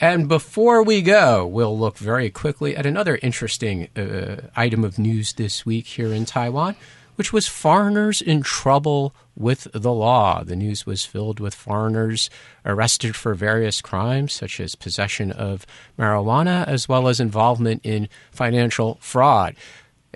And 0.00 0.28
before 0.28 0.82
we 0.82 1.02
go, 1.02 1.46
we'll 1.46 1.78
look 1.78 1.98
very 1.98 2.28
quickly 2.28 2.76
at 2.76 2.84
another 2.84 3.18
interesting 3.22 3.88
uh, 3.96 4.48
item 4.56 4.84
of 4.84 4.98
news 4.98 5.32
this 5.34 5.64
week 5.64 5.86
here 5.86 6.12
in 6.12 6.24
Taiwan, 6.24 6.76
which 7.16 7.32
was 7.32 7.46
foreigners 7.46 8.20
in 8.20 8.42
trouble 8.42 9.14
with 9.36 9.66
the 9.72 9.92
law. 9.92 10.42
The 10.44 10.56
news 10.56 10.86
was 10.86 11.04
filled 11.04 11.40
with 11.40 11.54
foreigners 11.54 12.30
arrested 12.64 13.16
for 13.16 13.34
various 13.34 13.80
crimes, 13.80 14.32
such 14.32 14.60
as 14.60 14.74
possession 14.74 15.32
of 15.32 15.66
marijuana, 15.98 16.66
as 16.66 16.88
well 16.88 17.08
as 17.08 17.20
involvement 17.20 17.80
in 17.84 18.08
financial 18.30 18.98
fraud. 19.00 19.56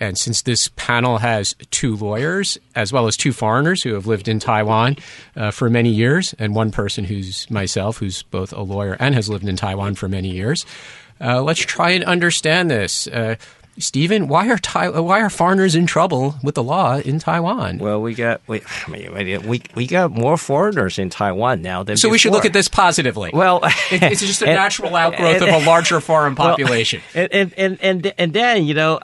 And 0.00 0.16
since 0.16 0.42
this 0.42 0.68
panel 0.76 1.18
has 1.18 1.56
two 1.70 1.96
lawyers, 1.96 2.56
as 2.76 2.92
well 2.92 3.08
as 3.08 3.16
two 3.16 3.32
foreigners 3.32 3.82
who 3.82 3.94
have 3.94 4.06
lived 4.06 4.28
in 4.28 4.38
Taiwan 4.38 4.96
uh, 5.34 5.50
for 5.50 5.68
many 5.68 5.90
years, 5.90 6.34
and 6.38 6.54
one 6.54 6.70
person 6.70 7.04
who's 7.04 7.50
myself, 7.50 7.98
who's 7.98 8.22
both 8.22 8.52
a 8.52 8.62
lawyer 8.62 8.96
and 9.00 9.16
has 9.16 9.28
lived 9.28 9.48
in 9.48 9.56
Taiwan 9.56 9.96
for 9.96 10.08
many 10.08 10.30
years, 10.30 10.64
uh, 11.20 11.42
let's 11.42 11.60
try 11.60 11.90
and 11.90 12.04
understand 12.04 12.70
this. 12.70 13.08
Uh, 13.08 13.34
Stephen, 13.78 14.28
why 14.28 14.48
are 14.50 14.58
tai- 14.58 14.88
why 14.90 15.20
are 15.20 15.30
foreigners 15.30 15.74
in 15.74 15.86
trouble 15.86 16.34
with 16.42 16.54
the 16.54 16.62
law 16.62 16.96
in 16.98 17.18
Taiwan? 17.18 17.78
Well, 17.78 18.00
we 18.02 18.14
got 18.14 18.40
we 18.46 18.62
I 18.86 18.90
mean, 18.90 19.46
we 19.46 19.62
we 19.74 19.86
got 19.86 20.10
more 20.10 20.36
foreigners 20.36 20.98
in 20.98 21.10
Taiwan 21.10 21.62
now 21.62 21.82
than 21.82 21.96
so 21.96 22.08
before. 22.08 22.12
we 22.12 22.18
should 22.18 22.32
look 22.32 22.44
at 22.44 22.52
this 22.52 22.68
positively. 22.68 23.30
Well, 23.32 23.60
It- 23.90 24.02
it's 24.02 24.20
just 24.20 24.42
a 24.42 24.46
and- 24.48 24.56
natural 24.56 24.94
outgrowth 24.96 25.42
and- 25.42 25.54
of 25.54 25.62
a 25.62 25.66
larger 25.66 26.00
foreign 26.00 26.34
population. 26.44 27.00
and, 27.14 27.32
and, 27.32 27.52
and, 27.56 27.78
and, 27.80 28.12
and 28.18 28.32
then, 28.32 28.64
you 28.66 28.74
know, 28.74 28.98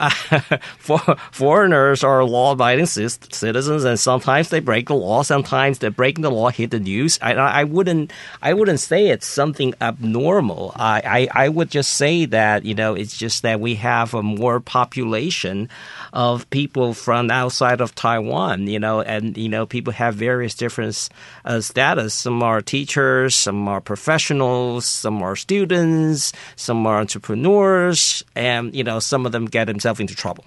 for, 0.77 0.99
foreigners 1.31 2.03
are 2.03 2.23
law 2.23 2.51
abiding 2.51 2.85
citizens, 2.85 3.83
and 3.83 3.99
sometimes 3.99 4.49
they 4.49 4.59
break 4.59 4.87
the 4.87 4.95
law. 4.95 5.21
Sometimes 5.23 5.79
they 5.79 5.89
breaking 5.89 6.21
the 6.23 6.31
law 6.31 6.49
hit 6.49 6.71
the 6.71 6.79
news. 6.79 7.17
I, 7.21 7.33
I 7.33 7.63
wouldn't, 7.63 8.11
I 8.41 8.53
wouldn't 8.53 8.79
say 8.79 9.07
it's 9.09 9.25
something 9.27 9.73
abnormal. 9.81 10.73
I, 10.75 11.27
I, 11.33 11.45
I 11.45 11.49
would 11.49 11.69
just 11.71 11.93
say 11.93 12.25
that, 12.25 12.65
you 12.65 12.75
know, 12.75 12.93
it's 12.95 13.17
just 13.17 13.41
that 13.43 13.59
we 13.59 13.75
have 13.75 14.13
a 14.13 14.21
more 14.23 14.59
population 14.65 15.69
of 16.11 16.49
people 16.49 16.93
from 16.93 17.31
outside 17.31 17.81
of 17.81 17.95
Taiwan, 17.95 18.67
you 18.67 18.79
know, 18.79 19.01
and, 19.01 19.37
you 19.37 19.47
know, 19.47 19.65
people 19.65 19.93
have 19.93 20.15
various 20.15 20.55
different 20.55 21.09
uh, 21.45 21.61
status. 21.61 22.13
Some 22.13 22.43
are 22.43 22.61
teachers, 22.61 23.35
some 23.35 23.67
are 23.67 23.79
professionals, 23.79 24.85
some 24.85 25.21
are 25.23 25.35
students, 25.35 26.33
some 26.55 26.85
are 26.85 26.99
entrepreneurs, 26.99 28.23
and, 28.35 28.75
you 28.75 28.83
know, 28.83 28.99
some 28.99 29.25
of 29.25 29.31
them 29.31 29.45
get 29.45 29.65
themselves 29.65 29.99
into 29.99 30.15
trouble. 30.15 30.43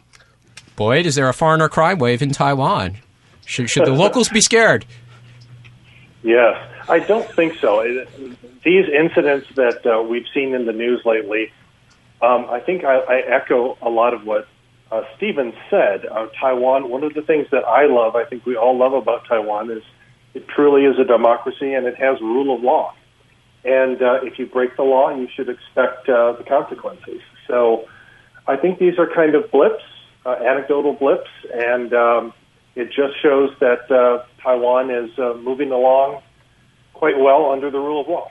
Boyd, 0.77 1.07
is 1.07 1.15
there 1.15 1.29
a 1.29 1.35
foreigner 1.35 1.69
crime 1.69 1.99
wave 1.99 2.23
in 2.23 2.31
Taiwan? 2.31 2.99
Should, 3.47 3.71
should 3.71 3.87
the 3.87 3.93
locals 3.93 4.29
be 4.29 4.41
scared? 4.41 4.85
Yes, 6.23 6.57
I 6.89 6.99
don't 6.99 7.31
think 7.33 7.55
so. 7.59 7.81
It- 7.81 8.09
These 8.65 8.89
incidents 8.89 9.47
that 9.55 9.87
uh, 9.87 10.03
we've 10.03 10.27
seen 10.35 10.53
in 10.53 10.67
the 10.67 10.73
news 10.73 11.01
lately, 11.05 11.51
um, 12.23 12.47
I 12.51 12.61
think 12.61 12.85
I, 12.85 12.99
I 12.99 13.19
echo 13.21 13.79
a 13.81 13.89
lot 13.89 14.15
of 14.15 14.25
what 14.25 14.49
uh, 14.91 15.03
Stephen 15.17 15.53
said. 15.71 16.07
Uh, 16.07 16.27
Taiwan, 16.41 16.91
one 16.91 17.05
of 17.05 17.15
the 17.15 17.23
things 17.23 17.47
that 17.53 17.65
I 17.65 17.87
love, 17.87 18.17
I 18.17 18.25
think 18.25 18.47
we 18.47 18.57
all 18.57 18.77
love 18.77 18.93
about 18.93 19.27
Taiwan, 19.27 19.71
is 19.71 19.83
it 20.35 20.49
truly 20.49 20.85
is 20.85 20.99
a 20.99 21.05
democracy 21.05 21.75
and 21.75 21.87
it 21.87 21.97
has 21.97 22.21
rule 22.21 22.55
of 22.55 22.63
law. 22.63 22.95
And 23.65 24.01
uh, 24.03 24.21
if 24.23 24.39
you 24.39 24.47
break 24.47 24.77
the 24.77 24.83
law, 24.83 25.15
you 25.15 25.29
should 25.35 25.49
expect 25.49 26.09
uh, 26.09 26.33
the 26.33 26.45
consequences. 26.45 27.21
So 27.47 27.89
I 28.47 28.57
think 28.57 28.79
these 28.79 28.99
are 28.99 29.09
kind 29.13 29.35
of 29.35 29.51
blips, 29.51 29.83
uh, 30.25 30.37
anecdotal 30.45 30.95
blips, 30.95 31.31
and 31.53 31.93
um, 31.93 32.33
it 32.75 32.87
just 32.87 33.21
shows 33.21 33.51
that 33.61 33.91
uh, 33.91 34.25
Taiwan 34.43 34.91
is 34.91 35.11
uh, 35.19 35.35
moving 35.35 35.73
along 35.73 36.23
quite 36.95 37.19
well 37.19 37.51
under 37.51 37.71
the 37.71 37.79
rule 37.79 38.01
of 38.01 38.09
law. 38.09 38.29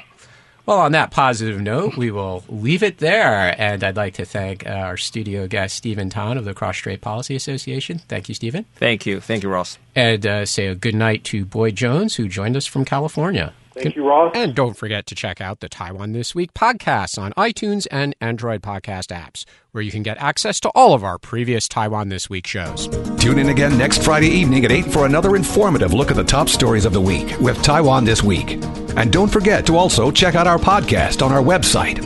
Well, 0.67 0.79
on 0.79 0.91
that 0.91 1.11
positive 1.11 1.61
note, 1.61 1.95
we 1.95 2.11
will 2.11 2.43
leave 2.49 2.83
it 2.83 2.97
there. 2.97 3.55
And 3.57 3.85
I'd 3.85 3.95
like 3.95 4.15
to 4.15 4.25
thank 4.25 4.67
uh, 4.67 4.71
our 4.71 4.97
studio 4.97 5.47
guest, 5.47 5.77
Stephen 5.77 6.09
Tan 6.09 6.37
of 6.37 6.43
the 6.43 6.53
Cross 6.53 6.75
Strait 6.75 6.99
Policy 6.99 7.37
Association. 7.37 7.99
Thank 8.09 8.27
you, 8.27 8.35
Stephen. 8.35 8.65
Thank 8.75 9.05
you. 9.05 9.21
Thank 9.21 9.43
you, 9.43 9.49
Ross. 9.49 9.79
And 9.95 10.27
uh, 10.27 10.45
say 10.45 10.67
a 10.67 10.75
good 10.75 10.93
night 10.93 11.23
to 11.25 11.45
Boyd 11.45 11.77
Jones, 11.77 12.15
who 12.15 12.27
joined 12.27 12.57
us 12.57 12.65
from 12.65 12.83
California. 12.83 13.53
Thank 13.83 13.95
you, 13.95 14.07
Ross. 14.07 14.31
And 14.35 14.55
don't 14.55 14.75
forget 14.75 15.05
to 15.07 15.15
check 15.15 15.39
out 15.41 15.59
the 15.59 15.69
Taiwan 15.69 16.11
This 16.11 16.33
Week 16.33 16.53
podcasts 16.53 17.17
on 17.19 17.33
iTunes 17.33 17.87
and 17.91 18.15
Android 18.19 18.61
podcast 18.61 19.07
apps, 19.15 19.45
where 19.71 19.83
you 19.83 19.91
can 19.91 20.03
get 20.03 20.17
access 20.17 20.59
to 20.61 20.69
all 20.69 20.93
of 20.93 21.03
our 21.03 21.17
previous 21.17 21.67
Taiwan 21.67 22.09
This 22.09 22.29
Week 22.29 22.47
shows. 22.47 22.87
Tune 23.19 23.39
in 23.39 23.49
again 23.49 23.77
next 23.77 24.03
Friday 24.03 24.27
evening 24.29 24.65
at 24.65 24.71
8 24.71 24.85
for 24.85 25.05
another 25.05 25.35
informative 25.35 25.93
look 25.93 26.09
at 26.09 26.17
the 26.17 26.23
top 26.23 26.49
stories 26.49 26.85
of 26.85 26.93
the 26.93 27.01
week 27.01 27.39
with 27.39 27.61
Taiwan 27.61 28.05
This 28.05 28.23
Week. 28.23 28.53
And 28.97 29.13
don't 29.13 29.31
forget 29.31 29.65
to 29.67 29.77
also 29.77 30.09
check 30.11 30.35
out 30.35 30.47
our 30.47 30.57
podcast 30.57 31.23
on 31.23 31.31
our 31.31 31.43
website, 31.43 31.97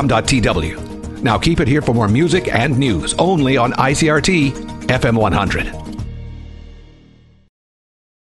icrt.com.tw. 0.00 0.90
Now 1.22 1.38
keep 1.38 1.60
it 1.60 1.68
here 1.68 1.82
for 1.82 1.94
more 1.94 2.08
music 2.08 2.48
and 2.52 2.78
news 2.78 3.14
only 3.14 3.56
on 3.56 3.72
ICRT 3.72 4.52
FM 4.86 5.18
100. 5.18 5.89